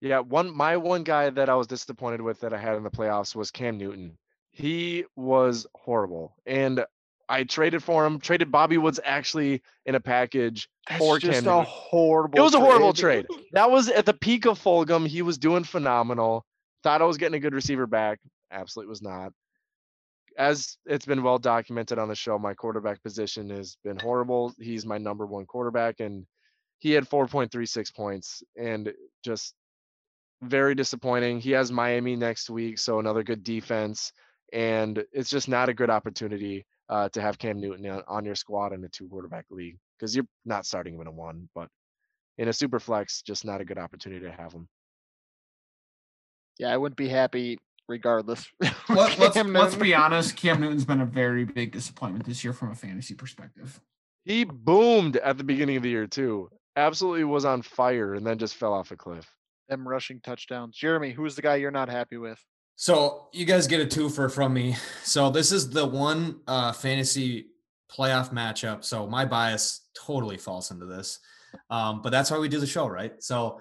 Yeah, 0.00 0.20
one 0.20 0.56
my 0.56 0.76
one 0.76 1.02
guy 1.02 1.30
that 1.30 1.48
I 1.48 1.54
was 1.54 1.66
disappointed 1.66 2.22
with 2.22 2.40
that 2.40 2.52
I 2.52 2.58
had 2.58 2.76
in 2.76 2.82
the 2.82 2.90
playoffs 2.90 3.34
was 3.34 3.50
Cam 3.50 3.76
Newton. 3.78 4.16
He 4.50 5.04
was 5.16 5.66
horrible. 5.74 6.34
And 6.46 6.84
I 7.28 7.44
traded 7.44 7.82
for 7.82 8.06
him, 8.06 8.18
traded 8.18 8.50
Bobby 8.50 8.78
Woods 8.78 8.98
actually 9.04 9.62
in 9.84 9.94
a 9.94 10.00
package 10.00 10.68
That's 10.88 10.98
for 10.98 11.18
just 11.18 11.44
Cam 11.44 11.52
a 11.52 11.62
horrible. 11.62 12.38
It 12.38 12.42
was 12.42 12.54
a 12.54 12.60
horrible 12.60 12.92
trade. 12.92 13.26
trade. 13.30 13.44
That 13.52 13.70
was 13.70 13.88
at 13.88 14.06
the 14.06 14.14
peak 14.14 14.46
of 14.46 14.58
Fulgham. 14.58 15.06
He 15.06 15.22
was 15.22 15.36
doing 15.36 15.64
phenomenal. 15.64 16.44
Thought 16.82 17.02
I 17.02 17.04
was 17.04 17.18
getting 17.18 17.36
a 17.36 17.40
good 17.40 17.54
receiver 17.54 17.86
back. 17.86 18.18
Absolutely 18.50 18.88
was 18.88 19.02
not. 19.02 19.32
As 20.38 20.78
it's 20.86 21.04
been 21.04 21.22
well 21.22 21.38
documented 21.38 21.98
on 21.98 22.08
the 22.08 22.14
show, 22.14 22.38
my 22.38 22.54
quarterback 22.54 23.02
position 23.02 23.50
has 23.50 23.76
been 23.84 23.98
horrible. 23.98 24.54
He's 24.58 24.86
my 24.86 24.96
number 24.96 25.26
one 25.26 25.44
quarterback, 25.46 26.00
and 26.00 26.24
he 26.78 26.92
had 26.92 27.08
4.36 27.08 27.94
points 27.94 28.42
and 28.56 28.92
just 29.24 29.54
very 30.42 30.76
disappointing. 30.76 31.40
He 31.40 31.50
has 31.50 31.72
Miami 31.72 32.14
next 32.14 32.48
week, 32.48 32.78
so 32.78 33.00
another 33.00 33.24
good 33.24 33.42
defense, 33.42 34.12
and 34.52 35.04
it's 35.12 35.28
just 35.28 35.48
not 35.48 35.68
a 35.68 35.74
good 35.74 35.90
opportunity 35.90 36.64
uh, 36.88 37.08
to 37.10 37.20
have 37.20 37.38
Cam 37.38 37.60
Newton 37.60 37.86
on, 37.86 38.02
on 38.08 38.24
your 38.24 38.34
squad 38.34 38.72
in 38.72 38.84
a 38.84 38.88
two 38.88 39.08
quarterback 39.08 39.46
league 39.50 39.78
because 39.98 40.14
you're 40.14 40.26
not 40.44 40.66
starting 40.66 40.94
him 40.94 41.00
in 41.02 41.06
a 41.06 41.12
one, 41.12 41.48
but 41.54 41.68
in 42.38 42.48
a 42.48 42.52
super 42.52 42.80
flex, 42.80 43.22
just 43.22 43.44
not 43.44 43.60
a 43.60 43.64
good 43.64 43.78
opportunity 43.78 44.24
to 44.24 44.32
have 44.32 44.52
him. 44.52 44.68
Yeah, 46.58 46.72
I 46.72 46.76
wouldn't 46.76 46.96
be 46.96 47.08
happy 47.08 47.58
regardless. 47.88 48.46
Let, 48.88 49.18
let's 49.18 49.36
let's 49.36 49.74
be 49.74 49.94
honest. 49.94 50.36
Cam 50.36 50.60
Newton's 50.60 50.84
been 50.84 51.00
a 51.00 51.06
very 51.06 51.44
big 51.44 51.72
disappointment 51.72 52.26
this 52.26 52.42
year 52.42 52.52
from 52.52 52.70
a 52.70 52.74
fantasy 52.74 53.14
perspective. 53.14 53.80
He 54.24 54.44
boomed 54.44 55.16
at 55.16 55.38
the 55.38 55.44
beginning 55.44 55.76
of 55.76 55.82
the 55.82 55.88
year 55.88 56.06
too. 56.06 56.48
Absolutely 56.76 57.24
was 57.24 57.44
on 57.44 57.62
fire 57.62 58.14
and 58.14 58.26
then 58.26 58.38
just 58.38 58.54
fell 58.54 58.72
off 58.72 58.90
a 58.90 58.96
cliff. 58.96 59.32
them 59.68 59.86
rushing 59.86 60.20
touchdowns. 60.20 60.76
Jeremy, 60.76 61.12
who's 61.12 61.34
the 61.34 61.42
guy 61.42 61.56
you're 61.56 61.70
not 61.70 61.88
happy 61.88 62.16
with? 62.18 62.38
So 62.80 63.26
you 63.32 63.44
guys 63.44 63.66
get 63.66 63.80
a 63.80 63.84
twofer 63.84 64.30
from 64.30 64.54
me. 64.54 64.76
So 65.02 65.30
this 65.30 65.50
is 65.50 65.68
the 65.68 65.84
one 65.84 66.38
uh, 66.46 66.70
fantasy 66.70 67.46
playoff 67.90 68.32
matchup. 68.32 68.84
So 68.84 69.04
my 69.04 69.24
bias 69.24 69.88
totally 69.96 70.36
falls 70.36 70.70
into 70.70 70.86
this, 70.86 71.18
um, 71.70 72.02
but 72.02 72.10
that's 72.10 72.30
why 72.30 72.38
we 72.38 72.48
do 72.48 72.60
the 72.60 72.68
show, 72.68 72.86
right? 72.86 73.20
So 73.20 73.60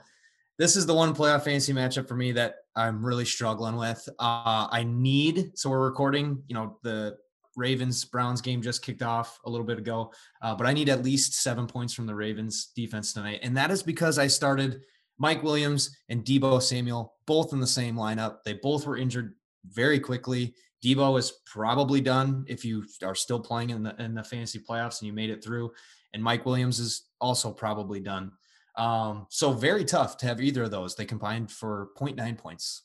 this 0.60 0.75
is 0.75 0.86
the 0.86 0.93
one 0.93 1.15
playoff 1.15 1.45
fantasy 1.45 1.73
matchup 1.73 2.08
for 2.08 2.15
me 2.15 2.32
that 2.34 2.58
I'm 2.75 3.03
really 3.03 3.25
struggling 3.25 3.75
with. 3.75 4.08
Uh, 4.19 4.67
I 4.69 4.86
need. 4.88 5.58
So 5.58 5.71
we're 5.71 5.84
recording. 5.84 6.43
You 6.47 6.53
know 6.53 6.77
the 6.84 7.17
Ravens 7.56 8.06
Browns 8.06 8.39
game 8.39 8.62
just 8.62 8.84
kicked 8.84 9.01
off 9.01 9.39
a 9.45 9.49
little 9.49 9.65
bit 9.65 9.80
ago, 9.80 10.13
uh, 10.43 10.53
but 10.53 10.67
I 10.67 10.73
need 10.73 10.89
at 10.89 11.03
least 11.03 11.41
seven 11.41 11.65
points 11.65 11.91
from 11.91 12.06
the 12.06 12.13
Ravens 12.13 12.67
defense 12.75 13.13
tonight, 13.13 13.39
and 13.41 13.58
that 13.58 13.71
is 13.71 13.82
because 13.82 14.19
I 14.19 14.27
started 14.27 14.84
Mike 15.17 15.43
Williams 15.43 15.95
and 16.10 16.23
Deebo 16.23 16.62
Samuel 16.62 17.15
both 17.25 17.53
in 17.53 17.60
the 17.60 17.67
same 17.67 17.95
lineup. 17.95 18.38
They 18.45 18.53
both 18.53 18.86
were 18.86 18.97
injured 18.97 19.36
very 19.65 19.99
quickly. 19.99 20.56
Deebo 20.84 21.17
is 21.17 21.34
probably 21.45 22.01
done 22.01 22.45
if 22.47 22.63
you 22.63 22.86
are 23.03 23.15
still 23.15 23.39
playing 23.39 23.71
in 23.71 23.84
the 23.84 23.95
in 24.01 24.13
the 24.13 24.23
fantasy 24.23 24.60
playoffs 24.60 25.01
and 25.01 25.08
you 25.08 25.13
made 25.13 25.30
it 25.30 25.43
through, 25.43 25.71
and 26.13 26.23
Mike 26.23 26.45
Williams 26.45 26.80
is 26.80 27.03
also 27.19 27.51
probably 27.51 27.99
done. 27.99 28.32
Um, 28.75 29.25
so 29.30 29.53
very 29.53 29.84
tough 29.84 30.17
to 30.17 30.27
have 30.27 30.39
either 30.39 30.63
of 30.63 30.71
those. 30.71 30.95
They 30.95 31.06
combined 31.06 31.51
for 31.51 31.89
0.9 31.97 32.38
points. 32.38 32.84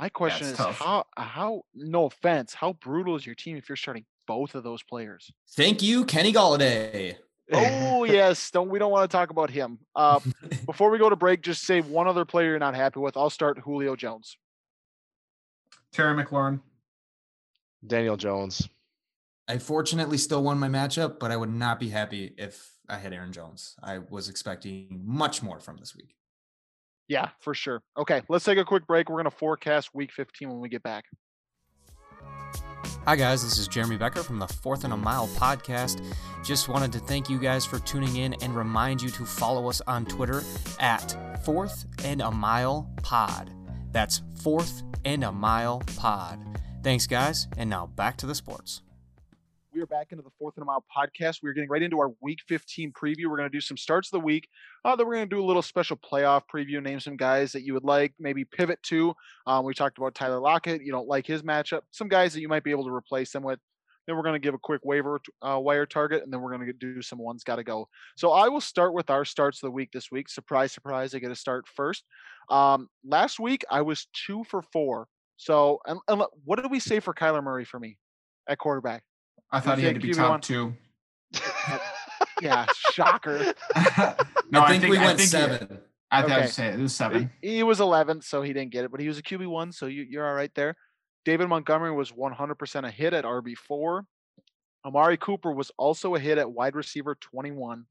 My 0.00 0.08
question 0.08 0.48
is 0.48 0.56
tough. 0.56 0.78
how 0.78 1.04
how 1.16 1.62
no 1.74 2.06
offense, 2.06 2.52
how 2.52 2.72
brutal 2.74 3.16
is 3.16 3.24
your 3.24 3.34
team 3.34 3.56
if 3.56 3.68
you're 3.68 3.76
starting 3.76 4.04
both 4.26 4.54
of 4.54 4.64
those 4.64 4.82
players? 4.82 5.30
Thank 5.56 5.82
you, 5.82 6.04
Kenny 6.04 6.32
Golladay. 6.32 7.16
Oh 7.52 8.04
yes, 8.04 8.50
don't 8.50 8.68
we 8.68 8.78
don't 8.78 8.92
want 8.92 9.10
to 9.10 9.16
talk 9.16 9.30
about 9.30 9.50
him. 9.50 9.78
Uh, 9.94 10.20
before 10.66 10.90
we 10.90 10.98
go 10.98 11.10
to 11.10 11.16
break, 11.16 11.42
just 11.42 11.62
say 11.64 11.80
one 11.80 12.06
other 12.06 12.24
player 12.24 12.50
you're 12.50 12.58
not 12.58 12.74
happy 12.74 13.00
with. 13.00 13.16
I'll 13.16 13.30
start 13.30 13.58
Julio 13.58 13.96
Jones. 13.96 14.36
Terry 15.92 16.22
McLaurin. 16.22 16.60
Daniel 17.86 18.16
Jones. 18.16 18.68
I 19.48 19.58
fortunately 19.58 20.18
still 20.18 20.42
won 20.44 20.58
my 20.58 20.68
matchup, 20.68 21.18
but 21.18 21.32
I 21.32 21.36
would 21.36 21.52
not 21.52 21.80
be 21.80 21.88
happy 21.88 22.34
if 22.38 22.72
I 22.88 22.98
had 22.98 23.12
Aaron 23.12 23.32
Jones. 23.32 23.74
I 23.82 23.98
was 23.98 24.28
expecting 24.28 25.02
much 25.04 25.42
more 25.42 25.58
from 25.58 25.78
this 25.78 25.96
week. 25.96 26.14
Yeah, 27.08 27.30
for 27.40 27.54
sure. 27.54 27.82
Okay, 27.98 28.22
let's 28.28 28.44
take 28.44 28.58
a 28.58 28.64
quick 28.64 28.86
break. 28.86 29.10
We're 29.10 29.16
gonna 29.16 29.30
forecast 29.30 29.90
Week 29.92 30.12
15 30.12 30.48
when 30.48 30.60
we 30.60 30.68
get 30.68 30.84
back. 30.84 31.06
Hi, 33.10 33.16
guys. 33.16 33.42
This 33.42 33.58
is 33.58 33.66
Jeremy 33.66 33.96
Becker 33.96 34.22
from 34.22 34.38
the 34.38 34.46
Fourth 34.46 34.84
and 34.84 34.92
a 34.92 34.96
Mile 34.96 35.26
podcast. 35.30 36.00
Just 36.44 36.68
wanted 36.68 36.92
to 36.92 37.00
thank 37.00 37.28
you 37.28 37.40
guys 37.40 37.66
for 37.66 37.80
tuning 37.80 38.14
in 38.14 38.34
and 38.34 38.54
remind 38.54 39.02
you 39.02 39.10
to 39.10 39.24
follow 39.24 39.68
us 39.68 39.82
on 39.88 40.06
Twitter 40.06 40.44
at 40.78 41.44
Fourth 41.44 41.86
and 42.04 42.22
a 42.22 42.30
Mile 42.30 42.88
Pod. 43.02 43.52
That's 43.90 44.22
Fourth 44.36 44.84
and 45.04 45.24
a 45.24 45.32
Mile 45.32 45.82
Pod. 45.96 46.38
Thanks, 46.84 47.08
guys. 47.08 47.48
And 47.56 47.68
now 47.68 47.86
back 47.86 48.16
to 48.18 48.26
the 48.26 48.34
sports. 48.36 48.80
We 49.72 49.80
are 49.80 49.86
back 49.86 50.08
into 50.10 50.24
the 50.24 50.30
Fourth 50.36 50.56
and 50.56 50.62
a 50.62 50.66
Mile 50.66 50.84
podcast. 50.94 51.44
We're 51.44 51.52
getting 51.52 51.70
right 51.70 51.82
into 51.82 52.00
our 52.00 52.10
Week 52.20 52.40
15 52.48 52.92
preview. 52.92 53.26
We're 53.26 53.36
going 53.36 53.48
to 53.48 53.56
do 53.56 53.60
some 53.60 53.76
starts 53.76 54.08
of 54.08 54.20
the 54.20 54.24
week. 54.24 54.48
Uh, 54.84 54.96
then 54.96 55.06
we're 55.06 55.14
going 55.14 55.28
to 55.28 55.36
do 55.36 55.40
a 55.40 55.46
little 55.46 55.62
special 55.62 55.96
playoff 55.96 56.42
preview, 56.52 56.82
name 56.82 56.98
some 56.98 57.16
guys 57.16 57.52
that 57.52 57.62
you 57.62 57.74
would 57.74 57.84
like, 57.84 58.12
maybe 58.18 58.44
pivot 58.44 58.82
to. 58.84 59.14
Um, 59.46 59.64
we 59.64 59.72
talked 59.72 59.96
about 59.98 60.16
Tyler 60.16 60.40
Lockett. 60.40 60.82
You 60.82 60.90
don't 60.90 61.06
like 61.06 61.24
his 61.24 61.42
matchup. 61.42 61.82
Some 61.92 62.08
guys 62.08 62.32
that 62.32 62.40
you 62.40 62.48
might 62.48 62.64
be 62.64 62.72
able 62.72 62.82
to 62.84 62.92
replace 62.92 63.30
them 63.30 63.44
with. 63.44 63.60
Then 64.06 64.16
we're 64.16 64.24
going 64.24 64.34
to 64.34 64.40
give 64.40 64.54
a 64.54 64.58
quick 64.58 64.80
waiver 64.84 65.20
uh, 65.40 65.60
wire 65.60 65.86
target, 65.86 66.24
and 66.24 66.32
then 66.32 66.40
we're 66.40 66.56
going 66.56 66.66
to 66.66 66.72
do 66.72 67.00
some 67.00 67.20
ones 67.20 67.44
got 67.44 67.56
to 67.56 67.64
go. 67.64 67.86
So 68.16 68.32
I 68.32 68.48
will 68.48 68.60
start 68.60 68.92
with 68.92 69.08
our 69.08 69.24
starts 69.24 69.62
of 69.62 69.68
the 69.68 69.72
week 69.72 69.90
this 69.92 70.10
week. 70.10 70.28
Surprise, 70.28 70.72
surprise! 70.72 71.14
I 71.14 71.20
get 71.20 71.28
to 71.28 71.36
start 71.36 71.68
first. 71.68 72.02
Um, 72.48 72.88
last 73.04 73.38
week 73.38 73.64
I 73.70 73.82
was 73.82 74.08
two 74.26 74.42
for 74.44 74.62
four. 74.62 75.06
So, 75.36 75.78
and, 75.86 76.00
and 76.08 76.24
what 76.44 76.60
did 76.60 76.72
we 76.72 76.80
say 76.80 76.98
for 76.98 77.14
Kyler 77.14 77.42
Murray 77.44 77.64
for 77.64 77.78
me 77.78 77.98
at 78.48 78.58
quarterback? 78.58 79.04
I 79.52 79.60
thought 79.60 79.78
he 79.78 79.84
had 79.84 79.94
to 79.94 80.00
be 80.00 80.08
think 80.12 80.16
top 80.18 80.40
QB1? 80.40 80.42
two. 80.42 80.74
Yeah, 82.42 82.64
shocker. 82.92 83.38
no, 84.50 84.62
I 84.62 84.78
think 84.78 84.84
we 84.90 84.96
went 84.98 85.18
think 85.18 85.20
he- 85.20 85.26
seven. 85.26 85.78
I 86.10 86.22
thought 86.22 86.30
I 86.30 86.34
Okay. 86.34 86.42
was 86.42 86.52
say 86.54 86.66
it 86.68 86.78
was 86.78 86.94
seven. 86.94 87.30
He 87.42 87.56
he 87.56 87.62
was 87.62 87.80
11th, 87.80 88.24
so 88.24 88.40
he 88.42 88.52
didn't 88.54 88.72
get 88.72 88.84
it, 88.84 88.90
but 88.90 88.98
he 89.00 89.08
was 89.08 89.18
a 89.18 89.22
QB 89.22 89.46
one, 89.46 89.72
so 89.72 89.86
you, 89.86 90.02
you're 90.08 90.26
all 90.26 90.34
right 90.34 90.50
there. 90.54 90.74
David 91.26 91.48
Montgomery 91.48 91.92
was 91.92 92.12
100% 92.12 92.86
a 92.86 92.90
hit 92.90 93.12
at 93.12 93.24
RB 93.24 93.56
four. 93.56 94.06
Amari 94.86 95.18
Cooper 95.18 95.52
was 95.52 95.70
also 95.76 96.14
a 96.14 96.18
hit 96.18 96.38
at 96.38 96.50
wide 96.50 96.74
receiver 96.74 97.14
21. 97.20 97.84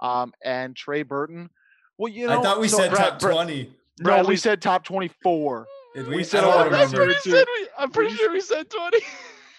Um, 0.00 0.32
and 0.42 0.74
Trey 0.74 1.02
Burton. 1.02 1.50
Well, 1.98 2.10
you 2.10 2.26
know, 2.26 2.40
I 2.40 2.42
thought 2.42 2.60
we 2.60 2.68
so 2.68 2.78
said 2.78 2.90
Brad- 2.92 3.10
top 3.10 3.18
Brad- 3.20 3.34
20. 3.34 3.62
No, 3.64 3.68
we 3.98 4.04
Bradley- 4.04 4.36
said 4.36 4.62
top 4.62 4.84
24. 4.84 5.66
Did 5.94 6.08
we 6.08 6.16
we? 6.16 6.24
said 6.24 6.42
I 6.44 6.50
don't 6.50 6.66
of 6.66 6.72
That's 6.72 6.92
remember. 6.92 7.14
too. 7.22 7.44
I'm 7.78 7.90
pretty 7.90 8.14
sure 8.16 8.32
we 8.32 8.40
said 8.40 8.68
20. 8.70 8.98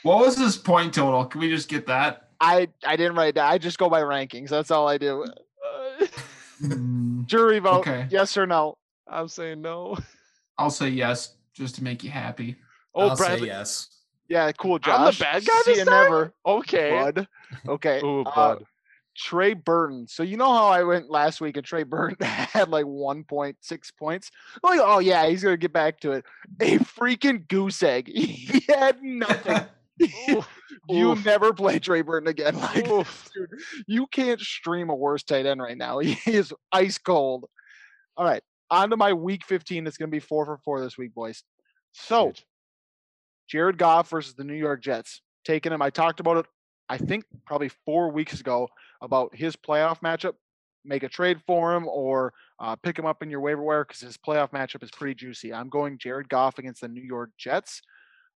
What 0.04 0.20
was 0.20 0.38
his 0.38 0.58
point 0.58 0.94
total? 0.94 1.26
Can 1.26 1.42
we 1.42 1.50
just 1.50 1.70
get 1.70 1.88
that? 1.88 2.30
I 2.40 2.68
I 2.86 2.96
didn't 2.96 3.16
write 3.16 3.36
that. 3.36 3.50
I 3.50 3.58
just 3.58 3.78
go 3.78 3.90
by 3.90 4.02
rankings. 4.02 4.50
That's 4.50 4.72
all 4.72 4.88
I 4.88 4.98
do. 4.98 5.24
Uh, 5.24 6.08
Mm, 6.62 7.26
Jury 7.28 7.60
vote, 7.60 7.80
Okay. 7.80 8.08
yes 8.10 8.38
or 8.38 8.46
no. 8.46 8.78
I'm 9.08 9.28
saying 9.28 9.62
no. 9.62 9.98
I'll 10.58 10.70
say 10.70 10.88
yes 10.90 11.36
just 11.54 11.76
to 11.76 11.84
make 11.84 12.04
you 12.04 12.10
happy. 12.10 12.56
Oh, 12.96 13.10
I'll 13.10 13.16
say 13.18 13.26
Bradley. 13.26 13.48
yes. 13.48 13.90
Yeah, 14.30 14.52
cool, 14.54 14.80
Josh. 14.80 15.00
I'm 15.00 15.06
the 15.14 15.20
bad 15.20 15.46
guy 15.46 15.62
See 15.64 15.72
this 15.72 15.80
you 15.80 15.86
time? 15.86 16.04
never. 16.04 16.34
Okay. 16.46 16.92
Bud. 16.92 17.28
Okay. 17.68 18.00
Ooh, 18.04 18.22
uh, 18.22 18.34
bud. 18.56 18.66
Trey 19.18 19.54
Burton. 19.54 20.08
So 20.08 20.24
you 20.24 20.38
know 20.38 20.52
how 20.54 20.68
I 20.68 20.84
went 20.84 21.10
last 21.10 21.42
week 21.42 21.58
and 21.58 21.66
Trey 21.66 21.84
Burton 21.84 22.18
had 22.26 22.70
like 22.70 22.86
1.6 22.86 23.92
points? 23.98 24.32
Like, 24.64 24.80
oh 24.82 25.00
yeah, 25.00 25.26
he's 25.28 25.44
gonna 25.44 25.58
get 25.58 25.74
back 25.74 26.00
to 26.02 26.14
it. 26.14 26.26
A 26.62 26.78
freaking 26.80 27.48
goose 27.48 27.84
egg. 27.84 28.08
He 28.14 28.64
had 28.70 29.02
nothing. 29.04 29.66
Oof, 30.02 30.48
you 30.90 31.12
oof, 31.12 31.26
never 31.26 31.54
play 31.54 31.80
Trey 31.80 32.02
Burton 32.02 32.28
again. 32.28 32.56
Like, 32.60 32.86
dude, 32.86 33.48
you 33.88 34.08
can't 34.08 34.40
stream 34.40 34.90
a 34.90 34.96
worse 34.96 35.24
tight 35.24 35.46
end 35.46 35.62
right 35.62 35.78
now. 35.78 36.00
He 36.00 36.18
is 36.26 36.54
ice 36.72 36.98
cold. 36.98 37.46
All 38.18 38.26
right, 38.26 38.44
on 38.70 38.90
to 38.90 38.98
my 38.98 39.14
week 39.14 39.46
15. 39.46 39.88
It's 39.88 39.98
gonna 39.98 40.10
be 40.10 40.20
four 40.20 40.46
for 40.46 40.58
four 40.58 40.82
this 40.82 40.98
week, 40.98 41.14
boys. 41.14 41.44
So 41.92 42.34
Jared 43.48 43.78
Goff 43.78 44.10
versus 44.10 44.34
the 44.34 44.44
New 44.44 44.56
York 44.56 44.82
Jets. 44.82 45.22
Taking 45.46 45.74
him. 45.74 45.82
I 45.82 45.90
talked 45.90 46.20
about 46.20 46.38
it, 46.38 46.46
I 46.90 46.98
think 46.98 47.26
probably 47.46 47.70
four 47.86 48.12
weeks 48.12 48.40
ago 48.40 48.70
about 49.02 49.36
his 49.36 49.56
playoff 49.56 50.00
matchup. 50.00 50.34
Make 50.86 51.04
a 51.04 51.10
trade 51.10 51.42
for 51.46 51.74
him 51.74 51.88
or 51.88 52.34
uh, 52.60 52.76
pick 52.76 52.98
him 52.98 53.06
up 53.06 53.24
in 53.24 53.30
your 53.30 53.40
waiver 53.40 53.62
wire 53.62 53.86
because 53.86 54.02
his 54.02 54.18
playoff 54.18 54.52
matchup 54.52 54.84
is 54.84 54.92
pretty 54.92 55.16
juicy. 55.16 55.54
I'm 55.54 55.70
going 55.70 55.98
Jared 55.98 56.30
Goff 56.30 56.60
against 56.60 56.82
the 56.82 56.88
New 56.88 57.02
York 57.02 57.30
Jets. 57.38 57.82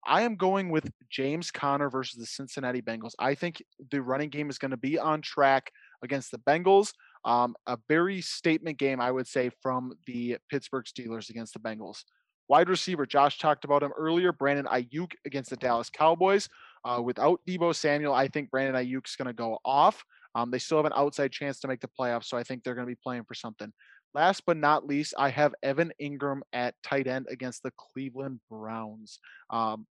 I 0.06 0.22
am 0.22 0.36
going 0.36 0.70
with 0.70 0.90
James 1.10 1.50
Conner 1.50 1.90
versus 1.90 2.18
the 2.18 2.26
Cincinnati 2.26 2.82
Bengals. 2.82 3.12
I 3.18 3.34
think 3.34 3.62
the 3.90 4.02
running 4.02 4.30
game 4.30 4.50
is 4.50 4.58
going 4.58 4.70
to 4.70 4.76
be 4.76 4.98
on 4.98 5.22
track 5.22 5.70
against 6.02 6.30
the 6.30 6.38
Bengals. 6.38 6.92
Um, 7.24 7.54
a 7.66 7.78
very 7.88 8.20
statement 8.20 8.78
game, 8.78 9.00
I 9.00 9.10
would 9.10 9.26
say, 9.26 9.50
from 9.62 9.94
the 10.06 10.36
Pittsburgh 10.50 10.84
Steelers 10.84 11.30
against 11.30 11.54
the 11.54 11.60
Bengals. 11.60 12.04
Wide 12.48 12.68
receiver, 12.68 13.06
Josh 13.06 13.38
talked 13.38 13.64
about 13.64 13.82
him 13.82 13.92
earlier. 13.96 14.32
Brandon 14.32 14.66
Aiyuk 14.66 15.12
against 15.24 15.48
the 15.48 15.56
Dallas 15.56 15.88
Cowboys. 15.88 16.48
Uh, 16.84 17.00
without 17.02 17.40
Deebo 17.48 17.74
Samuel, 17.74 18.12
I 18.12 18.28
think 18.28 18.50
Brandon 18.50 18.74
Aiyuk's 18.74 19.16
going 19.16 19.26
to 19.26 19.32
go 19.32 19.58
off. 19.64 20.04
Um, 20.34 20.50
they 20.50 20.58
still 20.58 20.78
have 20.78 20.84
an 20.84 20.92
outside 20.94 21.32
chance 21.32 21.60
to 21.60 21.68
make 21.68 21.80
the 21.80 21.88
playoffs, 21.98 22.24
so 22.24 22.36
I 22.36 22.42
think 22.42 22.62
they're 22.62 22.74
going 22.74 22.86
to 22.86 22.90
be 22.90 22.98
playing 23.02 23.24
for 23.24 23.34
something. 23.34 23.72
Last 24.14 24.42
but 24.46 24.56
not 24.56 24.86
least, 24.86 25.14
I 25.18 25.30
have 25.30 25.54
Evan 25.62 25.92
Engram 26.00 26.40
at 26.52 26.74
tight 26.84 27.06
end 27.06 27.26
against 27.30 27.62
the 27.62 27.72
Cleveland 27.76 28.40
Browns. 28.50 29.18
Um, 29.50 29.86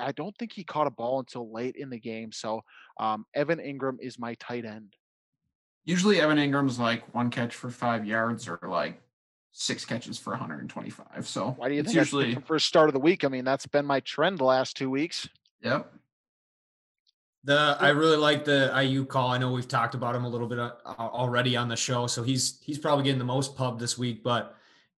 I 0.00 0.12
don't 0.12 0.36
think 0.38 0.52
he 0.52 0.64
caught 0.64 0.86
a 0.86 0.90
ball 0.90 1.20
until 1.20 1.52
late 1.52 1.76
in 1.76 1.90
the 1.90 1.98
game, 1.98 2.32
so 2.32 2.62
um, 2.98 3.26
Evan 3.34 3.58
Engram 3.58 3.96
is 4.00 4.18
my 4.18 4.34
tight 4.34 4.64
end. 4.64 4.94
Usually 5.84 6.20
Evan 6.20 6.38
Engram's 6.38 6.78
like 6.78 7.14
one 7.14 7.30
catch 7.30 7.54
for 7.54 7.70
five 7.70 8.04
yards 8.04 8.46
or 8.48 8.58
like 8.68 9.00
six 9.52 9.84
catches 9.84 10.18
for 10.18 10.30
125. 10.30 11.26
So 11.26 11.54
Why 11.56 11.68
do 11.68 11.74
you 11.74 11.80
it's 11.80 11.88
think 11.88 11.96
usually 11.96 12.34
him 12.34 12.42
for 12.42 12.58
start 12.58 12.88
of 12.88 12.92
the 12.92 13.00
week? 13.00 13.24
I 13.24 13.28
mean, 13.28 13.44
that's 13.44 13.66
been 13.66 13.86
my 13.86 14.00
trend 14.00 14.38
the 14.38 14.44
last 14.44 14.76
two 14.76 14.90
weeks. 14.90 15.28
yep. 15.62 15.92
The 17.44 17.76
I 17.80 17.90
really 17.90 18.16
like 18.16 18.44
the 18.44 18.70
Aiyuk 18.74 19.08
call. 19.08 19.30
I 19.30 19.38
know 19.38 19.52
we've 19.52 19.68
talked 19.68 19.94
about 19.94 20.14
him 20.14 20.24
a 20.24 20.28
little 20.28 20.48
bit 20.48 20.58
uh, 20.58 20.72
already 20.98 21.56
on 21.56 21.68
the 21.68 21.76
show, 21.76 22.06
so 22.06 22.22
he's 22.22 22.60
he's 22.62 22.78
probably 22.78 23.04
getting 23.04 23.18
the 23.18 23.24
most 23.24 23.56
pub 23.56 23.78
this 23.78 23.96
week. 23.96 24.22
But 24.22 24.56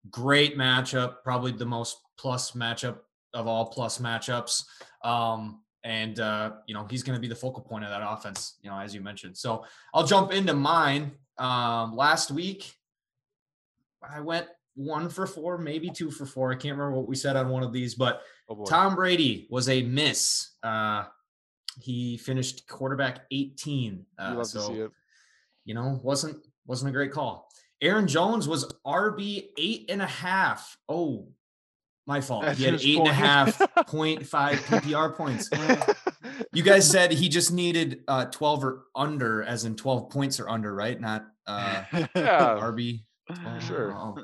great 0.09 0.57
matchup, 0.57 1.17
probably 1.23 1.51
the 1.51 1.65
most 1.65 1.97
plus 2.17 2.51
matchup 2.51 2.99
of 3.33 3.47
all 3.47 3.67
plus 3.67 3.97
matchups. 3.99 4.63
Um, 5.03 5.61
and 5.83 6.19
uh, 6.19 6.51
you 6.67 6.73
know 6.73 6.85
he's 6.89 7.03
going 7.03 7.15
to 7.15 7.21
be 7.21 7.27
the 7.29 7.35
focal 7.35 7.61
point 7.63 7.85
of 7.85 7.89
that 7.89 8.01
offense. 8.05 8.57
You 8.61 8.69
know, 8.69 8.77
as 8.79 8.93
you 8.93 9.01
mentioned. 9.01 9.37
So 9.37 9.63
I'll 9.93 10.05
jump 10.05 10.31
into 10.33 10.53
mine. 10.53 11.11
Um, 11.37 11.95
last 11.95 12.31
week, 12.31 12.73
I 14.03 14.19
went 14.19 14.47
one 14.75 15.09
for 15.09 15.25
four, 15.25 15.57
maybe 15.57 15.89
two 15.89 16.11
for 16.11 16.25
four. 16.25 16.51
I 16.51 16.55
can't 16.55 16.77
remember 16.77 16.97
what 16.97 17.07
we 17.07 17.15
said 17.15 17.35
on 17.35 17.49
one 17.49 17.63
of 17.63 17.71
these, 17.73 17.95
but 17.95 18.21
Oh. 18.51 18.65
Tom 18.65 18.95
Brady 18.95 19.47
was 19.51 19.69
a 19.69 19.83
miss. 19.83 20.55
Uh, 20.63 21.03
he 21.79 22.17
finished 22.17 22.67
quarterback 22.67 23.25
18. 23.31 23.93
you 23.93 24.05
Uh, 24.17 24.33
love 24.35 24.47
so 24.47 24.59
to 24.59 24.65
see 24.65 24.79
it. 24.81 24.91
you 25.65 25.75
know, 25.75 25.99
wasn't 26.03 26.43
wasn't 26.65 26.89
a 26.89 26.91
great 26.91 27.11
call. 27.11 27.47
Aaron 27.79 28.07
Jones 28.07 28.47
was 28.47 28.73
RB 28.85 29.49
eight 29.57 29.85
and 29.89 30.01
a 30.01 30.07
half. 30.07 30.77
Oh, 30.89 31.27
My 32.07 32.21
fault. 32.21 32.43
That's 32.45 32.57
he 32.57 32.65
had 32.65 32.73
his 32.73 32.85
eight 32.85 32.97
and 32.99 33.07
a 33.07 33.13
half 33.13 33.59
point 33.87 34.25
five 34.25 34.57
PPR 34.59 35.15
points. 35.15 35.49
You 36.53 36.63
guys 36.63 36.89
said 36.89 37.11
he 37.11 37.29
just 37.29 37.51
needed 37.51 38.01
uh, 38.07 38.25
12 38.25 38.63
or 38.63 38.85
under, 38.95 39.43
as 39.43 39.65
in 39.65 39.75
12 39.75 40.09
points 40.09 40.39
or 40.39 40.49
under, 40.49 40.73
right? 40.73 40.99
Not 40.99 41.25
uh, 41.45 41.83
Yeah. 41.93 42.57
RB. 42.59 43.03
Sure. 43.67 43.93
Oh. 43.93 44.15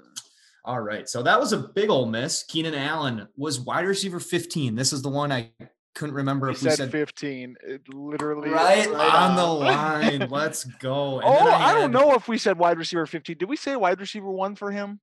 All 0.64 0.82
right. 0.82 1.08
So 1.08 1.22
that 1.24 1.40
was 1.40 1.54
a 1.54 1.58
big 1.58 1.90
old 1.90 2.12
miss. 2.12 2.44
Keenan 2.44 2.74
Allen 2.74 3.28
was 3.38 3.60
wide 3.60 3.86
receiver 3.86 4.20
15. 4.20 4.76
This 4.76 4.92
is 4.94 5.02
the 5.04 5.10
one 5.10 5.32
I 5.32 5.52
couldn't 5.94 6.16
remember 6.16 6.48
We 6.48 6.54
if 6.54 6.64
we 6.64 6.70
said 6.70 6.78
said 6.78 6.92
15. 6.92 7.56
It 7.66 7.94
literally 7.94 8.50
is 8.50 8.56
right 8.56 8.88
on 9.16 9.36
the 9.36 9.46
line. 9.46 10.28
Let's 10.30 10.64
go. 10.64 11.20
And 11.20 11.28
Oh, 11.28 11.46
then 11.46 11.54
I, 11.62 11.74
don't 11.74 11.92
know 11.92 12.14
if 12.16 12.28
we 12.28 12.38
said 12.38 12.58
wide 12.58 12.78
receiver 12.78 13.06
15. 13.06 13.38
Did 13.38 13.50
we 13.50 13.56
say 13.56 13.76
wide 13.76 14.00
receiver 14.00 14.30
one 14.32 14.56
for 14.56 14.72
him? 14.72 15.00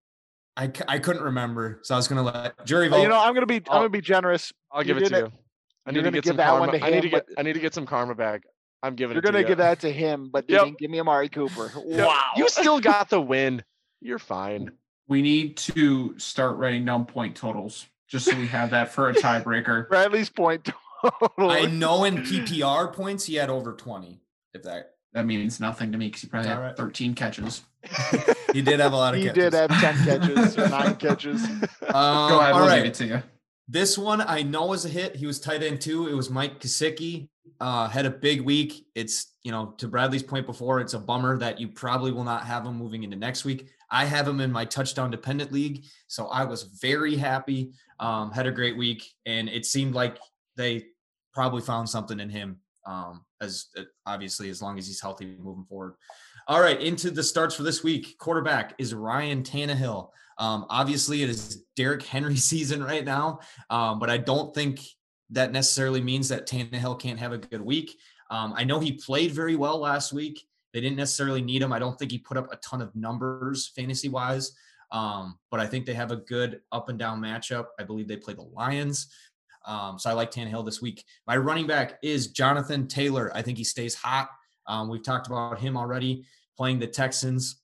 I, 0.57 0.67
c- 0.67 0.85
I 0.87 0.99
couldn't 0.99 1.23
remember. 1.23 1.81
So 1.83 1.95
I 1.95 1.99
was 1.99 2.09
going 2.09 2.25
to 2.25 2.31
let 2.39 2.65
jury 2.67 2.89
vote. 2.89 3.03
you 3.03 3.09
know, 3.09 3.19
I'm 3.21 3.33
gonna 3.35 3.47
be 3.47 3.57
I'm 3.57 3.63
I'll- 3.69 3.79
gonna 3.81 3.89
be 3.91 4.01
generous. 4.01 4.53
I'll 4.71 4.85
You're 4.85 4.97
give 4.97 5.05
it 5.05 5.09
to 5.09 5.11
gonna- 5.23 5.27
you. 5.27 5.33
I 5.87 5.91
need 5.93 6.05
to 6.05 6.11
get 6.13 6.25
some 6.27 6.37
that 6.37 6.47
karma. 6.49 6.67
one 6.73 6.83
I 6.83 6.91
need 6.91 7.01
to 7.03 7.09
get 7.09 7.27
I 7.39 7.43
need 7.43 7.55
to 7.55 7.61
get 7.61 7.75
some 7.75 7.87
karma 7.87 8.15
back. 8.15 8.43
I'm 8.85 8.95
giving 8.95 9.15
You're 9.15 9.21
it 9.21 9.25
gonna 9.25 9.41
you. 9.41 9.47
give 9.47 9.59
that 9.59 9.81
to 9.81 9.91
him, 9.93 10.29
but 10.33 10.45
Yep. 10.49 10.65
didn't 10.65 10.79
give 10.79 10.91
me 10.91 11.01
Amari 11.01 11.29
Cooper. 11.29 11.73
Wow. 11.77 12.23
You 12.37 12.49
still 12.49 12.81
got 12.81 13.09
the 13.11 13.21
win. 13.21 13.63
You're 14.01 14.19
fine. 14.19 14.71
We 15.09 15.23
need 15.23 15.57
to 15.59 16.17
start 16.19 16.57
writing 16.57 16.85
down 16.85 17.07
point 17.07 17.35
totals 17.37 17.87
just 18.09 18.27
so 18.27 18.37
we 18.37 18.47
have 18.49 18.71
that 18.71 18.93
for 18.93 19.09
a 19.09 19.15
tiebreaker. 19.15 19.89
Bradley's 19.91 20.31
point 20.31 20.65
total. 21.11 21.51
I 21.51 21.67
know 21.67 22.05
in 22.05 22.19
PPR 22.19 22.93
points 22.93 23.25
he 23.25 23.35
had 23.37 23.51
over 23.51 23.73
20. 23.73 24.21
If 24.55 24.63
that 24.65 24.92
That 25.15 25.27
means 25.27 25.61
nothing 25.61 25.93
to 25.93 25.99
me 25.99 26.07
because 26.07 26.23
he 26.23 26.29
probably 26.29 26.51
All 26.51 26.57
had 26.57 26.63
right. 26.63 26.77
13 26.77 27.15
catches. 27.15 27.63
he 28.53 28.63
did 28.63 28.81
have 28.81 28.93
a 28.93 28.97
lot 28.97 29.15
of 29.15 29.21
he 29.21 29.27
catches. 29.27 29.51
did 29.51 29.55
have 29.55 29.71
10 29.71 30.05
catches 30.21 30.59
or 30.59 30.69
9 30.69 30.97
catches. 30.97 31.45
Um, 31.45 31.61
Go 32.31 32.41
ahead, 32.41 32.53
all 32.53 32.61
we'll 32.61 32.69
right. 32.69 32.77
give 32.79 32.87
it 32.87 32.95
to 32.95 33.07
you. 33.07 33.23
This 33.69 33.97
one 33.97 34.21
I 34.21 34.43
know 34.43 34.67
was 34.67 34.85
a 34.85 34.89
hit. 34.89 35.17
He 35.17 35.27
was 35.27 35.39
tight 35.39 35.63
end 35.63 35.81
too. 35.81 36.09
It 36.09 36.15
was 36.15 36.31
Mike 36.31 36.61
Gesicki. 36.61 37.29
Uh, 37.61 37.89
had 37.89 38.07
a 38.07 38.11
big 38.11 38.41
week. 38.41 38.87
It's 38.95 39.35
you 39.45 39.53
know 39.53 39.75
to 39.79 39.87
Bradley's 39.87 40.23
point 40.23 40.47
before. 40.47 40.81
It's 40.81 40.95
a 40.95 40.99
bummer 40.99 41.39
that 41.39 41.61
you 41.61 41.69
probably 41.69 42.11
will 42.11 42.25
not 42.25 42.45
have 42.45 42.67
him 42.67 42.75
moving 42.77 43.05
into 43.05 43.17
next 43.17 43.45
week. 43.45 43.69
I 43.91 44.05
have 44.05 44.27
him 44.27 44.41
in 44.41 44.51
my 44.51 44.65
touchdown 44.65 45.11
dependent 45.11 45.53
league, 45.53 45.85
so 46.09 46.27
I 46.27 46.45
was 46.45 46.65
very 46.65 47.15
happy. 47.15 47.73
Um, 48.01 48.33
had 48.33 48.47
a 48.47 48.51
great 48.51 48.77
week, 48.77 49.09
and 49.27 49.49
it 49.49 49.65
seemed 49.65 49.95
like 49.95 50.19
they 50.57 50.87
probably 51.33 51.63
found 51.63 51.89
something 51.89 52.19
in 52.19 52.31
him. 52.31 52.59
Um, 52.85 53.25
as 53.41 53.67
uh, 53.77 53.83
obviously 54.07 54.51
as 54.51 54.61
long 54.61 54.79
as 54.79 54.87
he's 54.87 55.01
healthy 55.01 55.37
moving 55.39 55.65
forward. 55.65 55.95
All 56.49 56.61
right, 56.61 56.81
into 56.81 57.11
the 57.11 57.23
starts 57.23 57.55
for 57.55 57.63
this 57.63 57.85
week. 57.85 58.19
Quarterback 58.19 58.75
is 58.79 58.95
Ryan 58.95 59.43
Tannehill. 59.43 60.09
Um, 60.39 60.67
obviously, 60.69 61.23
it 61.23 61.31
is 61.31 61.65
Derrick 61.77 62.03
Henry 62.03 62.37
season 62.51 62.83
right 62.83 63.05
now, 63.05 63.41
um, 63.71 63.99
but 63.99 64.11
I 64.11 64.19
don't 64.19 64.55
think 64.55 64.81
that 65.31 65.53
necessarily 65.53 66.01
means 66.01 66.29
that 66.29 66.47
Tannehill 66.47 67.01
can't 67.01 67.19
have 67.19 67.33
a 67.33 67.39
good 67.39 67.63
week. 67.63 67.97
Um, 68.31 68.55
I 68.57 68.65
know 68.65 68.81
he 68.81 68.93
played 68.93 69.33
very 69.33 69.57
well 69.57 69.79
last 69.79 70.13
week. 70.13 70.43
They 70.73 70.81
didn't 70.81 70.97
necessarily 70.97 71.43
need 71.43 71.63
him. 71.63 71.73
I 71.73 71.79
don't 71.79 71.99
think 71.99 72.11
he 72.11 72.19
put 72.19 72.37
up 72.37 72.53
a 72.53 72.57
ton 72.57 72.81
of 72.81 72.95
numbers 72.97 73.71
fantasy 73.77 74.09
wise, 74.09 74.53
um, 74.91 75.39
but 75.51 75.61
I 75.61 75.67
think 75.67 75.87
they 75.87 75.95
have 75.95 76.11
a 76.13 76.17
good 76.17 76.61
up 76.73 76.89
and 76.89 76.99
down 76.99 77.21
matchup. 77.21 77.67
I 77.79 77.85
believe 77.85 78.09
they 78.09 78.17
play 78.17 78.35
the 78.35 78.43
Lions. 78.43 79.09
Um, 79.65 79.99
so 79.99 80.11
I 80.11 80.13
like 80.13 80.31
Tannehill 80.31 80.65
this 80.65 80.83
week. 80.83 81.05
My 81.27 81.37
running 81.37 81.67
back 81.67 81.99
is 82.03 82.29
Jonathan 82.29 82.89
Taylor. 82.89 83.31
I 83.35 83.43
think 83.43 83.59
he 83.59 83.65
stays 83.65 83.95
hot. 83.95 84.29
Um, 84.67 84.89
we've 84.89 85.03
talked 85.03 85.27
about 85.27 85.59
him 85.59 85.77
already 85.77 86.25
playing 86.57 86.79
the 86.79 86.87
Texans. 86.87 87.63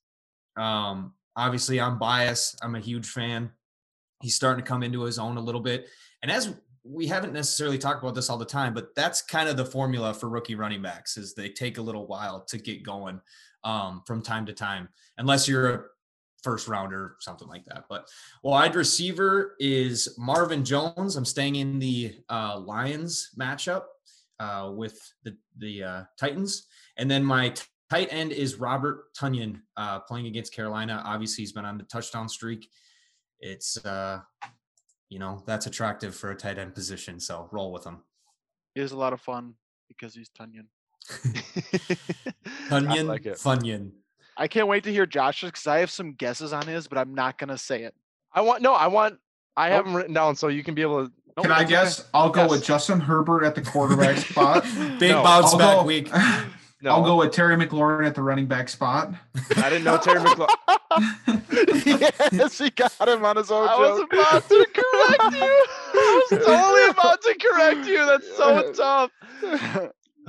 Um, 0.57 1.14
obviously, 1.36 1.80
I'm 1.80 1.99
biased. 1.99 2.59
I'm 2.62 2.74
a 2.74 2.80
huge 2.80 3.07
fan. 3.07 3.51
He's 4.22 4.34
starting 4.34 4.64
to 4.64 4.68
come 4.68 4.82
into 4.82 5.03
his 5.03 5.18
own 5.18 5.36
a 5.36 5.40
little 5.40 5.61
bit. 5.61 5.88
And 6.22 6.30
as 6.30 6.55
we 6.84 7.07
haven't 7.07 7.32
necessarily 7.32 7.78
talked 7.78 8.03
about 8.03 8.14
this 8.14 8.30
all 8.30 8.38
the 8.38 8.44
time, 8.44 8.74
but 8.74 8.94
that's 8.94 9.22
kind 9.22 9.49
of 9.49 9.57
the 9.57 9.64
formula 9.64 10.14
for 10.14 10.28
rookie 10.28 10.55
running 10.55 10.82
backs 10.82 11.16
is 11.16 11.34
they 11.34 11.49
take 11.49 11.78
a 11.78 11.82
little 11.82 12.07
while 12.07 12.40
to 12.46 12.59
get 12.59 12.82
going 12.82 13.20
um, 13.64 14.03
from 14.07 14.22
time 14.22 14.46
to 14.46 14.53
time, 14.53 14.88
unless 15.18 15.46
you're 15.46 15.74
a 15.74 15.84
first 16.43 16.68
rounder 16.68 17.01
or 17.01 17.16
something 17.20 17.49
like 17.49 17.64
that. 17.66 17.84
But 17.89 18.09
wide 18.43 18.74
receiver 18.74 19.57
is 19.59 20.14
Marvin 20.18 20.64
Jones. 20.64 21.16
I'm 21.16 21.24
staying 21.24 21.57
in 21.57 21.78
the 21.78 22.16
uh, 22.28 22.59
Lions 22.59 23.30
matchup 23.39 23.84
uh, 24.41 24.70
with 24.74 25.01
the 25.24 25.36
the 25.59 25.82
uh, 25.82 26.03
Titans, 26.18 26.66
and 26.97 27.11
then 27.11 27.24
my 27.24 27.51
t- 27.51 27.64
tight 27.91 28.09
end 28.11 28.32
is 28.32 28.57
Robert 28.57 29.12
Tonyan 29.18 29.61
uh, 29.76 30.01
playing 30.01 30.26
against 30.26 30.55
Carolina. 30.55 31.03
Obviously, 31.05 31.43
he's 31.43 31.53
been 31.53 31.64
on 31.64 31.78
the 31.78 31.84
touchdown 31.84 32.28
streak. 32.28 32.68
It's 33.41 33.84
uh, 33.84 34.20
you 35.09 35.18
know 35.18 35.43
that's 35.47 35.66
attractive 35.66 36.14
for 36.14 36.30
a 36.30 36.36
tight 36.36 36.59
end 36.59 36.74
position, 36.74 37.20
so 37.20 37.49
roll 37.53 37.72
with 37.72 37.84
him. 37.84 38.03
It 38.74 38.82
is 38.82 38.93
a 38.93 38.97
lot 38.97 39.12
of 39.12 39.20
fun 39.20 39.55
because 39.89 40.14
he's 40.14 40.30
Tonyan. 40.30 40.66
Tonyan, 42.68 43.07
like. 43.07 43.24
Funyon. 43.24 43.91
I 44.39 44.47
can't 44.49 44.68
wait 44.68 44.84
to 44.84 44.93
hear 44.93 45.05
Josh's 45.05 45.51
because 45.51 45.66
I 45.66 45.80
have 45.80 45.91
some 45.91 46.12
guesses 46.12 46.53
on 46.53 46.66
his, 46.66 46.86
but 46.86 46.97
I'm 46.97 47.14
not 47.14 47.36
gonna 47.39 47.59
say 47.59 47.82
it. 47.82 47.95
I 48.32 48.41
want 48.41 48.62
no. 48.62 48.72
I 48.72 48.86
want. 48.86 49.18
I 49.57 49.68
Nope. 49.70 49.76
have 49.76 49.84
them 49.86 49.97
written 49.97 50.14
down 50.14 50.36
so 50.36 50.47
you 50.49 50.62
can 50.62 50.74
be 50.74 50.82
able 50.82 51.07
to. 51.07 51.12
Nope, 51.36 51.45
Can 51.47 51.53
I 51.53 51.64
that's 51.64 51.72
okay. 51.72 51.84
guess? 51.84 52.05
I'll 52.14 52.30
go 52.30 52.49
with 52.49 52.64
Justin 52.64 53.01
Herbert 53.01 53.45
at 53.45 53.55
the 53.57 53.62
quarterback 53.62 54.16
spot. 54.18 54.62
Big 54.99 55.11
No, 55.11 55.22
bounce 55.24 55.53
I'll 55.53 55.59
back 55.59 55.76
go, 55.78 55.84
week. 55.84 56.11
No, 56.80 56.93
I'll 56.93 57.03
go 57.03 57.16
with 57.16 57.32
Terry 57.32 57.57
McLaurin 57.57 58.07
at 58.07 58.14
the 58.14 58.22
running 58.22 58.47
back 58.47 58.68
spot. 58.68 59.12
I 59.57 59.68
didn't 59.68 59.82
know 59.82 59.97
Terry 59.99 60.20
McLaurin. 60.20 62.22
yes, 62.32 62.57
he 62.59 62.70
got 62.70 62.93
him 63.09 63.24
on 63.24 63.36
his 63.36 63.51
own 63.51 63.68
I 63.68 63.76
was 63.76 63.99
about 63.99 64.49
to 64.49 64.64
correct 64.72 65.34
you. 65.34 65.64
I 65.95 66.26
was 66.30 66.47
totally 66.47 66.89
about 66.91 67.20
to 67.22 67.34
correct 67.34 67.84
you. 67.89 68.07
That's 68.07 68.36
so 68.36 68.72
tough. 68.74 69.11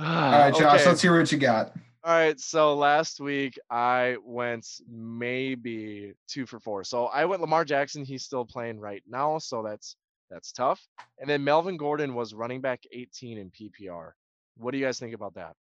right, 0.00 0.52
Josh, 0.52 0.84
let's 0.86 1.00
hear 1.00 1.16
what 1.16 1.30
you 1.30 1.38
got. 1.38 1.72
All 2.02 2.12
right, 2.14 2.40
so 2.40 2.74
last 2.74 3.20
week 3.20 3.58
I 3.70 4.16
went 4.24 4.66
maybe 4.88 6.14
two 6.28 6.46
for 6.46 6.58
four. 6.58 6.82
So 6.82 7.06
I 7.06 7.26
went 7.26 7.42
Lamar 7.42 7.64
Jackson. 7.64 8.04
He's 8.06 8.22
still 8.24 8.44
playing 8.46 8.80
right 8.80 9.02
now, 9.06 9.36
so 9.38 9.62
that's 9.62 9.96
that's 10.30 10.50
tough. 10.52 10.80
And 11.18 11.28
then 11.28 11.44
Melvin 11.44 11.76
Gordon 11.76 12.14
was 12.14 12.32
running 12.32 12.62
back 12.62 12.80
18 12.90 13.36
in 13.36 13.50
PPR. 13.50 14.12
What 14.56 14.70
do 14.70 14.78
you 14.78 14.84
guys 14.86 14.98
think 14.98 15.14
about 15.14 15.34
that? 15.34 15.54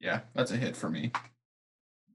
Yeah, 0.00 0.20
that's 0.34 0.50
a 0.50 0.56
hit 0.56 0.76
for 0.76 0.90
me. 0.90 1.12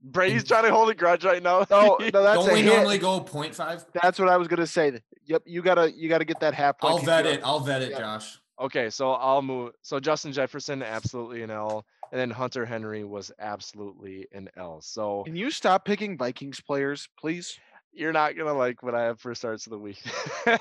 Brady's 0.04 0.43
trying 0.47 0.66
to 0.66 0.72
hold 0.72 0.89
a 0.91 0.93
grudge 0.93 1.26
right 1.26 1.41
now. 1.41 1.66
No, 1.72 1.97
no, 2.14 2.22
that's 2.24 2.39
Don't 2.41 2.50
a 2.52 2.54
we 2.54 2.62
hit. 2.62 2.74
normally 2.76 2.97
go 3.00 3.20
0.5? 3.22 3.86
That's 4.00 4.20
what 4.20 4.30
I 4.30 4.38
was 4.38 4.47
gonna 4.47 4.68
say. 4.68 5.00
Yep, 5.26 5.43
you 5.47 5.64
gotta 5.64 5.91
you 5.91 6.08
gotta 6.08 6.26
get 6.26 6.39
that 6.41 6.54
half 6.54 6.78
point. 6.78 6.93
I'll 6.93 7.00
vet 7.00 7.26
it. 7.26 7.41
I'll 7.43 7.60
vet 7.62 7.82
it, 7.82 7.91
Yeah. 7.91 7.97
Josh. 8.00 8.38
Okay, 8.62 8.89
so 8.89 9.14
I'll 9.14 9.41
move. 9.41 9.72
So 9.82 10.00
Justin 10.02 10.34
Jefferson, 10.34 10.84
absolutely 10.84 11.41
an 11.43 11.50
L, 11.50 11.86
and 12.12 12.20
then 12.20 12.30
Hunter 12.32 12.66
Henry 12.66 13.03
was 13.03 13.32
absolutely 13.39 14.28
an 14.32 14.49
L. 14.57 14.82
So 14.82 15.24
Can 15.26 15.36
you 15.36 15.51
stop 15.51 15.86
picking 15.86 16.18
Vikings 16.18 16.62
players, 16.62 17.07
please? 17.20 17.57
you're 17.91 18.14
not 18.14 18.38
gonna 18.38 18.53
like 18.53 18.84
what 18.84 18.95
I 18.95 19.03
have 19.03 19.20
for 19.20 19.34
starts 19.36 19.66
of 19.66 19.72
the 19.72 19.80
week. 19.80 20.01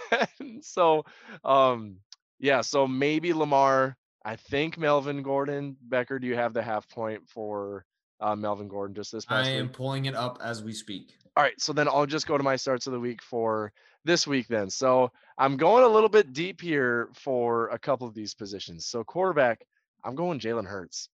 so, 0.63 1.05
um, 1.45 1.97
yeah. 2.39 2.61
So 2.61 2.87
maybe 2.87 3.33
Lamar. 3.33 3.97
I 4.25 4.37
think 4.37 4.77
Melvin 4.77 5.23
Gordon. 5.23 5.77
Becker, 5.81 6.19
do 6.19 6.27
you 6.27 6.35
have 6.35 6.53
the 6.53 6.63
half 6.63 6.89
point 6.89 7.29
for 7.29 7.85
uh, 8.21 8.35
Melvin 8.37 8.69
Gordon 8.69 8.95
just 8.95 9.13
this 9.13 9.25
I 9.29 9.39
past 9.39 9.51
am 9.51 9.67
week? 9.67 9.73
pulling 9.73 10.05
it 10.07 10.15
up 10.15 10.39
as 10.43 10.63
we 10.63 10.73
speak. 10.73 11.15
All 11.37 11.45
right, 11.45 11.59
so 11.61 11.73
then 11.73 11.89
I'll 11.89 12.05
just 12.05 12.27
go 12.27 12.37
to 12.37 12.43
my 12.43 12.57
starts 12.57 12.87
of 12.89 12.93
the 12.93 13.01
week 13.01 13.23
for 13.23 13.73
this 14.05 14.27
week 14.27 14.49
then. 14.49 14.71
So 14.71 15.13
I'm 15.39 15.57
going 15.57 15.85
a 15.85 15.89
little 15.89 16.09
bit 16.09 16.33
deep 16.33 16.61
here 16.61 17.11
for 17.15 17.69
a 17.69 17.79
couple 17.79 18.09
of 18.09 18.15
these 18.15 18.35
positions. 18.35 18.87
So 18.87 19.05
quarterback, 19.05 19.65
I'm 20.05 20.17
going 20.17 20.41
Jalen 20.41 20.67
Hurts 20.67 21.09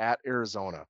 at 0.00 0.18
Arizona. 0.26 0.84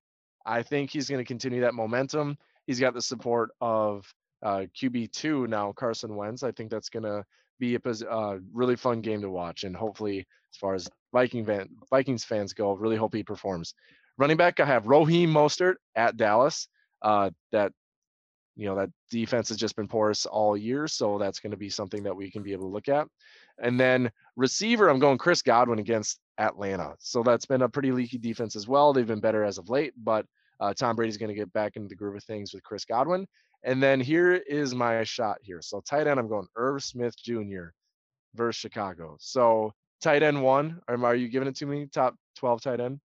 I 0.45 0.63
think 0.63 0.89
he's 0.89 1.07
going 1.07 1.23
to 1.23 1.27
continue 1.27 1.61
that 1.61 1.75
momentum. 1.75 2.37
He's 2.65 2.79
got 2.79 2.95
the 2.95 3.01
support 3.01 3.51
of 3.61 4.11
uh, 4.41 4.65
QB2 4.75 5.47
now, 5.47 5.71
Carson 5.73 6.15
Wentz. 6.15 6.41
I 6.41 6.51
think 6.51 6.71
that's 6.71 6.89
going 6.89 7.03
to 7.03 7.23
be 7.59 7.75
a 7.75 8.09
uh, 8.09 8.39
really 8.51 8.75
fun 8.75 9.01
game 9.01 9.21
to 9.21 9.29
watch. 9.29 9.63
And 9.63 9.75
hopefully, 9.75 10.19
as 10.19 10.57
far 10.57 10.73
as 10.73 10.89
Viking 11.13 11.45
van- 11.45 11.69
Vikings 11.91 12.23
fans 12.23 12.53
go, 12.53 12.73
really 12.73 12.95
hope 12.95 13.13
he 13.13 13.23
performs. 13.23 13.75
Running 14.17 14.37
back, 14.37 14.59
I 14.59 14.65
have 14.65 14.87
Raheem 14.87 15.31
Mostert 15.31 15.75
at 15.95 16.17
Dallas. 16.17 16.67
Uh, 17.03 17.31
that 17.51 17.71
you 18.55 18.67
know 18.67 18.75
that 18.75 18.89
defense 19.09 19.49
has 19.49 19.57
just 19.57 19.75
been 19.75 19.87
porous 19.87 20.25
all 20.25 20.55
year 20.55 20.87
so 20.87 21.17
that's 21.17 21.39
going 21.39 21.51
to 21.51 21.57
be 21.57 21.69
something 21.69 22.03
that 22.03 22.15
we 22.15 22.29
can 22.29 22.43
be 22.43 22.53
able 22.53 22.65
to 22.67 22.73
look 22.73 22.89
at 22.89 23.07
and 23.59 23.79
then 23.79 24.11
receiver 24.35 24.89
i'm 24.89 24.99
going 24.99 25.17
chris 25.17 25.41
godwin 25.41 25.79
against 25.79 26.19
atlanta. 26.37 26.95
So 26.99 27.21
that's 27.23 27.45
been 27.45 27.61
a 27.61 27.69
pretty 27.69 27.91
leaky 27.91 28.17
defense 28.17 28.55
as 28.55 28.67
well. 28.67 28.93
They've 28.93 29.05
been 29.05 29.19
better 29.19 29.43
as 29.43 29.57
of 29.57 29.69
late 29.69 29.93
but 29.97 30.25
uh, 30.59 30.73
tom 30.73 30.95
brady's 30.95 31.17
going 31.17 31.29
to 31.29 31.35
get 31.35 31.51
back 31.53 31.75
into 31.75 31.87
the 31.87 31.95
groove 31.95 32.15
of 32.15 32.23
things 32.23 32.53
with 32.53 32.63
chris 32.63 32.85
godwin. 32.85 33.27
And 33.63 33.81
then 33.81 33.99
here 33.99 34.33
is 34.33 34.73
my 34.73 35.03
shot 35.03 35.37
here. 35.41 35.61
So 35.61 35.81
tight 35.81 36.07
end 36.07 36.19
i'm 36.19 36.27
going 36.27 36.47
irv 36.55 36.83
smith 36.83 37.15
jr 37.17 37.69
versus 38.35 38.59
chicago. 38.59 39.17
So 39.19 39.73
tight 40.01 40.23
end 40.23 40.41
one 40.41 40.81
are 40.87 41.15
you 41.15 41.27
giving 41.27 41.47
it 41.47 41.55
to 41.57 41.65
me? 41.65 41.87
Top 41.91 42.15
12 42.37 42.61
tight 42.61 42.79
end 42.79 42.99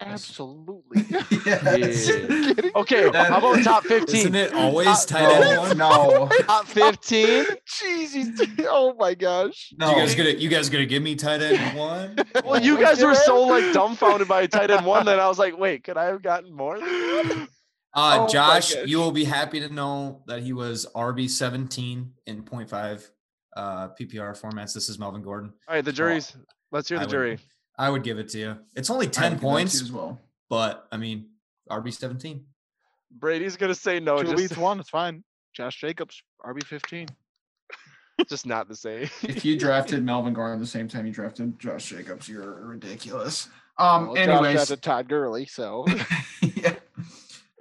Absolutely. 0.00 1.04
Yes. 1.46 2.08
Yeah. 2.16 2.52
Okay, 2.76 3.04
how 3.12 3.38
about 3.38 3.62
top 3.64 3.84
15? 3.84 4.16
Isn't 4.20 4.34
it 4.34 4.52
always 4.52 4.86
Uh, 4.88 5.04
tight 5.06 5.32
end 5.32 5.58
one? 5.58 5.78
No, 5.78 6.28
Top 6.42 6.66
15? 6.66 7.44
Jeez, 7.66 8.66
oh 8.68 8.94
my 8.98 9.14
gosh. 9.14 9.72
no. 9.78 9.90
You 9.90 9.96
guys 9.96 10.14
gonna 10.14 10.30
you 10.30 10.48
guys 10.50 10.68
gonna 10.68 10.84
give 10.86 11.02
me 11.02 11.14
tight 11.14 11.40
end 11.40 11.76
one? 11.78 12.16
Well, 12.44 12.60
you 12.60 12.78
guys 12.78 13.02
were 13.02 13.14
so 13.14 13.42
like 13.44 13.72
dumbfounded 13.72 14.28
by 14.28 14.46
tight 14.46 14.70
end 14.70 14.84
one 14.84 15.06
that 15.06 15.18
I 15.18 15.26
was 15.28 15.38
like, 15.38 15.56
wait, 15.58 15.84
could 15.84 15.96
I 15.96 16.04
have 16.06 16.20
gotten 16.22 16.52
more? 16.54 16.78
than? 16.78 16.86
Uh, 17.32 17.46
Oh 17.94 18.28
Josh, 18.28 18.74
you 18.84 18.98
will 18.98 19.12
be 19.12 19.24
happy 19.24 19.60
to 19.60 19.72
know 19.72 20.22
that 20.26 20.42
he 20.42 20.52
was 20.52 20.86
RB 20.94 21.30
seventeen 21.30 22.12
in 22.26 22.42
0.5 22.42 23.08
uh, 23.56 23.88
PPR 23.98 24.38
formats. 24.38 24.74
This 24.74 24.90
is 24.90 24.98
Melvin 24.98 25.22
Gordon. 25.22 25.54
All 25.68 25.74
right, 25.76 25.84
the 25.84 25.92
jury's. 25.92 26.36
Let's 26.72 26.88
hear 26.90 26.98
I 26.98 27.00
the 27.00 27.06
would- 27.06 27.10
jury. 27.10 27.38
I 27.78 27.90
would 27.90 28.02
give 28.02 28.18
it 28.18 28.28
to 28.30 28.38
you. 28.38 28.58
It's 28.74 28.90
only 28.90 29.06
ten 29.06 29.32
give 29.32 29.40
that 29.40 29.46
to 29.46 29.46
you 29.46 29.52
points, 29.52 29.80
as 29.80 29.92
well. 29.92 30.20
but 30.48 30.86
I 30.90 30.96
mean 30.96 31.26
RB 31.70 31.92
seventeen. 31.92 32.44
Brady's 33.10 33.56
gonna 33.56 33.74
say 33.74 34.00
no, 34.00 34.22
Two 34.22 34.36
just, 34.36 34.56
one. 34.56 34.80
It's 34.80 34.90
fine. 34.90 35.24
Josh 35.54 35.80
Jacobs, 35.80 36.22
RB 36.44 36.64
fifteen. 36.64 37.08
just 38.28 38.46
not 38.46 38.68
the 38.68 38.76
same. 38.76 39.08
If 39.22 39.44
you 39.44 39.58
drafted 39.58 40.04
Melvin 40.04 40.34
Gordon 40.34 40.60
the 40.60 40.66
same 40.66 40.88
time 40.88 41.06
you 41.06 41.12
drafted 41.12 41.58
Josh 41.58 41.86
Jacobs, 41.86 42.28
you're 42.28 42.66
ridiculous. 42.66 43.48
Um. 43.78 44.06
Well, 44.06 44.16
Josh 44.16 44.28
anyways, 44.28 44.54
drafted 44.54 44.82
Todd 44.82 45.08
Gurley, 45.08 45.46
so 45.46 45.86
yeah. 46.54 46.74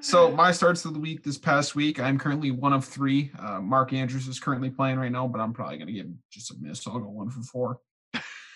So 0.02 0.32
my 0.32 0.52
starts 0.52 0.86
of 0.86 0.94
the 0.94 1.00
week 1.00 1.24
this 1.24 1.38
past 1.38 1.76
week, 1.76 2.00
I'm 2.00 2.20
currently 2.20 2.52
one 2.52 2.74
of 2.74 2.86
three. 2.86 3.32
Uh, 3.40 3.60
Mark 3.60 3.92
Andrews 3.92 4.28
is 4.28 4.40
currently 4.40 4.70
playing 4.70 5.00
right 5.00 5.12
now, 5.12 5.28
but 5.28 5.42
I'm 5.42 5.52
probably 5.52 5.78
going 5.78 5.88
to 5.88 5.94
give 5.94 6.06
him 6.06 6.20
just 6.30 6.52
a 6.52 6.56
miss. 6.62 6.84
So 6.84 6.92
I'll 6.92 7.00
go 7.00 7.10
one 7.10 7.32
for 7.32 7.42
four. 7.42 7.80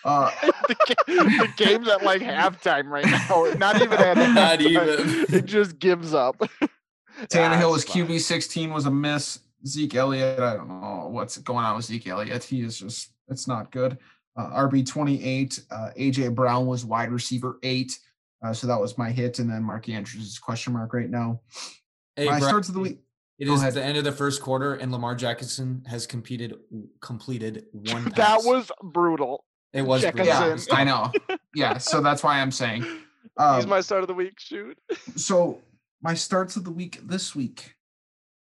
Uh, 0.04 0.30
the, 0.68 0.76
ga- 0.86 1.04
the 1.06 1.48
game's 1.56 1.88
at 1.88 2.02
like 2.02 2.22
halftime 2.22 2.86
right 2.86 3.04
now. 3.04 3.52
Not 3.58 3.76
even 3.82 3.98
at 3.98 4.16
Not 4.16 4.58
halftime. 4.58 4.98
even. 4.98 5.34
It 5.34 5.44
just 5.46 5.78
gives 5.78 6.14
up. 6.14 6.36
Tannehill 7.28 7.72
was. 7.72 7.84
QB 7.84 8.20
16 8.20 8.72
was 8.72 8.86
a 8.86 8.90
miss. 8.90 9.40
Zeke 9.66 9.94
Elliott, 9.96 10.40
I 10.40 10.54
don't 10.54 10.68
know 10.68 11.08
what's 11.10 11.36
going 11.36 11.64
on 11.66 11.76
with 11.76 11.84
Zeke 11.84 12.06
Elliott. 12.06 12.42
He 12.44 12.62
is 12.62 12.78
just, 12.78 13.10
it's 13.28 13.46
not 13.46 13.70
good. 13.70 13.98
Uh, 14.38 14.48
RB 14.66 14.86
28, 14.86 15.60
uh, 15.70 15.90
AJ 15.98 16.34
Brown 16.34 16.66
was 16.66 16.84
wide 16.84 17.10
receiver 17.10 17.58
eight. 17.62 17.98
Uh, 18.42 18.54
so 18.54 18.66
that 18.66 18.80
was 18.80 18.96
my 18.96 19.10
hit. 19.10 19.38
And 19.38 19.50
then 19.50 19.62
Mark 19.62 19.90
Andrews 19.90 20.26
is 20.26 20.38
question 20.38 20.72
mark 20.72 20.94
right 20.94 21.10
now. 21.10 21.40
Hey, 22.16 22.24
my 22.24 22.38
Brad, 22.38 22.48
starts 22.48 22.68
of 22.68 22.74
the 22.74 22.80
week. 22.80 23.00
It 23.38 23.46
Go 23.46 23.54
is 23.54 23.60
ahead. 23.60 23.74
the 23.74 23.84
end 23.84 23.98
of 23.98 24.04
the 24.04 24.12
first 24.12 24.40
quarter, 24.40 24.74
and 24.74 24.90
Lamar 24.92 25.14
Jackson 25.14 25.82
has 25.88 26.06
competed 26.06 26.54
completed 27.00 27.66
one. 27.72 28.04
that 28.16 28.40
was 28.44 28.70
brutal. 28.82 29.44
It 29.72 29.82
was 29.82 30.02
Jackson. 30.02 30.24
brutal. 30.24 30.58
Yeah, 30.58 30.74
I 30.74 30.84
know. 30.84 31.12
Yeah. 31.54 31.78
So 31.78 32.00
that's 32.00 32.22
why 32.22 32.40
I'm 32.40 32.50
saying. 32.50 32.84
Um, 33.36 33.56
He's 33.56 33.66
my 33.66 33.80
start 33.80 34.02
of 34.02 34.08
the 34.08 34.14
week. 34.14 34.38
Shoot. 34.38 34.78
so 35.16 35.60
my 36.02 36.14
starts 36.14 36.56
of 36.56 36.64
the 36.64 36.70
week 36.70 37.00
this 37.02 37.34
week 37.34 37.74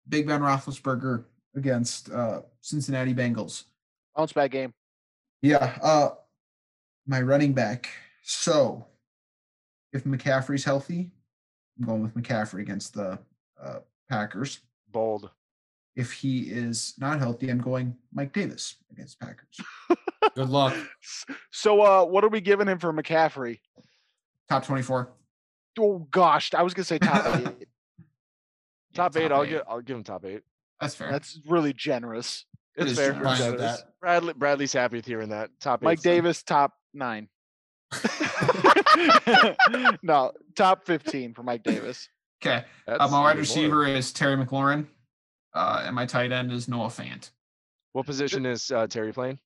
Big 0.08 0.28
Ben 0.28 0.42
Roethlisberger 0.42 1.26
against 1.56 2.12
uh, 2.12 2.42
Cincinnati 2.62 3.14
Bengals. 3.14 3.64
Bounce 4.16 4.34
back 4.34 4.52
game. 4.52 4.74
Yeah. 5.42 5.78
Uh, 5.82 6.10
my 7.08 7.22
running 7.22 7.54
back. 7.54 7.90
So 8.24 8.86
if 9.94 10.04
McCaffrey's 10.04 10.64
healthy, 10.64 11.12
I'm 11.80 11.86
going 11.86 12.02
with 12.04 12.16
McCaffrey 12.16 12.62
against 12.62 12.94
the 12.94 13.20
uh, 13.62 13.80
Packers. 14.10 14.60
Bold. 14.92 15.30
If 15.96 16.12
he 16.12 16.42
is 16.42 16.94
not 17.00 17.20
healthy, 17.20 17.50
I'm 17.50 17.62
going 17.62 17.96
Mike 18.14 18.34
Davis 18.34 18.76
against 18.92 19.20
Packers. 19.20 19.60
Good 20.36 20.50
luck. 20.50 20.76
So, 21.52 21.82
uh, 21.82 22.06
what 22.06 22.24
are 22.24 22.30
we 22.30 22.42
giving 22.42 22.68
him 22.68 22.78
for 22.80 22.92
McCaffrey? 22.92 23.60
Top 24.50 24.66
24. 24.66 25.10
Oh 25.80 26.00
gosh, 26.12 26.54
I 26.54 26.62
was 26.62 26.74
gonna 26.74 26.86
say 26.86 27.00
top 27.00 27.26
eight. 27.38 27.68
Yeah, 28.92 29.04
Top 29.04 29.18
eight. 29.18 29.30
I'll 29.30 29.46
get. 29.46 29.64
I'll 29.68 29.82
give 29.82 29.98
him 29.98 30.06
top 30.06 30.24
eight. 30.24 30.42
That's 30.80 30.96
fair. 30.96 31.12
That's 31.12 31.38
really 31.46 31.74
generous. 31.74 32.46
It's 32.78 32.92
is 32.92 32.98
fair. 32.98 33.12
generous. 33.12 33.40
Fine 33.40 33.58
that. 33.58 33.80
Bradley. 34.00 34.34
Bradley's 34.34 34.72
happy 34.72 34.96
with 34.96 35.06
hearing 35.06 35.30
that. 35.30 35.50
Top 35.60 35.84
eight. 35.84 35.86
Mike 35.86 36.02
Davis, 36.02 36.44
top 36.44 36.72
nine. 36.94 37.28
no, 40.02 40.32
top 40.56 40.86
fifteen 40.86 41.34
for 41.34 41.44
Mike 41.44 41.64
Davis. 41.64 42.08
okay. 42.42 42.64
Uh, 42.88 42.98
my 43.00 43.06
wide 43.06 43.10
even 43.10 43.22
more. 43.22 43.36
receiver 43.36 43.86
is 43.86 44.14
Terry 44.14 44.38
McLaurin. 44.38 44.86
Uh, 45.54 45.84
and 45.86 45.94
my 45.94 46.06
tight 46.06 46.32
end 46.32 46.54
is 46.54 46.70
Noah 46.70 46.88
Fant. 46.88 47.32
What 47.92 48.06
position 48.06 48.46
is 48.46 48.72
uh, 48.72 48.88
Terry 48.88 49.12
playing? 49.12 49.40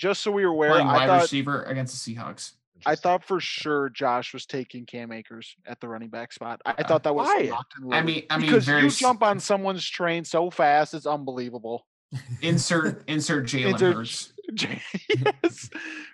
Just 0.00 0.22
so 0.22 0.30
we 0.30 0.46
were 0.46 0.52
aware, 0.52 0.70
Playing 0.70 0.86
I 0.86 0.92
wide 0.94 1.06
thought 1.08 1.22
receiver 1.22 1.62
against 1.64 2.06
the 2.06 2.14
Seahawks. 2.14 2.52
I 2.86 2.94
thought 2.94 3.22
for 3.22 3.38
sure 3.38 3.90
Josh 3.90 4.32
was 4.32 4.46
taking 4.46 4.86
Cam 4.86 5.12
Akers 5.12 5.54
at 5.66 5.78
the 5.78 5.88
running 5.88 6.08
back 6.08 6.32
spot. 6.32 6.62
I, 6.64 6.76
I 6.78 6.82
thought 6.84 7.02
that 7.02 7.14
was 7.14 7.26
Why? 7.26 7.50
locked 7.50 7.74
and 7.76 7.92
I 7.94 8.00
mean, 8.00 8.24
I 8.30 8.38
mean, 8.38 8.46
because 8.46 8.64
very 8.64 8.84
you 8.84 8.90
jump 8.90 9.22
on 9.22 9.38
someone's 9.40 9.86
train 9.86 10.24
so 10.24 10.48
fast, 10.48 10.94
it's 10.94 11.04
unbelievable. 11.04 11.86
insert 12.40 13.04
insert 13.08 13.44
Jalen 13.48 13.72
Insert 13.72 13.94
Hurts. 13.94 14.32
yes. 15.44 15.68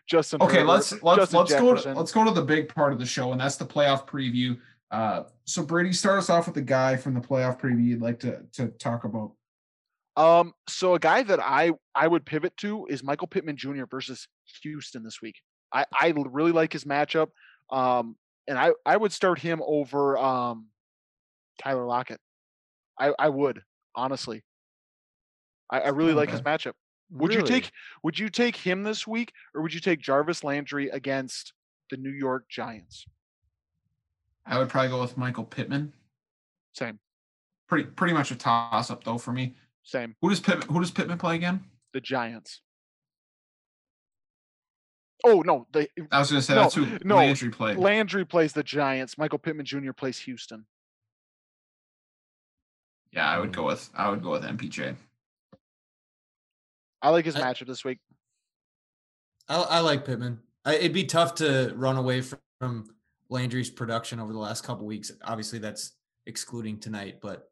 Justin. 0.09 0.43
Okay, 0.43 0.57
Herbert, 0.57 0.66
let's 0.66 1.03
let's 1.05 1.18
Justin 1.20 1.39
let's 1.39 1.53
go 1.53 1.74
to, 1.76 1.95
let's 1.95 2.12
go 2.12 2.24
to 2.24 2.32
the 2.32 2.43
big 2.43 2.74
part 2.74 2.93
of 2.93 2.99
the 2.99 3.07
show, 3.07 3.30
and 3.30 3.41
that's 3.41 3.55
the 3.55 3.66
playoff 3.66 4.05
preview. 4.05 4.59
Uh, 4.91 5.22
so 5.45 5.62
Brady, 5.62 5.93
start 5.93 6.18
us 6.18 6.28
off 6.28 6.47
with 6.47 6.57
the 6.57 6.62
guy 6.62 6.97
from 6.97 7.14
the 7.14 7.20
playoff 7.20 7.61
preview 7.61 7.84
you'd 7.84 8.03
like 8.03 8.18
to 8.18 8.43
to 8.55 8.66
talk 8.80 9.05
about. 9.05 9.36
Um, 10.16 10.54
so 10.68 10.94
a 10.94 10.98
guy 10.98 11.22
that 11.22 11.40
I 11.40 11.72
I 11.94 12.08
would 12.08 12.24
pivot 12.24 12.56
to 12.58 12.86
is 12.88 13.02
Michael 13.02 13.26
Pittman 13.26 13.56
Jr. 13.56 13.84
versus 13.90 14.28
Houston 14.62 15.02
this 15.02 15.20
week. 15.20 15.36
I 15.72 15.84
I 15.92 16.14
really 16.16 16.52
like 16.52 16.72
his 16.72 16.84
matchup. 16.84 17.28
Um, 17.70 18.16
and 18.48 18.58
I 18.58 18.72
I 18.84 18.96
would 18.96 19.12
start 19.12 19.38
him 19.38 19.60
over 19.66 20.16
um 20.16 20.68
Tyler 21.62 21.84
Lockett. 21.84 22.20
I 22.98 23.12
I 23.18 23.28
would 23.28 23.62
honestly. 23.94 24.42
I, 25.68 25.80
I 25.80 25.88
really 25.88 26.12
like 26.12 26.30
his 26.30 26.42
matchup. 26.42 26.74
Would 27.10 27.34
you 27.34 27.42
take 27.42 27.70
Would 28.02 28.18
you 28.18 28.28
take 28.28 28.56
him 28.56 28.84
this 28.84 29.06
week, 29.06 29.32
or 29.54 29.62
would 29.62 29.74
you 29.74 29.80
take 29.80 30.00
Jarvis 30.00 30.44
Landry 30.44 30.88
against 30.90 31.52
the 31.90 31.96
New 31.96 32.10
York 32.10 32.44
Giants? 32.48 33.04
I 34.46 34.58
would 34.58 34.68
probably 34.68 34.90
go 34.90 35.00
with 35.00 35.16
Michael 35.16 35.44
Pittman. 35.44 35.92
Same, 36.72 37.00
Pretty 37.68 37.84
pretty 37.84 38.14
much 38.14 38.30
a 38.30 38.36
toss 38.36 38.90
up 38.90 39.02
though 39.02 39.18
for 39.18 39.32
me. 39.32 39.56
Same. 39.87 40.14
Who 40.20 40.28
does 40.28 40.41
Pittman 40.41 40.68
Who 40.68 40.80
does 40.80 40.91
Pittman 40.91 41.16
play 41.18 41.37
again? 41.37 41.64
The 41.95 42.01
Giants. 42.01 42.61
Oh 45.24 45.41
no, 45.41 45.66
the 45.72 45.89
I 46.12 46.18
was 46.18 46.28
gonna 46.30 46.43
say 46.43 46.55
No, 46.55 46.62
that's 46.62 46.74
who 46.74 46.87
no, 47.05 47.16
Landry 47.16 47.51
played. 47.51 47.78
Landry 47.78 48.24
plays 48.26 48.53
the 48.53 48.62
Giants. 48.62 49.16
Michael 49.16 49.39
Pittman 49.39 49.64
Jr. 49.64 49.93
plays 49.93 50.18
Houston. 50.20 50.66
yeah, 53.12 53.28
I 53.30 53.39
would 53.39 53.53
go 53.55 53.64
with 53.64 53.89
I 53.95 54.11
would 54.11 54.22
go 54.22 54.30
with 54.32 54.43
MPJ. 54.43 54.95
I 57.03 57.09
like 57.11 57.24
his 57.24 57.37
I- 57.37 57.41
matchup 57.41 57.66
this 57.66 57.84
week. 57.84 57.99
I, 59.49 59.57
I 59.57 59.80
like 59.80 60.05
Pittman. 60.05 60.41
I, 60.64 60.74
it'd 60.74 60.93
be 60.93 61.05
tough 61.05 61.37
to 61.37 61.72
run 61.76 61.97
away 61.97 62.20
from, 62.20 62.41
from 62.59 62.84
Landry's 63.30 63.70
production 63.70 64.18
over 64.18 64.32
the 64.32 64.39
last 64.41 64.64
couple 64.64 64.84
weeks. 64.87 65.12
Obviously, 65.24 65.61
that's 65.61 65.93
excluding 66.26 66.78
tonight, 66.78 67.18
but 67.22 67.49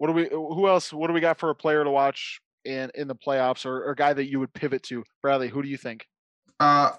What 0.00 0.06
do 0.06 0.12
we? 0.14 0.28
Who 0.30 0.66
else? 0.66 0.94
What 0.94 1.08
do 1.08 1.12
we 1.12 1.20
got 1.20 1.38
for 1.38 1.50
a 1.50 1.54
player 1.54 1.84
to 1.84 1.90
watch 1.90 2.40
in 2.64 2.90
in 2.94 3.06
the 3.06 3.14
playoffs, 3.14 3.66
or, 3.66 3.84
or 3.84 3.90
a 3.90 3.94
guy 3.94 4.14
that 4.14 4.30
you 4.30 4.40
would 4.40 4.50
pivot 4.54 4.82
to? 4.84 5.04
Bradley, 5.20 5.50
who 5.50 5.60
do 5.60 5.68
you 5.68 5.76
think? 5.76 6.06
Uh, 6.58 6.92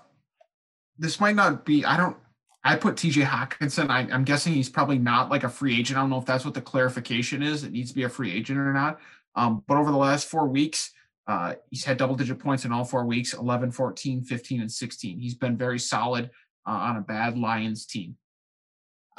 this 0.99 1.19
might 1.19 1.35
not 1.35 1.65
be. 1.65 1.83
I 1.83 1.97
don't. 1.97 2.15
I 2.63 2.75
put 2.75 2.97
T.J. 2.97 3.21
Hockenson. 3.21 3.89
I, 3.89 4.01
I'm 4.13 4.23
guessing 4.23 4.53
he's 4.53 4.69
probably 4.69 4.99
not 4.99 5.31
like 5.31 5.43
a 5.43 5.49
free 5.49 5.79
agent. 5.79 5.97
I 5.97 6.01
don't 6.03 6.11
know 6.11 6.19
if 6.19 6.27
that's 6.27 6.45
what 6.45 6.53
the 6.53 6.61
clarification 6.61 7.41
is. 7.41 7.63
It 7.63 7.71
needs 7.71 7.89
to 7.89 7.95
be 7.95 8.03
a 8.03 8.09
free 8.09 8.31
agent 8.31 8.59
or 8.59 8.71
not. 8.71 8.99
Um, 9.35 9.63
but 9.67 9.77
over 9.77 9.89
the 9.89 9.97
last 9.97 10.27
four 10.27 10.47
weeks, 10.47 10.91
uh, 11.25 11.55
he's 11.71 11.83
had 11.83 11.97
double 11.97 12.13
digit 12.13 12.37
points 12.37 12.65
in 12.65 12.71
all 12.71 12.83
four 12.83 13.07
weeks 13.07 13.33
11, 13.33 13.71
14, 13.71 14.21
15, 14.21 14.61
and 14.61 14.71
16. 14.71 15.19
He's 15.19 15.33
been 15.33 15.57
very 15.57 15.79
solid 15.79 16.29
uh, 16.67 16.71
on 16.71 16.97
a 16.97 17.01
bad 17.01 17.35
Lions 17.35 17.87
team. 17.87 18.15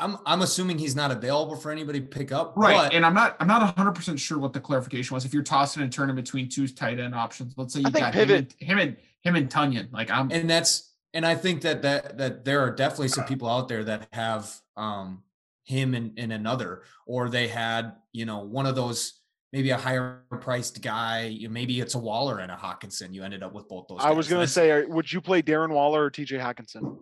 I'm 0.02 0.18
I'm 0.26 0.42
assuming 0.42 0.78
he's 0.78 0.96
not 0.96 1.10
available 1.10 1.56
for 1.56 1.70
anybody 1.70 2.00
to 2.00 2.06
pick 2.06 2.32
up. 2.32 2.54
Right. 2.56 2.74
But 2.74 2.94
and 2.94 3.06
I'm 3.06 3.14
not 3.14 3.36
I'm 3.40 3.46
not 3.46 3.62
100 3.62 3.92
percent 3.92 4.18
sure 4.18 4.38
what 4.38 4.52
the 4.52 4.60
clarification 4.60 5.14
was. 5.14 5.24
If 5.24 5.32
you're 5.32 5.42
tossing 5.42 5.82
and 5.82 5.92
turning 5.92 6.16
between 6.16 6.48
two 6.48 6.66
tight 6.68 6.98
end 6.98 7.14
options, 7.14 7.54
let's 7.56 7.74
say 7.74 7.80
you 7.80 7.86
I 7.86 7.90
got 7.90 8.12
pivot- 8.12 8.54
him 8.58 8.78
and 8.78 8.96
him 9.22 9.34
and 9.34 9.36
him 9.36 9.36
and 9.36 9.50
Tonyan. 9.50 9.92
Like 9.92 10.10
I'm 10.10 10.30
and 10.30 10.50
that's 10.50 10.92
and 11.14 11.24
I 11.24 11.34
think 11.34 11.62
that 11.62 11.82
that 11.82 12.18
that 12.18 12.44
there 12.44 12.60
are 12.60 12.70
definitely 12.70 13.08
some 13.08 13.24
people 13.24 13.48
out 13.48 13.68
there 13.68 13.84
that 13.84 14.08
have 14.12 14.52
um 14.76 15.22
him 15.64 15.94
and, 15.94 16.18
in 16.18 16.32
another, 16.32 16.82
or 17.06 17.28
they 17.28 17.48
had 17.48 17.92
you 18.12 18.26
know 18.26 18.40
one 18.40 18.66
of 18.66 18.74
those 18.74 19.20
maybe 19.52 19.70
a 19.70 19.76
higher 19.76 20.22
priced 20.40 20.82
guy. 20.82 21.26
You 21.26 21.48
maybe 21.48 21.80
it's 21.80 21.94
a 21.94 21.98
Waller 21.98 22.38
and 22.38 22.50
a 22.50 22.56
Hockenson. 22.56 23.14
You 23.14 23.22
ended 23.22 23.42
up 23.42 23.52
with 23.52 23.68
both 23.68 23.86
those. 23.88 24.00
I 24.00 24.10
was 24.10 24.28
gonna 24.28 24.46
say, 24.46 24.84
would 24.84 25.12
you 25.12 25.20
play 25.20 25.42
Darren 25.42 25.70
Waller 25.70 26.04
or 26.04 26.10
T.J. 26.10 26.38
Hockenson? 26.38 26.98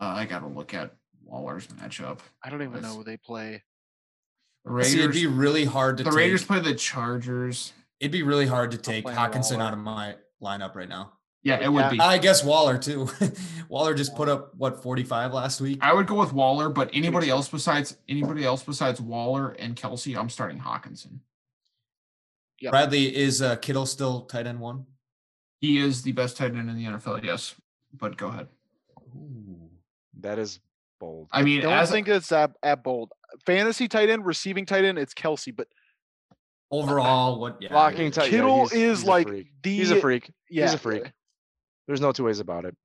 uh, 0.00 0.04
I 0.04 0.24
gotta 0.24 0.46
look 0.46 0.74
at 0.74 0.94
Waller's 1.24 1.66
matchup. 1.68 2.20
I 2.42 2.50
don't 2.50 2.62
even 2.62 2.82
know 2.82 2.94
who 2.96 3.04
they 3.04 3.16
play. 3.16 3.62
The 4.64 4.84
See, 4.84 5.00
it'd 5.00 5.12
be 5.12 5.26
really 5.26 5.64
hard 5.64 5.98
to 5.98 6.04
the 6.04 6.10
take. 6.10 6.16
Raiders 6.16 6.44
play 6.44 6.60
the 6.60 6.74
Chargers. 6.74 7.72
It'd 8.00 8.12
be 8.12 8.22
really 8.22 8.46
hard 8.46 8.70
to 8.72 8.78
take 8.78 9.04
Hockenson 9.04 9.52
Waller. 9.58 9.64
out 9.64 9.72
of 9.74 9.78
my 9.78 10.16
lineup 10.42 10.74
right 10.74 10.88
now. 10.88 11.12
Yeah, 11.42 11.60
it 11.62 11.70
would 11.70 11.80
Yeah. 11.80 11.90
be. 11.90 12.00
I 12.00 12.16
guess 12.16 12.42
Waller 12.42 12.78
too. 12.78 13.08
Waller 13.68 13.92
just 13.94 14.14
put 14.16 14.30
up 14.30 14.54
what 14.56 14.82
45 14.82 15.34
last 15.34 15.60
week. 15.60 15.78
I 15.82 15.92
would 15.92 16.06
go 16.06 16.14
with 16.18 16.32
Waller, 16.32 16.70
but 16.70 16.88
anybody 16.94 17.28
else 17.28 17.48
besides 17.48 17.98
anybody 18.08 18.44
else 18.44 18.62
besides 18.62 19.00
Waller 19.00 19.50
and 19.50 19.76
Kelce, 19.76 20.16
I'm 20.18 20.30
starting 20.30 20.58
Hockenson. 20.58 21.18
Yep. 22.60 22.70
Bradley 22.70 23.14
is 23.14 23.42
uh, 23.42 23.56
Kittle 23.56 23.84
still 23.84 24.22
tight 24.22 24.46
end 24.46 24.60
one? 24.60 24.86
He 25.60 25.78
is 25.78 26.02
the 26.02 26.12
best 26.12 26.38
tight 26.38 26.54
end 26.54 26.70
in 26.70 26.76
the 26.76 26.84
NFL, 26.84 27.22
yes. 27.22 27.54
But 27.92 28.16
go 28.16 28.28
ahead. 28.28 28.48
Ooh, 29.14 29.68
that 30.20 30.38
is 30.38 30.60
bold. 31.04 31.28
I 31.32 31.42
mean, 31.42 31.62
Don't 31.62 31.72
as 31.72 31.90
think 31.90 32.08
it's 32.08 32.28
that, 32.28 32.52
that 32.62 32.82
bold. 32.82 33.10
Fantasy 33.46 33.88
tight 33.88 34.08
end, 34.10 34.24
receiving 34.24 34.64
tight 34.66 34.84
end, 34.84 34.98
it's 34.98 35.14
Kelce, 35.14 35.54
but 35.54 35.68
Overall, 36.70 37.40
what? 37.40 37.58
Yeah, 37.60 37.68
Blocking 37.68 38.10
tight- 38.10 38.24
yeah, 38.24 38.30
Kittle 38.30 38.56
he's- 38.68 38.72
is 38.72 38.98
he's 39.00 39.08
like 39.08 39.28
the 39.28 39.46
He's 39.76 39.90
a 39.90 40.00
freak. 40.00 40.30
Yeah, 40.50 40.64
He's 40.64 40.74
a 40.74 40.78
freak. 40.78 41.12
There's 41.86 42.00
no 42.00 42.12
two 42.12 42.24
ways 42.24 42.40
about 42.40 42.64
it. 42.64 42.76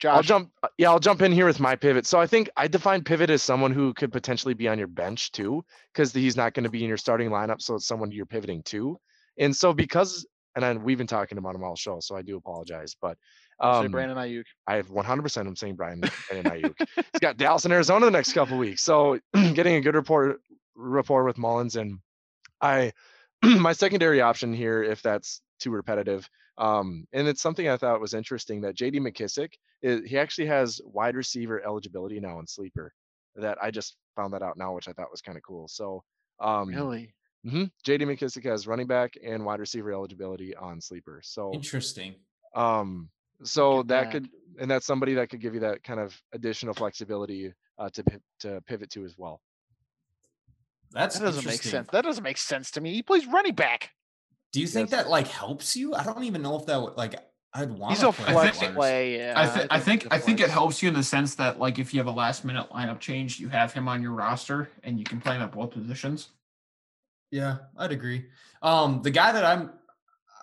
Josh, 0.00 0.16
I'll 0.16 0.22
jump. 0.22 0.50
uh, 0.62 0.68
Yeah, 0.78 0.90
I'll 0.90 0.98
jump 0.98 1.20
in 1.20 1.30
here 1.30 1.44
with 1.46 1.60
my 1.60 1.76
pivot. 1.76 2.06
So 2.06 2.18
I 2.18 2.26
think 2.26 2.48
I 2.56 2.66
define 2.66 3.04
pivot 3.04 3.28
as 3.30 3.42
someone 3.42 3.70
who 3.72 3.92
could 3.94 4.10
potentially 4.12 4.54
be 4.54 4.66
on 4.68 4.78
your 4.78 4.86
bench 4.88 5.30
too, 5.32 5.64
because 5.92 6.12
he's 6.12 6.36
not 6.36 6.54
going 6.54 6.64
to 6.64 6.70
be 6.70 6.82
in 6.82 6.88
your 6.88 6.96
starting 6.96 7.28
lineup. 7.30 7.60
So 7.60 7.74
it's 7.74 7.86
someone 7.86 8.10
you're 8.10 8.24
pivoting 8.26 8.62
to. 8.64 8.98
And 9.38 9.54
so 9.54 9.74
because, 9.74 10.26
and 10.56 10.62
then 10.62 10.82
we've 10.82 10.96
been 10.98 11.06
talking 11.06 11.36
about 11.38 11.54
him 11.54 11.62
all 11.64 11.76
show, 11.76 12.00
so 12.00 12.16
I 12.16 12.22
do 12.22 12.36
apologize, 12.36 12.96
but 13.00 13.18
say 13.18 13.18
um, 13.60 13.90
Brandon 13.90 14.16
Aiyuk. 14.16 14.44
I 14.66 14.76
have 14.76 14.88
100% 14.88 15.46
I'm 15.46 15.56
saying 15.56 15.76
Brian 15.76 16.00
Brandon 16.28 16.52
Aiyuk. 16.52 16.74
He's 16.96 17.20
got 17.20 17.36
Dallas 17.36 17.64
and 17.64 17.72
Arizona 17.72 18.06
the 18.06 18.10
next 18.10 18.32
couple 18.32 18.56
weeks, 18.58 18.82
so 18.82 19.18
getting 19.54 19.76
a 19.76 19.80
good 19.80 19.94
report 19.94 20.40
rapport 20.76 21.24
with 21.24 21.36
Mullens 21.38 21.76
and 21.76 21.98
I 22.60 22.92
my 23.44 23.72
secondary 23.72 24.20
option 24.20 24.52
here, 24.52 24.82
if 24.82 25.02
that's 25.02 25.40
too 25.60 25.70
repetitive, 25.70 26.28
um, 26.58 27.06
and 27.12 27.28
it's 27.28 27.42
something 27.42 27.68
I 27.68 27.76
thought 27.76 28.00
was 28.00 28.14
interesting 28.14 28.60
that 28.62 28.74
J.D. 28.74 29.00
McKissic 29.00 29.50
is, 29.82 30.08
he 30.08 30.18
actually 30.18 30.46
has 30.46 30.80
wide 30.84 31.14
receiver 31.16 31.64
eligibility 31.64 32.20
now 32.20 32.38
in 32.40 32.46
sleeper. 32.46 32.92
That 33.36 33.58
I 33.60 33.70
just 33.72 33.96
found 34.16 34.32
that 34.32 34.42
out 34.42 34.56
now, 34.56 34.74
which 34.74 34.88
I 34.88 34.92
thought 34.92 35.10
was 35.10 35.20
kind 35.20 35.36
of 35.36 35.42
cool. 35.42 35.66
So 35.68 36.02
um, 36.40 36.68
Really? 36.68 37.12
mhm, 37.46 37.70
J.D. 37.84 38.04
McKissic 38.04 38.44
has 38.44 38.66
running 38.66 38.86
back 38.86 39.14
and 39.24 39.44
wide 39.44 39.58
receiver 39.60 39.92
eligibility 39.92 40.54
on 40.54 40.80
sleeper. 40.80 41.20
So 41.24 41.52
Interesting. 41.52 42.14
um, 42.54 43.10
so 43.44 43.80
at 43.80 43.88
that 43.88 44.04
that. 44.04 44.12
could, 44.12 44.28
and 44.60 44.70
that's 44.70 44.86
somebody 44.86 45.14
that 45.14 45.28
could 45.30 45.40
give 45.40 45.54
you 45.54 45.60
that 45.60 45.82
kind 45.82 46.00
of 46.00 46.20
additional 46.32 46.74
flexibility 46.74 47.52
uh, 47.78 47.88
to 47.90 48.04
to 48.40 48.60
pivot 48.66 48.90
to 48.90 49.04
as 49.04 49.14
well. 49.16 49.40
That's 50.92 51.18
That 51.18 51.24
doesn't 51.26 51.46
make 51.46 51.62
sense. 51.62 51.88
That 51.90 52.04
doesn't 52.04 52.22
make 52.22 52.38
sense 52.38 52.70
to 52.72 52.80
me. 52.80 52.94
He 52.94 53.02
plays 53.02 53.26
running 53.26 53.54
back. 53.54 53.90
Do 54.52 54.60
you 54.60 54.66
think 54.66 54.90
Yes. 54.90 55.02
that 55.02 55.10
like 55.10 55.26
helps 55.26 55.76
you? 55.76 55.94
I 55.94 56.04
don't 56.04 56.22
even 56.24 56.42
know 56.42 56.56
if 56.56 56.66
that 56.66 56.80
would 56.80 56.96
like. 56.96 57.14
I'd 57.56 57.70
want. 57.70 57.92
He's 57.94 58.02
a 58.02 58.10
play 58.10 58.32
flex 58.32 58.60
wide 58.60 58.74
play. 58.74 59.16
Yeah, 59.18 59.34
I, 59.36 59.54
th- 59.54 59.66
I 59.70 59.78
think 59.78 60.02
he's 60.02 60.10
a 60.10 60.14
I 60.14 60.18
think 60.18 60.40
it 60.40 60.50
helps 60.50 60.82
you 60.82 60.88
in 60.88 60.94
the 60.94 61.04
sense 61.04 61.36
that 61.36 61.60
like 61.60 61.78
if 61.78 61.94
you 61.94 62.00
have 62.00 62.08
a 62.08 62.12
last 62.12 62.44
minute 62.44 62.68
lineup 62.70 62.98
change, 62.98 63.38
you 63.38 63.48
have 63.48 63.72
him 63.72 63.86
on 63.86 64.02
your 64.02 64.10
roster 64.12 64.68
and 64.82 64.98
you 64.98 65.04
can 65.04 65.20
play 65.20 65.36
him 65.36 65.42
at 65.42 65.52
both 65.52 65.70
positions. 65.70 66.30
Yeah, 67.30 67.58
I'd 67.76 67.92
agree. 67.92 68.26
Um, 68.62 69.02
the 69.02 69.10
guy 69.10 69.30
that 69.32 69.44
I'm, 69.44 69.70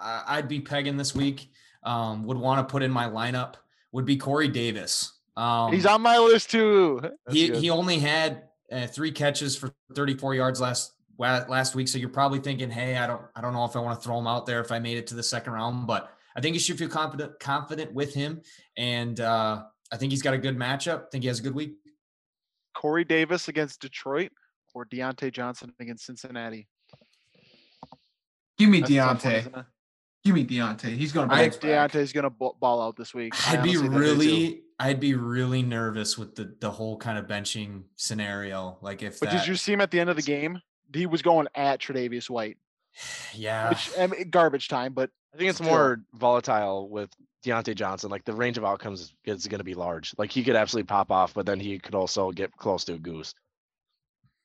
I'd 0.01 0.47
be 0.47 0.59
pegging 0.61 0.95
this 0.97 1.13
week, 1.15 1.49
um, 1.83 2.25
would 2.25 2.37
want 2.37 2.67
to 2.67 2.71
put 2.71 2.83
in 2.83 2.91
my 2.91 3.05
lineup 3.05 3.55
would 3.91 4.05
be 4.05 4.17
Corey 4.17 4.47
Davis. 4.47 5.19
Um, 5.35 5.71
He's 5.71 5.85
on 5.85 6.01
my 6.01 6.17
list 6.17 6.51
too. 6.51 6.99
That's 7.01 7.15
he 7.31 7.47
good. 7.47 7.57
he 7.57 7.69
only 7.69 7.99
had 7.99 8.43
uh, 8.71 8.87
three 8.87 9.11
catches 9.11 9.55
for 9.55 9.73
34 9.95 10.35
yards 10.35 10.61
last 10.61 10.93
last 11.17 11.75
week. 11.75 11.87
So 11.87 11.97
you're 11.97 12.09
probably 12.09 12.39
thinking, 12.39 12.69
hey, 12.69 12.97
I 12.97 13.07
don't 13.07 13.21
I 13.35 13.41
don't 13.41 13.53
know 13.53 13.65
if 13.65 13.75
I 13.75 13.79
want 13.79 13.99
to 13.99 14.03
throw 14.05 14.17
him 14.17 14.27
out 14.27 14.45
there 14.45 14.59
if 14.61 14.71
I 14.71 14.79
made 14.79 14.97
it 14.97 15.07
to 15.07 15.15
the 15.15 15.23
second 15.23 15.53
round, 15.53 15.87
but 15.87 16.11
I 16.35 16.41
think 16.41 16.53
you 16.53 16.59
should 16.59 16.77
feel 16.77 16.89
confident 16.89 17.39
confident 17.39 17.93
with 17.93 18.13
him, 18.13 18.41
and 18.77 19.19
uh, 19.19 19.63
I 19.91 19.97
think 19.97 20.11
he's 20.11 20.21
got 20.21 20.33
a 20.33 20.37
good 20.37 20.57
matchup. 20.57 21.03
I 21.03 21.09
think 21.11 21.23
he 21.23 21.27
has 21.27 21.39
a 21.39 21.43
good 21.43 21.55
week. 21.55 21.75
Corey 22.73 23.03
Davis 23.03 23.47
against 23.49 23.81
Detroit 23.81 24.31
or 24.73 24.85
Diontae 24.85 25.31
Johnson 25.31 25.73
against 25.79 26.05
Cincinnati. 26.05 26.67
Give 28.57 28.69
me 28.69 28.79
That's 28.79 28.91
a 28.91 28.95
tough 28.95 29.23
one, 29.25 29.33
Diontae. 29.33 29.39
isn't 29.39 29.55
it? 29.57 29.65
Give 30.23 30.35
me 30.35 30.45
Diontae. 30.45 30.95
He's 30.95 31.11
gonna 31.11 31.33
I 31.33 31.49
think 31.49 31.61
back. 31.61 31.91
Diontae's 31.91 32.13
gonna 32.13 32.29
ball 32.29 32.81
out 32.81 32.95
this 32.95 33.13
week. 33.13 33.33
I 33.49 33.57
I'd 33.57 33.63
be 33.63 33.69
honestly 33.69 33.89
think 33.89 33.93
so, 33.93 33.97
too. 33.97 33.97
really 33.97 34.61
I'd 34.79 34.99
be 34.99 35.13
really 35.15 35.61
nervous 35.61 36.17
with 36.17 36.35
the 36.35 36.55
the 36.59 36.71
whole 36.71 36.97
kind 36.97 37.17
of 37.17 37.25
benching 37.25 37.83
scenario. 37.95 38.77
Like 38.81 39.01
if 39.01 39.19
But 39.19 39.31
that, 39.31 39.39
did 39.39 39.47
you 39.47 39.55
see 39.55 39.73
him 39.73 39.81
at 39.81 39.91
the 39.91 39.99
end 39.99 40.09
of 40.09 40.15
the 40.15 40.21
game? 40.21 40.61
He 40.93 41.05
was 41.05 41.21
going 41.21 41.47
at 41.55 41.79
Tre'Davious 41.79 42.29
White, 42.29 42.57
yeah. 43.33 43.69
which 43.69 43.91
I 43.97 44.07
mean, 44.07 44.29
garbage 44.29 44.67
time. 44.67 44.93
But 44.93 45.09
I 45.33 45.37
think 45.37 45.49
it's 45.49 45.59
still. 45.59 45.69
more 45.69 46.01
volatile 46.13 46.89
with 46.89 47.09
Diontae 47.43 47.75
Johnson. 47.75 48.09
Like 48.09 48.25
the 48.25 48.33
range 48.33 48.57
of 48.57 48.65
outcomes 48.65 49.01
is, 49.01 49.13
is 49.25 49.47
going 49.47 49.59
to 49.59 49.65
be 49.65 49.75
large. 49.75 50.13
Like 50.17 50.31
he 50.31 50.43
could 50.43 50.55
absolutely 50.55 50.87
pop 50.87 51.11
off, 51.11 51.33
but 51.33 51.45
then 51.45 51.59
he 51.59 51.79
could 51.79 51.95
also 51.95 52.31
get 52.31 52.55
close 52.57 52.83
to 52.85 52.93
a 52.93 52.99
goose. 52.99 53.33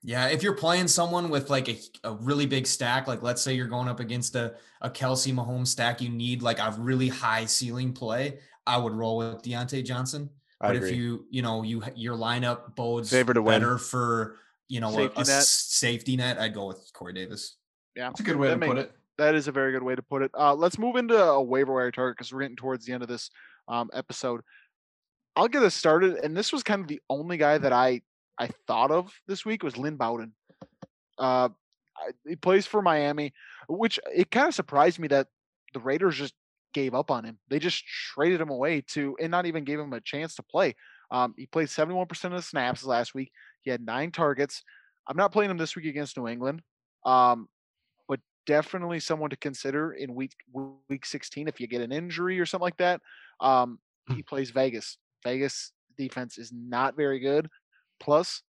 Yeah, 0.06 0.28
if 0.28 0.44
you're 0.44 0.54
playing 0.54 0.86
someone 0.86 1.30
with 1.30 1.50
like 1.50 1.68
a, 1.68 1.76
a 2.04 2.12
really 2.12 2.46
big 2.46 2.64
stack, 2.68 3.08
like 3.08 3.22
let's 3.22 3.42
say 3.42 3.54
you're 3.54 3.66
going 3.66 3.88
up 3.88 3.98
against 3.98 4.36
a, 4.36 4.54
a 4.80 4.88
Kelce 4.88 5.32
Mahomes 5.34 5.66
stack, 5.66 6.00
you 6.00 6.08
need 6.08 6.42
like 6.42 6.60
a 6.60 6.76
really 6.78 7.08
high 7.08 7.44
ceiling 7.44 7.92
play. 7.92 8.38
I 8.64 8.78
would 8.78 8.92
roll 8.92 9.16
with 9.18 9.42
Diontae 9.42 9.84
Johnson. 9.84 10.30
I 10.60 10.68
But 10.68 10.76
if 10.76 10.94
you, 10.94 11.26
you 11.30 11.42
know, 11.42 11.64
you 11.64 11.82
your 11.96 12.14
lineup 12.16 12.76
bodes 12.76 13.10
Favor 13.10 13.34
to 13.34 13.42
win. 13.42 13.60
better 13.60 13.78
for, 13.78 14.36
you 14.68 14.80
know, 14.80 14.90
a, 14.90 14.92
Safety 14.92 15.20
a 15.20 15.24
net. 15.24 15.42
safety 15.42 16.16
net, 16.16 16.38
I'd 16.38 16.54
go 16.54 16.66
with 16.66 16.88
Corey 16.94 17.12
Davis. 17.12 17.56
yeah, 17.96 18.08
That's 18.08 18.20
a 18.20 18.22
good 18.22 18.36
way 18.36 18.48
That 18.48 18.60
to 18.60 18.66
put 18.66 18.78
it. 18.78 18.92
that 19.18 19.34
is 19.34 19.48
a 19.48 19.52
very 19.52 19.72
good 19.72 19.82
way 19.82 19.96
to 19.96 20.02
put 20.02 20.22
it. 20.22 20.30
Uh, 20.38 20.54
let's 20.54 20.78
move 20.78 20.94
into 20.94 21.20
a 21.20 21.42
waiver 21.42 21.74
wire 21.74 21.90
target 21.90 22.16
because 22.16 22.32
we're 22.32 22.42
getting 22.42 22.54
towards 22.56 22.86
the 22.86 22.92
end 22.92 23.02
of 23.02 23.08
this 23.08 23.28
um, 23.66 23.90
episode. 23.92 24.40
I'll 25.34 25.48
get 25.48 25.64
us 25.64 25.74
started, 25.74 26.14
and 26.22 26.36
this 26.36 26.52
was 26.52 26.62
kind 26.62 26.80
of 26.80 26.86
the 26.86 27.00
only 27.10 27.36
guy 27.38 27.58
that 27.58 27.72
I 27.72 28.02
I 28.38 28.50
thought 28.66 28.90
of 28.90 29.12
this 29.26 29.44
week 29.44 29.62
was 29.62 29.76
Lynn 29.76 29.96
Bowden. 29.96 30.32
Uh, 31.18 31.48
he 32.26 32.36
plays 32.36 32.66
for 32.66 32.82
Miami, 32.82 33.32
which 33.68 33.98
it 34.14 34.30
kind 34.30 34.48
of 34.48 34.54
surprised 34.54 34.98
me 34.98 35.08
that 35.08 35.28
the 35.72 35.80
Raiders 35.80 36.16
just 36.16 36.34
gave 36.74 36.94
up 36.94 37.10
on 37.10 37.24
him. 37.24 37.38
They 37.48 37.58
just 37.58 37.84
traded 37.86 38.40
him 38.40 38.50
away 38.50 38.82
to, 38.88 39.16
and 39.20 39.30
not 39.30 39.46
even 39.46 39.64
gave 39.64 39.80
him 39.80 39.92
a 39.92 40.00
chance 40.00 40.34
to 40.34 40.42
play. 40.42 40.74
Um, 41.10 41.34
he 41.36 41.46
played 41.46 41.68
71% 41.68 42.24
of 42.24 42.32
the 42.32 42.42
snaps 42.42 42.84
last 42.84 43.14
week. 43.14 43.32
He 43.62 43.70
had 43.70 43.80
nine 43.80 44.10
targets. 44.10 44.62
I'm 45.08 45.16
not 45.16 45.32
playing 45.32 45.50
him 45.50 45.56
this 45.56 45.76
week 45.76 45.86
against 45.86 46.16
New 46.16 46.28
England. 46.28 46.62
Um, 47.04 47.48
but 48.08 48.20
definitely 48.46 49.00
someone 49.00 49.30
to 49.30 49.36
consider 49.36 49.92
in 49.92 50.14
week 50.14 50.32
week 50.88 51.06
16 51.06 51.48
if 51.48 51.60
you 51.60 51.66
get 51.66 51.80
an 51.80 51.92
injury 51.92 52.38
or 52.40 52.46
something 52.46 52.64
like 52.64 52.76
that. 52.78 53.00
Um, 53.40 53.78
he 54.14 54.22
plays 54.22 54.50
Vegas. 54.50 54.98
Vegas 55.24 55.72
defense 55.96 56.38
is 56.38 56.52
not 56.52 56.96
very 56.96 57.20
good. 57.20 57.48
Plus, 58.00 58.42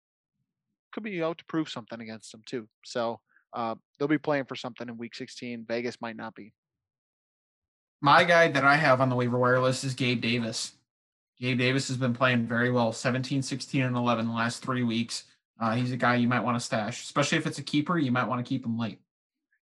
could 0.93 1.03
be 1.03 1.23
out 1.23 1.39
to 1.39 1.45
prove 1.47 1.69
something 1.69 2.01
against 2.01 2.33
them 2.33 2.43
too. 2.47 2.69
So 2.85 3.21
uh, 3.53 3.75
they'll 3.99 4.09
be 4.09 4.19
playing 4.19 4.45
for 4.45 4.55
something 4.57 4.89
in 4.89 4.97
week 4.97 5.15
16. 5.15 5.65
Vegas 5.67 6.01
might 6.01 6.17
not 6.17 6.35
be. 6.35 6.53
My 8.01 8.25
guy 8.25 8.49
that 8.49 8.65
I 8.65 8.77
have 8.77 9.01
on 9.01 9.09
the 9.09 9.17
waiver 9.17 9.39
wire 9.39 9.61
list 9.61 9.85
is 9.85 9.95
Gabe 9.95 10.21
Davis. 10.21 10.73
Gabe 11.41 11.59
Davis 11.59 11.89
has 11.89 11.97
been 11.97 12.15
playing 12.15 12.47
very 12.47 12.71
well 12.71 12.93
17, 12.93 13.43
16, 13.43 13.83
and 13.83 13.97
11 13.97 14.27
the 14.27 14.33
last 14.33 14.63
three 14.63 14.83
weeks. 14.83 15.25
Uh, 15.61 15.75
he's 15.75 15.93
a 15.93 15.97
guy 15.97 16.17
you 16.17 16.29
might 16.29 16.41
want 16.41 16.57
to 16.59 16.65
stash, 16.65 17.03
especially 17.03 17.39
if 17.39 17.47
it's 17.47 17.59
a 17.59 17.63
keeper. 17.63 17.99
You 17.99 18.13
might 18.13 18.29
want 18.29 18.45
to 18.45 18.49
keep 18.49 18.65
him 18.65 18.79
late. 18.79 18.99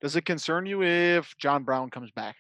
Does 0.02 0.16
it 0.16 0.24
concern 0.26 0.66
you 0.66 0.82
if 0.84 1.36
John 1.38 1.64
Brown 1.64 1.90
comes 1.90 2.12
back? 2.12 2.38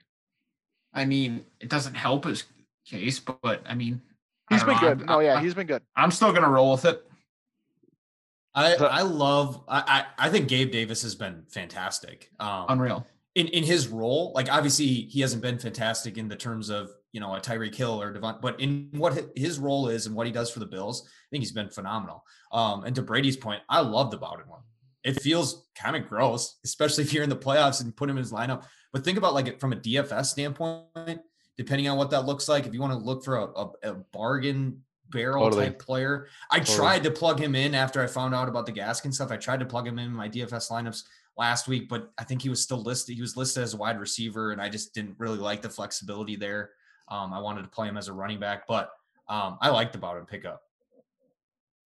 I 0.94 1.06
mean, 1.06 1.46
it 1.60 1.70
doesn't 1.70 1.96
help 1.96 2.26
his 2.26 2.46
case, 2.86 3.20
but 3.20 3.62
I 3.68 3.76
mean, 3.76 4.02
I 4.50 4.54
He's 4.56 4.64
don't 4.64 4.70
been 4.70 4.76
know. 4.76 4.82
good. 4.96 4.98
I'm- 5.00 5.06
No, 5.08 5.20
yeah, 5.20 5.36
I- 5.36 5.42
he's 5.42 5.54
been 5.54 5.68
good. 5.68 5.84
I'm 5.96 6.12
still 6.12 6.32
gonna 6.32 6.50
roll 6.50 6.72
with 6.72 6.86
it. 6.86 7.06
I, 8.56 8.76
But- 8.78 8.92
I 8.92 9.02
love 9.04 9.64
I, 9.68 10.06
I 10.18 10.28
I 10.28 10.30
think 10.30 10.48
Gabe 10.48 10.72
Davis 10.72 11.02
has 11.04 11.16
been 11.16 11.44
fantastic. 11.50 12.30
Um, 12.40 12.66
Unreal. 12.70 13.06
in 13.36 13.48
in 13.48 13.64
his 13.64 13.88
role, 13.88 14.32
like 14.36 14.52
obviously 14.52 14.88
he 14.88 15.22
hasn't 15.22 15.42
been 15.42 15.60
fantastic 15.60 16.18
in 16.18 16.28
the 16.28 16.36
terms 16.36 16.70
of 16.70 16.90
you 17.12 17.20
know 17.20 17.34
a 17.36 17.40
Tyreek 17.40 17.76
Hill 17.76 18.02
or 18.02 18.12
Devon, 18.12 18.36
but 18.42 18.60
in 18.60 18.90
what 18.94 19.30
his 19.36 19.60
role 19.60 19.88
is 19.90 20.06
and 20.08 20.16
what 20.16 20.26
he 20.28 20.34
does 20.34 20.50
for 20.52 20.60
the 20.60 20.66
Bills, 20.66 21.04
I 21.08 21.28
think 21.32 21.42
he's 21.44 21.52
been 21.52 21.70
phenomenal. 21.70 22.24
Um, 22.52 22.84
and 22.84 22.96
to 22.96 23.02
Brady's 23.02 23.38
point, 23.38 23.62
I 23.70 23.82
love 23.82 24.12
the 24.12 24.18
Bowden 24.18 24.48
one. 24.48 24.62
It 25.04 25.22
feels 25.22 25.68
kind 25.76 25.96
of 25.96 26.08
gross, 26.10 26.58
especially 26.66 27.04
if 27.06 27.14
you're 27.14 27.24
in 27.24 27.30
the 27.30 27.36
playoffs 27.36 27.82
and 27.82 27.96
put 27.96 28.10
him 28.10 28.18
in 28.18 28.24
his 28.24 28.34
lineup. 28.34 28.64
But 28.92 29.04
think 29.06 29.18
about 29.18 29.34
like 29.34 29.48
it 29.48 29.60
from 29.60 29.72
a 29.74 29.76
DFS 29.78 30.26
standpoint, 30.26 31.22
depending 31.58 31.88
on 31.88 31.98
what 31.98 32.10
that 32.10 32.26
looks 32.26 32.50
like. 32.50 32.66
If 32.66 32.74
you 32.74 32.82
want 32.82 32.94
to 32.94 33.00
look 33.00 33.24
for 33.24 33.38
a, 33.38 33.46
a, 33.46 33.70
a 33.84 33.94
bargain 34.12 34.82
barrel 35.10 35.46
Totally. 35.46 35.66
type 35.66 35.80
player, 35.80 36.28
I 36.52 36.60
Totally. 36.60 36.78
tried 36.78 37.04
to 37.04 37.12
plug 37.12 37.40
him 37.40 37.56
in 37.56 37.76
after 37.76 38.02
I 38.02 38.08
found 38.08 38.34
out 38.36 38.48
about 38.50 38.66
the 38.66 38.72
Gaskin 38.72 39.14
stuff. 39.14 39.32
I 39.32 39.38
tried 39.38 39.60
to 39.60 39.66
plug 39.66 39.88
him 39.88 40.00
in 40.00 40.12
my 40.12 40.30
DFS 40.30 40.70
lineups 40.72 41.04
last 41.38 41.68
week, 41.68 41.90
but 41.90 42.12
I 42.18 42.24
think 42.24 42.42
he 42.42 42.50
was 42.50 42.62
still 42.62 42.82
listed. 42.82 43.16
He 43.16 43.22
was 43.22 43.38
listed 43.38 43.64
as 43.64 43.74
a 43.74 43.78
wide 43.78 44.00
receiver, 44.00 44.52
and 44.52 44.62
I 44.62 44.70
just 44.70 44.94
didn't 44.94 45.16
really 45.18 45.38
like 45.38 45.62
the 45.62 45.70
flexibility 45.70 46.36
there. 46.36 46.72
Um, 47.08 47.34
I 47.34 47.40
wanted 47.40 47.64
to 47.64 47.70
play 47.70 47.88
him 47.88 47.98
as 47.98 48.08
a 48.08 48.14
running 48.14 48.40
back, 48.40 48.68
but 48.68 48.92
um, 49.28 49.58
I 49.62 49.70
liked 49.70 49.94
the 49.94 50.00
Bowden 50.00 50.26
pickup. 50.26 50.62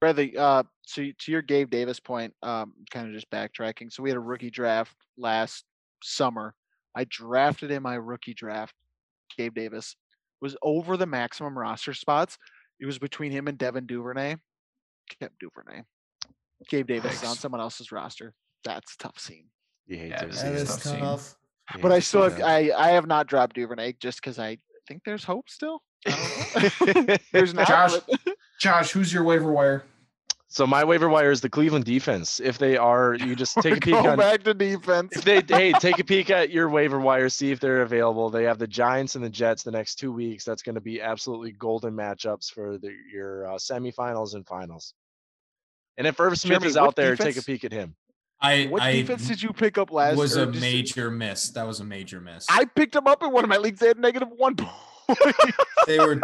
Bradley, 0.02 0.38
uh, 0.38 0.64
so 0.82 1.04
to 1.18 1.32
your 1.32 1.42
Gabe 1.42 1.70
Davis 1.70 2.00
point, 2.00 2.34
um, 2.44 2.74
kind 2.92 3.08
of 3.08 3.14
just 3.14 3.30
backtracking. 3.32 3.92
So 3.92 4.04
we 4.04 4.10
had 4.10 4.18
a 4.18 4.22
rookie 4.22 4.50
draft 4.50 4.96
last 5.18 5.64
summer. 6.04 6.56
I 6.94 7.06
drafted 7.06 7.72
in 7.72 7.82
my 7.82 7.96
rookie 7.96 8.34
draft, 8.34 8.76
Gabe 9.38 9.54
Davis. 9.56 9.96
was 10.42 10.58
over 10.62 10.98
the 10.98 11.06
maximum 11.06 11.58
roster 11.58 11.94
spots. 11.94 12.38
It 12.80 12.86
was 12.86 13.00
between 13.00 13.32
him 13.32 13.48
and 13.48 13.58
Devin 13.58 13.86
Duvernay. 13.86 14.36
Kept 15.20 15.40
Duvernay. 15.40 15.84
Gabe 16.70 16.88
Davis 16.88 17.22
is 17.22 17.30
on 17.30 17.36
someone 17.36 17.62
else's 17.62 17.92
roster. 17.92 18.34
That's 18.64 18.94
a 18.96 18.98
tough 18.98 19.20
scene. 19.20 19.46
You 19.88 19.98
hate 19.98 20.10
Yeah, 20.12 20.18
to 20.22 20.26
it 20.28 20.32
That 20.34 20.54
is 20.54 20.62
it. 20.62 20.70
is 20.70 20.84
tough 20.84 21.00
tough. 21.00 21.36
You 21.76 21.82
But 21.82 21.92
I 21.92 22.00
still 22.00 22.24
have. 22.30 22.42
I 22.42 22.72
I 22.76 22.90
have 22.92 23.06
not 23.08 23.28
dropped 23.28 23.56
Duvernay 23.56 23.94
just 24.00 24.22
because 24.22 24.40
I 24.40 24.58
think 24.88 25.02
there's 25.06 25.24
hope 25.24 25.50
still. 25.50 25.82
I 26.06 26.72
don't 26.88 27.08
know. 27.08 27.18
there's 27.34 27.54
not. 27.54 27.68
Josh, 27.68 27.94
Josh, 28.60 28.92
who's 28.92 29.14
your 29.14 29.24
waiver 29.24 29.52
wire? 29.52 29.84
So 30.54 30.68
my 30.68 30.84
waiver 30.84 31.10
wire 31.10 31.32
is 31.32 31.42
the 31.42 31.50
Cleveland 31.50 31.84
defense. 31.86 32.40
If 32.40 32.60
they 32.60 32.78
are, 32.78 33.16
you 33.16 33.36
just 33.36 33.56
take 33.62 33.78
a 33.78 33.80
peek 33.80 33.96
go 33.96 34.12
on. 34.12 34.20
back 34.20 34.44
to 34.44 34.54
defense. 34.54 35.18
If 35.18 35.24
they 35.26 35.42
hey, 35.48 35.72
take 35.80 35.98
a 35.98 36.04
peek 36.04 36.30
at 36.30 36.52
your 36.52 36.70
waiver 36.70 37.00
wire, 37.00 37.28
see 37.30 37.50
if 37.50 37.60
they're 37.60 37.82
available. 37.82 38.30
They 38.30 38.44
have 38.44 38.60
the 38.60 38.68
Giants 38.68 39.16
and 39.16 39.26
the 39.26 39.32
Jets 39.32 39.64
the 39.64 39.72
next 39.72 39.96
two 39.96 40.12
weeks. 40.12 40.46
That's 40.46 40.62
going 40.62 40.76
to 40.76 40.82
be 40.82 41.02
absolutely 41.02 41.54
golden 41.54 41.96
matchups 41.96 42.52
for 42.52 42.78
the, 42.78 42.96
your 43.12 43.48
uh, 43.52 43.56
semifinals 43.56 44.36
and 44.36 44.46
finals. 44.46 44.94
And 45.98 46.06
if 46.06 46.20
Irv 46.20 46.38
Smith 46.38 46.60
Jeremy, 46.60 46.68
is 46.68 46.78
out 46.78 46.96
there, 46.96 47.16
take 47.16 47.38
a 47.38 47.42
peek 47.42 47.64
at 47.64 47.72
him. 47.72 47.96
I 48.40 48.66
What 48.66 48.84
I 48.84 48.92
defense 48.92 49.28
did 49.28 49.42
you 49.42 49.54
pick 49.54 49.80
up 49.80 49.92
last? 49.92 50.12
Week? 50.12 50.20
Was 50.20 50.38
or 50.38 50.44
a 50.44 50.52
just- 50.52 50.62
major 50.62 51.10
miss. 51.10 51.50
That 51.50 51.66
was 51.66 51.80
a 51.80 51.84
major 51.84 52.22
miss. 52.22 52.46
I 52.48 52.66
picked 52.66 52.96
him 52.96 53.08
up 53.08 53.24
in 53.24 53.32
one 53.32 53.44
of 53.44 53.50
my 53.50 53.58
leagues. 53.58 53.80
They 53.80 53.88
had 53.88 53.98
negative 53.98 54.30
one 54.38 54.56
point. 55.08 55.36
they 55.88 55.98
were 55.98 56.22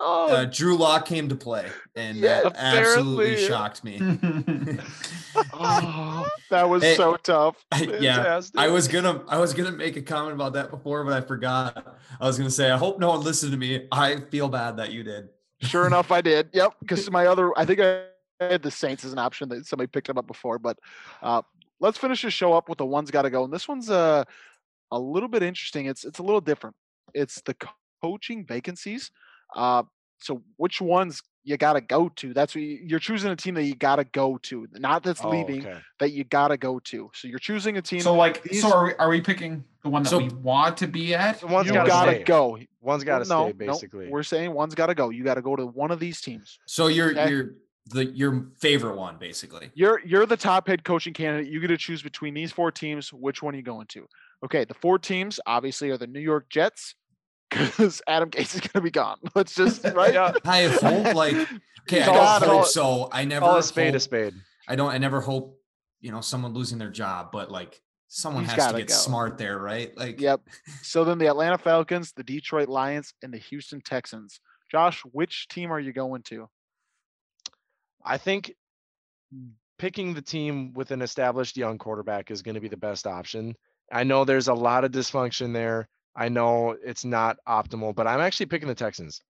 oh, 0.00 0.32
uh, 0.32 0.44
Drew 0.44 0.76
Lock 0.76 1.06
came 1.06 1.28
to 1.28 1.36
play, 1.36 1.68
and 1.94 2.16
Yeah, 2.16 2.42
that 2.42 2.54
absolutely 2.56 3.36
shocked 3.36 3.84
me. 3.84 3.98
oh, 5.52 6.28
that 6.50 6.68
was 6.68 6.82
Hey, 6.82 6.96
so 6.96 7.16
tough. 7.16 7.64
I- 7.72 7.82
yeah, 8.00 8.40
I 8.56 8.68
was 8.68 8.88
gonna 8.88 9.24
I 9.28 9.38
was 9.38 9.54
gonna 9.54 9.72
make 9.72 9.96
a 9.96 10.02
comment 10.02 10.34
about 10.34 10.52
that 10.54 10.70
before, 10.70 11.04
but 11.04 11.12
I 11.12 11.20
forgot. 11.20 11.98
I 12.20 12.26
was 12.26 12.38
gonna 12.38 12.50
say 12.50 12.70
I 12.70 12.76
hope 12.76 12.98
no 12.98 13.10
one 13.10 13.20
listened 13.20 13.52
to 13.52 13.58
me. 13.58 13.86
I 13.90 14.20
feel 14.30 14.48
bad 14.48 14.76
that 14.78 14.92
you 14.92 15.02
did. 15.02 15.28
Sure 15.60 15.86
enough, 15.86 16.10
I 16.10 16.20
did. 16.20 16.50
Yep, 16.52 16.74
because 16.80 17.10
my 17.10 17.26
other, 17.26 17.56
I 17.58 17.64
think 17.64 17.80
I 17.80 18.04
had 18.40 18.62
the 18.62 18.70
Saints 18.70 19.04
as 19.04 19.12
an 19.12 19.18
option 19.18 19.48
that 19.50 19.66
somebody 19.66 19.88
picked 19.88 20.06
them 20.06 20.18
up 20.18 20.26
before. 20.26 20.58
But 20.58 20.78
uh, 21.22 21.42
let's 21.80 21.98
finish 21.98 22.22
the 22.22 22.30
show 22.30 22.52
up 22.52 22.68
with 22.68 22.78
the 22.78 22.86
ones 22.86 23.10
got 23.10 23.22
to 23.22 23.30
go, 23.30 23.44
and 23.44 23.52
this 23.52 23.68
one's 23.68 23.90
uh, 23.90 24.24
a 24.90 24.98
little 24.98 25.28
bit 25.28 25.42
interesting. 25.42 25.86
It's 25.86 26.04
it's 26.04 26.18
a 26.18 26.22
little 26.22 26.40
different. 26.40 26.76
It's 27.14 27.40
the 27.42 27.56
coaching 28.02 28.44
vacancies. 28.46 29.10
Uh, 29.54 29.82
so 30.18 30.42
which 30.56 30.80
ones 30.80 31.22
you 31.42 31.56
got 31.56 31.74
to 31.74 31.80
go 31.80 32.08
to? 32.16 32.32
That's 32.32 32.54
what 32.54 32.62
you, 32.62 32.78
you're 32.84 32.98
choosing 32.98 33.30
a 33.30 33.36
team 33.36 33.54
that 33.54 33.64
you 33.64 33.74
got 33.74 33.96
to 33.96 34.04
go 34.04 34.38
to, 34.44 34.66
not 34.72 35.02
that's 35.02 35.22
Oh, 35.22 35.28
leaving 35.28 35.66
okay. 35.66 35.78
that 36.00 36.12
you 36.12 36.24
got 36.24 36.48
to 36.48 36.56
go 36.56 36.78
to. 36.80 37.10
So 37.14 37.28
you're 37.28 37.38
choosing 37.38 37.76
a 37.76 37.82
team. 37.82 38.00
so 38.00 38.14
like, 38.14 38.42
these- 38.42 38.62
so 38.62 38.72
are 38.72 38.84
we, 38.86 38.94
are 38.94 39.08
we 39.10 39.20
picking 39.20 39.62
the 39.82 39.90
one 39.90 40.02
that 40.02 40.08
So- 40.08 40.18
we 40.18 40.28
want 40.28 40.76
to 40.78 40.86
be 40.86 41.14
at? 41.14 41.40
So 41.40 41.46
one's 41.48 41.66
you 41.66 41.74
gotta 41.74 41.88
got 41.90 42.04
to 42.06 42.14
stay. 42.14 42.24
go. 42.24 42.58
One's 42.80 43.04
got 43.04 43.22
to 43.22 43.28
no, 43.28 43.48
stay, 43.48 43.52
basically. 43.52 44.06
No, 44.06 44.10
we're 44.12 44.22
saying 44.22 44.52
one's 44.52 44.74
got 44.74 44.86
to 44.86 44.94
go. 44.94 45.10
You 45.10 45.24
got 45.24 45.34
to 45.34 45.42
go 45.42 45.56
to 45.56 45.66
one 45.66 45.90
of 45.90 46.00
these 46.00 46.20
teams. 46.20 46.58
So 46.66 46.86
you're 46.86 47.10
Okay. 47.10 47.28
you're 47.30 47.54
the 47.86 48.06
your 48.06 48.46
favorite 48.60 48.96
one, 48.96 49.18
basically. 49.18 49.70
You're 49.74 50.00
you're 50.06 50.24
the 50.24 50.38
top 50.38 50.68
head 50.68 50.84
coaching 50.84 51.12
candidate. 51.12 51.50
You 51.52 51.60
get 51.60 51.68
to 51.68 51.76
choose 51.76 52.02
between 52.02 52.32
these 52.32 52.50
four 52.52 52.70
teams. 52.72 53.12
Which 53.12 53.42
one 53.42 53.52
are 53.54 53.56
you 53.58 53.62
going 53.62 53.86
to? 53.88 54.06
Okay, 54.42 54.64
the 54.64 54.74
four 54.74 54.98
teams 54.98 55.38
obviously 55.46 55.90
are 55.90 55.98
the 55.98 56.06
New 56.06 56.20
York 56.20 56.48
Jets 56.50 56.94
because 57.54 58.02
Adam 58.06 58.30
Gase 58.30 58.54
is 58.54 58.60
going 58.60 58.70
to 58.74 58.80
be 58.80 58.90
gone. 58.90 59.18
Let's 59.34 59.54
just 59.54 59.84
right. 59.84 60.14
Yeah, 60.14 60.32
I 60.44 60.66
hope 60.66 61.14
like 61.14 61.34
okay, 61.82 62.02
I 62.02 62.38
don't 62.38 62.48
hope 62.48 62.66
so. 62.66 63.08
I 63.12 63.24
never 63.24 63.46
call 63.46 63.56
a 63.56 63.62
spade 63.62 63.94
a 63.94 64.00
spade. 64.00 64.34
I 64.68 64.76
don't 64.76 64.90
I 64.90 64.98
never 64.98 65.20
hope 65.20 65.58
you 66.00 66.10
know 66.10 66.20
someone 66.20 66.52
losing 66.54 66.78
their 66.78 66.90
job, 66.90 67.30
but 67.32 67.50
like 67.50 67.80
someone 68.08 68.44
He's 68.44 68.52
has 68.52 68.66
to 68.66 68.72
gotta 68.72 68.78
get 68.78 68.88
go. 68.88 68.94
smart 68.94 69.38
there, 69.38 69.58
right? 69.58 69.96
Like 69.96 70.20
Yep. 70.20 70.42
So 70.82 71.04
then 71.04 71.18
the 71.18 71.26
Atlanta 71.26 71.58
Falcons, 71.58 72.12
the 72.12 72.24
Detroit 72.24 72.68
Lions, 72.68 73.14
and 73.22 73.32
the 73.32 73.38
Houston 73.38 73.80
Texans. 73.80 74.40
Josh, 74.70 75.02
which 75.12 75.48
team 75.48 75.70
are 75.72 75.80
you 75.80 75.92
going 75.92 76.22
to? 76.24 76.48
I 78.04 78.18
think 78.18 78.52
picking 79.78 80.14
the 80.14 80.22
team 80.22 80.72
with 80.72 80.90
an 80.90 81.02
established 81.02 81.56
young 81.56 81.78
quarterback 81.78 82.30
is 82.30 82.42
going 82.42 82.54
to 82.54 82.60
be 82.60 82.68
the 82.68 82.76
best 82.76 83.06
option. 83.06 83.54
I 83.92 84.04
know 84.04 84.24
there's 84.24 84.48
a 84.48 84.54
lot 84.54 84.84
of 84.84 84.92
dysfunction 84.92 85.52
there. 85.52 85.88
I 86.16 86.28
know 86.28 86.76
it's 86.84 87.04
not 87.04 87.38
optimal, 87.48 87.94
but 87.94 88.06
I'm 88.06 88.20
actually 88.20 88.46
picking 88.46 88.68
the 88.68 88.74
Texans. 88.74 89.20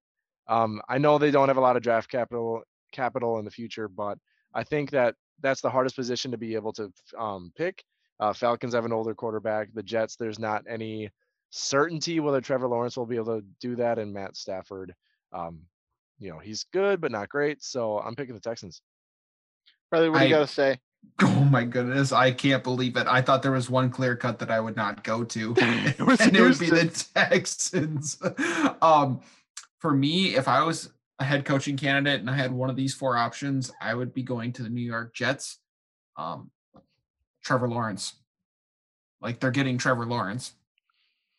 Um, 0.48 0.82
I 0.88 0.98
know 0.98 1.18
they 1.18 1.30
don't 1.30 1.48
have 1.48 1.56
a 1.56 1.62
lot 1.62 1.76
of 1.76 1.82
draft 1.82 2.10
capital 2.10 2.62
capital 2.92 3.38
in 3.38 3.44
the 3.44 3.50
future, 3.50 3.88
but 3.88 4.18
I 4.52 4.64
think 4.64 4.90
that 4.90 5.14
that's 5.40 5.60
the 5.60 5.70
hardest 5.70 5.96
position 5.96 6.30
to 6.30 6.38
be 6.38 6.54
able 6.54 6.72
to 6.74 6.92
um, 7.18 7.52
pick. 7.56 7.82
Uh, 8.20 8.32
Falcons 8.32 8.74
have 8.74 8.84
an 8.84 8.92
older 8.92 9.14
quarterback. 9.14 9.68
The 9.74 9.82
Jets, 9.82 10.16
there's 10.16 10.38
not 10.38 10.64
any 10.68 11.10
certainty 11.50 12.20
whether 12.20 12.40
Trevor 12.40 12.68
Lawrence 12.68 12.96
will 12.96 13.06
be 13.06 13.16
able 13.16 13.40
to 13.40 13.46
do 13.60 13.76
that, 13.76 13.98
and 13.98 14.12
Matt 14.12 14.36
Stafford, 14.36 14.94
um, 15.32 15.62
you 16.18 16.30
know, 16.30 16.38
he's 16.38 16.64
good 16.72 17.00
but 17.00 17.10
not 17.10 17.28
great. 17.28 17.62
So 17.62 17.98
I'm 17.98 18.14
picking 18.14 18.34
the 18.34 18.40
Texans. 18.40 18.82
Bradley, 19.90 20.10
what 20.10 20.20
do 20.20 20.24
you 20.24 20.30
got 20.30 20.40
to 20.40 20.46
say? 20.46 20.78
Oh 21.22 21.44
my 21.44 21.64
goodness, 21.64 22.12
I 22.12 22.32
can't 22.32 22.64
believe 22.64 22.96
it. 22.96 23.06
I 23.06 23.22
thought 23.22 23.42
there 23.42 23.52
was 23.52 23.70
one 23.70 23.90
clear 23.90 24.16
cut 24.16 24.38
that 24.40 24.50
I 24.50 24.58
would 24.58 24.76
not 24.76 25.04
go 25.04 25.24
to. 25.24 25.54
It 25.58 26.00
was 26.06 26.20
and 26.20 26.36
it 26.36 26.40
would 26.40 26.58
be 26.58 26.70
the 26.70 27.08
Texans. 27.14 28.18
um, 28.82 29.20
for 29.78 29.92
me, 29.92 30.34
if 30.34 30.48
I 30.48 30.62
was 30.62 30.90
a 31.18 31.24
head 31.24 31.44
coaching 31.44 31.76
candidate 31.76 32.20
and 32.20 32.28
I 32.28 32.34
had 32.34 32.52
one 32.52 32.70
of 32.70 32.76
these 32.76 32.94
four 32.94 33.16
options, 33.16 33.70
I 33.80 33.94
would 33.94 34.12
be 34.12 34.22
going 34.22 34.52
to 34.54 34.62
the 34.62 34.68
New 34.68 34.82
York 34.82 35.14
Jets. 35.14 35.58
Um, 36.16 36.50
Trevor 37.44 37.68
Lawrence. 37.68 38.14
Like 39.20 39.38
they're 39.38 39.50
getting 39.50 39.78
Trevor 39.78 40.06
Lawrence. 40.06 40.54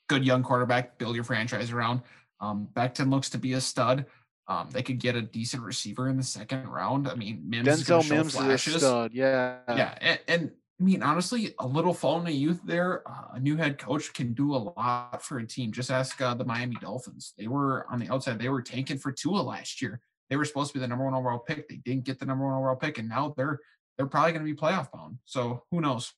Good 0.08 0.26
young 0.26 0.44
quarterback, 0.44 0.98
build 0.98 1.16
your 1.16 1.24
franchise 1.24 1.72
around. 1.72 2.02
Um, 2.40 2.68
Becton 2.74 3.10
looks 3.10 3.30
to 3.32 3.38
be 3.38 3.54
a 3.54 3.62
stud. 3.62 4.06
Um, 4.48 4.70
they 4.72 4.84
could 4.84 5.00
get 5.00 5.16
a 5.16 5.22
decent 5.22 5.64
receiver 5.64 6.08
in 6.08 6.18
the 6.18 6.24
second 6.24 6.68
round. 6.68 7.08
I 7.08 7.16
mean, 7.16 7.44
Mims 7.48 7.68
is 7.68 7.84
Denzel 7.84 8.04
show 8.04 8.16
Mims 8.16 8.34
is 8.34 8.40
a 8.40 8.44
flashes 8.44 8.76
stud. 8.76 9.12
Yeah. 9.14 9.58
yeah 9.70 9.98
and, 10.02 10.20
and 10.28 10.52
i 10.80 10.84
mean 10.84 11.02
honestly 11.02 11.56
a 11.60 11.66
little 11.66 11.94
fall 11.94 12.20
in 12.20 12.26
the 12.26 12.34
youth 12.34 12.60
there 12.66 13.02
uh, 13.10 13.28
a 13.36 13.40
new 13.40 13.56
head 13.56 13.78
coach 13.78 14.14
can 14.14 14.34
do 14.34 14.54
a 14.54 14.58
lot 14.58 15.24
for 15.24 15.38
a 15.38 15.48
team 15.48 15.72
just 15.72 15.90
ask 15.90 16.20
uh, 16.22 16.34
the 16.34 16.44
miami 16.44 16.76
dolphins 16.82 17.34
they 17.38 17.48
were 17.48 17.86
on 17.90 17.98
the 17.98 18.12
outside 18.14 18.38
they 18.38 18.50
were 18.50 18.62
tanking 18.62 18.98
for 18.98 19.14
Tua 19.14 19.40
last 19.40 19.82
year 19.82 20.02
they 20.30 20.36
were 20.36 20.44
supposed 20.44 20.72
to 20.72 20.74
be 20.74 20.82
the 20.82 20.88
number 20.88 21.06
one 21.06 21.14
overall 21.14 21.40
pick 21.40 21.70
they 21.70 21.78
didn't 21.78 22.04
get 22.04 22.20
the 22.20 22.26
number 22.26 22.44
one 22.46 22.56
overall 22.56 22.76
pick 22.76 22.98
and 22.98 23.08
now 23.08 23.34
they're 23.38 23.62
they're 23.98 24.06
probably 24.06 24.34
going 24.34 24.46
to 24.46 24.52
be 24.52 24.58
playoff 24.58 24.92
bound 24.92 25.18
so 25.24 25.64
who 25.72 25.80
knows 25.80 26.14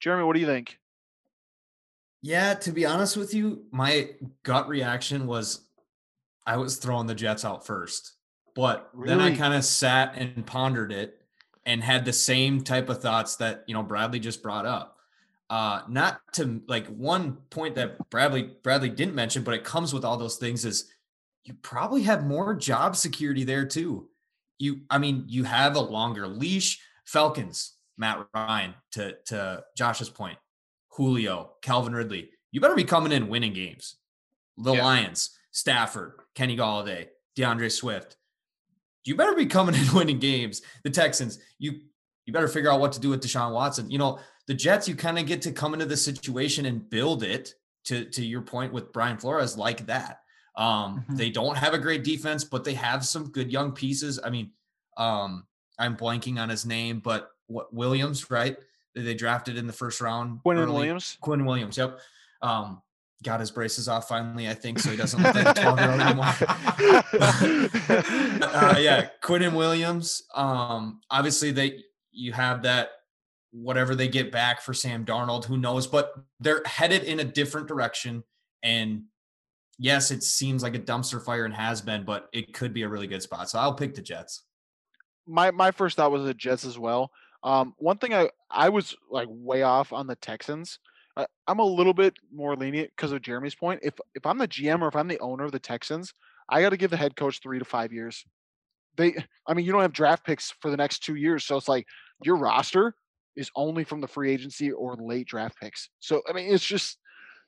Jeremy, 0.00 0.24
what 0.24 0.34
do 0.34 0.40
you 0.40 0.46
think? 0.46 0.78
Yeah, 2.22 2.54
to 2.54 2.72
be 2.72 2.84
honest 2.84 3.16
with 3.16 3.34
you, 3.34 3.64
my 3.70 4.10
gut 4.42 4.68
reaction 4.68 5.26
was 5.26 5.65
I 6.46 6.56
was 6.56 6.76
throwing 6.76 7.06
the 7.06 7.14
Jets 7.14 7.44
out 7.44 7.66
first. 7.66 8.12
But 8.54 8.90
then 9.04 9.20
I 9.20 9.36
kind 9.36 9.52
of 9.52 9.64
sat 9.64 10.16
and 10.16 10.46
pondered 10.46 10.90
it 10.90 11.20
and 11.66 11.82
had 11.82 12.04
the 12.04 12.12
same 12.12 12.62
type 12.62 12.88
of 12.88 13.02
thoughts 13.02 13.36
that, 13.36 13.64
you 13.66 13.74
know, 13.74 13.82
Bradley 13.82 14.18
just 14.20 14.42
brought 14.42 14.64
up. 14.66 14.96
Uh 15.50 15.82
not 15.88 16.20
to 16.32 16.60
like 16.66 16.86
one 16.88 17.34
point 17.50 17.74
that 17.76 18.08
Bradley 18.10 18.50
Bradley 18.62 18.88
didn't 18.88 19.14
mention, 19.14 19.42
but 19.44 19.54
it 19.54 19.62
comes 19.62 19.92
with 19.92 20.04
all 20.04 20.16
those 20.16 20.36
things 20.36 20.64
is 20.64 20.90
you 21.44 21.54
probably 21.62 22.02
have 22.02 22.26
more 22.26 22.54
job 22.54 22.96
security 22.96 23.44
there 23.44 23.64
too. 23.66 24.08
You 24.58 24.80
I 24.90 24.98
mean, 24.98 25.24
you 25.28 25.44
have 25.44 25.76
a 25.76 25.80
longer 25.80 26.26
leash. 26.26 26.80
Falcons, 27.04 27.74
Matt 27.96 28.26
Ryan 28.34 28.74
to 28.92 29.16
to 29.26 29.62
Josh's 29.76 30.08
point. 30.08 30.38
Julio, 30.88 31.52
Calvin 31.62 31.94
Ridley. 31.94 32.30
You 32.50 32.60
better 32.60 32.74
be 32.74 32.84
coming 32.84 33.12
in 33.12 33.28
winning 33.28 33.52
games. 33.52 33.96
The 34.56 34.72
Yeah. 34.72 34.84
Lions, 34.84 35.30
Stafford, 35.56 36.12
Kenny 36.34 36.54
Golladay, 36.54 37.08
D'Andre 37.34 37.70
Swift. 37.70 38.18
You 39.04 39.16
better 39.16 39.34
be 39.34 39.46
coming 39.46 39.74
in 39.74 39.86
winning 39.94 40.18
games. 40.18 40.60
The 40.84 40.90
Texans, 40.90 41.38
you 41.58 41.80
you 42.26 42.32
better 42.32 42.48
figure 42.48 42.70
out 42.70 42.80
what 42.80 42.92
to 42.92 43.00
do 43.00 43.08
with 43.08 43.22
Deshaun 43.22 43.52
Watson. 43.54 43.90
You 43.90 43.96
know, 43.98 44.18
the 44.48 44.52
Jets, 44.54 44.86
you 44.86 44.94
kind 44.96 45.18
of 45.18 45.24
get 45.26 45.40
to 45.42 45.52
come 45.52 45.72
into 45.74 45.86
the 45.86 45.96
situation 45.96 46.66
and 46.66 46.88
build 46.90 47.22
it 47.22 47.54
to 47.84 48.04
to 48.04 48.24
your 48.24 48.42
point 48.42 48.72
with 48.74 48.92
Brian 48.92 49.16
Flores 49.16 49.56
like 49.56 49.86
that. 49.86 50.20
Um, 50.56 51.04
Mhm. 51.08 51.16
they 51.16 51.30
don't 51.30 51.56
have 51.56 51.72
a 51.72 51.78
great 51.78 52.04
defense, 52.04 52.44
but 52.44 52.62
they 52.64 52.74
have 52.74 53.06
some 53.06 53.30
good 53.30 53.50
young 53.50 53.72
pieces. 53.72 54.20
I 54.22 54.28
mean, 54.30 54.50
um, 54.98 55.46
I'm 55.78 55.96
blanking 55.96 56.38
on 56.38 56.48
his 56.50 56.66
name, 56.66 57.00
but 57.00 57.30
what 57.46 57.72
Williams, 57.72 58.30
right? 58.30 58.56
They 58.94 59.14
drafted 59.14 59.56
in 59.56 59.66
the 59.66 59.72
first 59.72 60.00
round. 60.02 60.42
Quinn. 60.42 60.58
Williams. 60.58 61.16
Quinn 61.20 61.44
Williams, 61.46 61.76
yep. 61.78 61.98
Um, 62.42 62.82
got 63.22 63.40
his 63.40 63.50
braces 63.50 63.88
off 63.88 64.08
finally, 64.08 64.48
I 64.48 64.54
think, 64.54 64.78
so 64.78 64.90
he 64.90 64.96
doesn't 64.96 65.22
look 65.22 65.34
like 65.34 65.56
a 65.56 65.60
12 65.60 65.80
year 65.80 65.90
old 65.90 66.00
anymore. 66.02 66.26
uh, 68.42 68.78
yeah, 68.78 69.08
Quinnen 69.22 69.56
Williams. 69.56 70.22
Um, 70.34 71.00
obviously 71.10 71.50
they 71.50 71.82
you 72.12 72.32
have 72.32 72.62
that 72.62 72.90
whatever 73.52 73.94
they 73.94 74.08
get 74.08 74.30
back 74.30 74.60
for 74.60 74.74
Sam 74.74 75.04
Darnold, 75.04 75.44
who 75.44 75.56
knows, 75.56 75.86
but 75.86 76.12
they're 76.40 76.62
headed 76.66 77.04
in 77.04 77.20
a 77.20 77.24
different 77.24 77.68
direction. 77.68 78.22
And 78.62 79.04
yes, 79.78 80.10
it 80.10 80.22
seems 80.22 80.62
like 80.62 80.74
a 80.74 80.80
dumpster 80.80 81.22
fire 81.22 81.44
and 81.44 81.54
has 81.54 81.80
been, 81.80 82.04
but 82.04 82.28
it 82.32 82.52
could 82.52 82.74
be 82.74 82.82
a 82.82 82.88
really 82.88 83.06
good 83.06 83.22
spot. 83.22 83.48
So 83.48 83.58
I'll 83.58 83.74
pick 83.74 83.94
the 83.94 84.02
Jets. 84.02 84.44
my 85.26 85.50
my 85.50 85.70
first 85.70 85.96
thought 85.96 86.12
was 86.12 86.24
the 86.24 86.34
Jets 86.34 86.64
as 86.64 86.78
well. 86.78 87.10
Um, 87.42 87.74
one 87.78 87.98
thing 87.98 88.14
I 88.14 88.30
I 88.50 88.68
was 88.68 88.94
like 89.10 89.28
way 89.30 89.62
off 89.62 89.92
on 89.92 90.06
the 90.06 90.16
Texans, 90.16 90.78
I, 91.16 91.26
I'm 91.46 91.58
a 91.58 91.64
little 91.64 91.94
bit 91.94 92.14
more 92.32 92.56
lenient 92.56 92.90
because 92.96 93.12
of 93.12 93.22
Jeremy's 93.22 93.54
point. 93.54 93.80
If 93.82 93.94
if 94.14 94.26
I'm 94.26 94.38
the 94.38 94.48
GM 94.48 94.82
or 94.82 94.88
if 94.88 94.96
I'm 94.96 95.08
the 95.08 95.20
owner 95.20 95.44
of 95.44 95.52
the 95.52 95.58
Texans, 95.58 96.12
I 96.48 96.62
got 96.62 96.70
to 96.70 96.76
give 96.76 96.90
the 96.90 96.96
head 96.96 97.16
coach 97.16 97.40
three 97.42 97.58
to 97.58 97.64
five 97.64 97.92
years. 97.92 98.24
They, 98.96 99.14
I 99.46 99.54
mean, 99.54 99.66
you 99.66 99.72
don't 99.72 99.82
have 99.82 99.92
draft 99.92 100.24
picks 100.24 100.54
for 100.60 100.70
the 100.70 100.76
next 100.76 101.00
two 101.00 101.16
years, 101.16 101.44
so 101.44 101.56
it's 101.56 101.68
like 101.68 101.86
your 102.24 102.36
roster 102.36 102.94
is 103.36 103.50
only 103.54 103.84
from 103.84 104.00
the 104.00 104.08
free 104.08 104.32
agency 104.32 104.72
or 104.72 104.96
late 104.96 105.26
draft 105.26 105.58
picks. 105.60 105.90
So 106.00 106.22
I 106.28 106.32
mean, 106.32 106.52
it's 106.52 106.64
just 106.64 106.98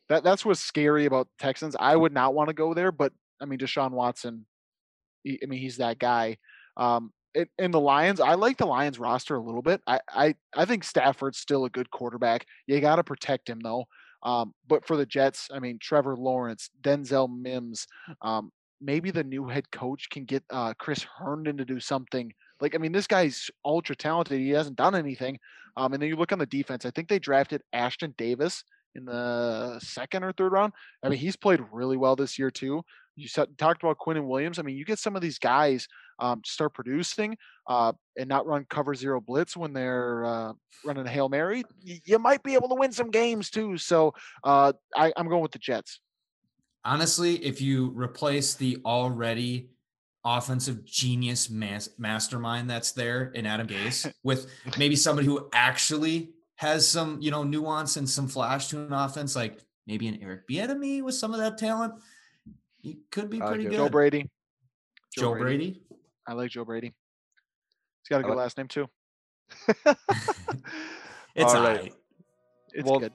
that 0.09 0.25
that's 0.25 0.45
what's 0.45 0.61
scary 0.61 1.07
about 1.07 1.29
Texans. 1.39 1.77
I 1.79 1.97
would 1.97 2.13
not 2.13 2.35
want 2.35 2.49
to 2.49 2.55
go 2.55 2.75
there, 2.75 2.93
but 2.93 3.13
I 3.41 3.45
mean, 3.45 3.59
Deshaun 3.59 3.93
Watson, 3.93 4.47
I 5.27 5.47
mean, 5.47 5.61
he's 5.61 5.77
that 5.79 5.99
guy. 5.99 6.39
Um, 6.77 7.13
in, 7.59 7.71
the 7.71 7.81
Lions, 7.81 8.21
I 8.21 8.35
like 8.35 8.57
the 8.57 8.67
Lions 8.67 8.99
roster 8.99 9.37
a 9.37 9.43
little 9.43 9.63
bit. 9.63 9.81
I 9.87 10.01
I, 10.09 10.35
I 10.57 10.65
think 10.65 10.85
Stafford's 10.85 11.39
still 11.39 11.65
a 11.65 11.71
good 11.71 11.91
quarterback. 11.91 12.47
You 12.67 12.81
got 12.81 12.97
to 12.97 13.05
protect 13.05 13.49
him 13.49 13.61
though. 13.61 13.85
Um, 14.23 14.53
but 14.67 14.85
for 14.87 14.97
the 14.97 15.07
Jets, 15.07 15.49
I 15.53 15.61
mean, 15.61 15.79
Trevor 15.81 16.17
Lawrence, 16.17 16.71
Denzel 16.83 17.29
Mims, 17.31 17.87
um, 18.23 18.51
maybe 18.81 19.11
the 19.11 19.25
new 19.25 19.47
head 19.47 19.71
coach 19.71 20.09
can 20.11 20.25
get 20.25 20.43
uh, 20.51 20.75
Chris 20.79 21.07
Herndon 21.19 21.57
to 21.59 21.65
do 21.65 21.81
something. 21.81 22.33
Like, 22.61 22.75
I 22.75 22.79
mean, 22.79 22.93
this 22.93 23.07
guy's 23.07 23.49
ultra 23.65 23.95
talented. 23.95 24.41
He 24.41 24.51
hasn't 24.51 24.77
done 24.77 24.95
anything. 24.95 25.39
Um, 25.77 25.93
and 25.93 26.03
then 26.03 26.09
you 26.09 26.17
look 26.17 26.33
on 26.33 26.41
the 26.41 26.47
defense. 26.47 26.85
I 26.85 26.91
think 26.91 27.09
they 27.09 27.21
drafted 27.21 27.63
Ashtyn 27.73 28.17
Davis 28.17 28.65
in 28.95 29.05
the 29.05 29.79
second 29.81 30.25
or 30.25 30.33
third 30.33 30.53
round. 30.53 30.73
I 31.03 31.09
mean, 31.09 31.19
he's 31.19 31.37
played 31.37 31.61
really 31.73 31.97
well 31.97 32.17
this 32.17 32.39
year 32.39 32.51
too. 32.51 32.83
You 33.19 33.29
talked 33.29 33.83
about 33.83 33.99
Quinnen 33.99 34.27
Williams. 34.27 34.59
I 34.59 34.63
mean, 34.63 34.77
you 34.77 34.85
get 34.85 34.99
some 34.99 35.17
of 35.17 35.23
these 35.23 35.39
guys 35.39 35.89
um, 36.21 36.41
start 36.45 36.73
producing 36.73 37.37
uh, 37.67 37.93
and 38.17 38.29
not 38.29 38.47
run 38.47 38.65
cover 38.71 38.95
zero 38.95 39.21
blitz 39.21 39.57
when 39.57 39.73
they're 39.73 40.25
uh, 40.25 40.53
running 40.85 41.07
a 41.07 41.11
hail 41.11 41.29
mary. 41.29 41.65
You, 41.83 42.19
might 42.19 42.43
be 42.43 42.55
able 42.55 42.69
to 42.69 42.75
win 42.77 42.93
some 42.93 43.11
games 43.11 43.51
too. 43.51 43.77
So 43.77 44.15
uh, 44.45 44.73
I, 44.97 45.13
I'm 45.17 45.29
going 45.29 45.43
with 45.43 45.53
the 45.53 45.59
Jets. 45.59 46.01
Honestly, 46.85 47.45
if 47.45 47.61
you 47.61 47.91
replace 47.91 48.55
the 48.55 48.79
already 48.85 49.71
offensive 50.25 50.85
genius 50.85 51.51
mas- 51.51 51.91
mastermind 51.99 52.71
that's 52.71 52.93
there 52.93 53.33
in 53.35 53.47
Adam 53.47 53.67
Gase 53.67 54.13
with 54.23 54.47
maybe 54.79 54.95
somebody 54.97 55.27
who 55.27 55.49
actually 55.53 56.31
has 56.57 56.89
some, 56.89 57.19
you 57.21 57.31
know, 57.31 57.43
nuance 57.43 57.97
and 57.97 58.09
some 58.09 58.29
flash 58.29 58.69
to 58.69 58.81
an 58.81 58.93
offense, 58.93 59.35
like 59.37 59.59
maybe 59.87 60.09
an 60.09 60.19
Eric 60.23 60.49
Bieniemy 60.49 61.03
with 61.03 61.15
some 61.15 61.33
of 61.33 61.41
that 61.41 61.59
talent. 61.59 61.95
He 62.81 62.99
could 63.11 63.31
be 63.31 63.39
pretty 63.41 63.65
good. 63.65 63.73
Joe 63.73 63.89
Brady. 63.89 64.31
Joe, 65.15 65.23
Joe 65.23 65.33
Brady. 65.33 65.71
Brady. 65.71 65.83
I 66.27 66.33
like 66.35 66.51
Joe 66.51 66.65
Brady. 66.65 66.89
He's 66.89 68.09
got 68.09 68.21
a 68.21 68.23
good 68.23 68.31
like- 68.31 68.39
last 68.39 68.59
name 68.59 68.69
too. 68.69 68.89
it's 71.35 71.55
all 71.55 71.63
right. 71.63 71.93
It's 72.73 72.89
well, 72.89 73.01
good. 73.01 73.13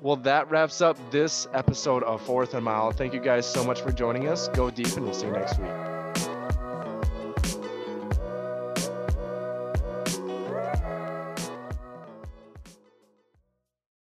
Well, 0.00 0.16
that 0.16 0.50
wraps 0.50 0.80
up 0.80 0.96
this 1.10 1.46
episode 1.52 2.02
of 2.02 2.22
Fourth 2.22 2.54
and 2.54 2.64
Mile. 2.64 2.92
Thank 2.92 3.12
you 3.12 3.20
guys 3.20 3.46
so 3.46 3.62
much 3.62 3.82
for 3.82 3.92
joining 3.92 4.28
us. 4.28 4.48
Go 4.48 4.70
deep, 4.70 4.88
and 4.96 5.04
we'll 5.04 5.14
see 5.14 5.26
you 5.26 5.32
next 5.32 5.58
week. 5.58 5.95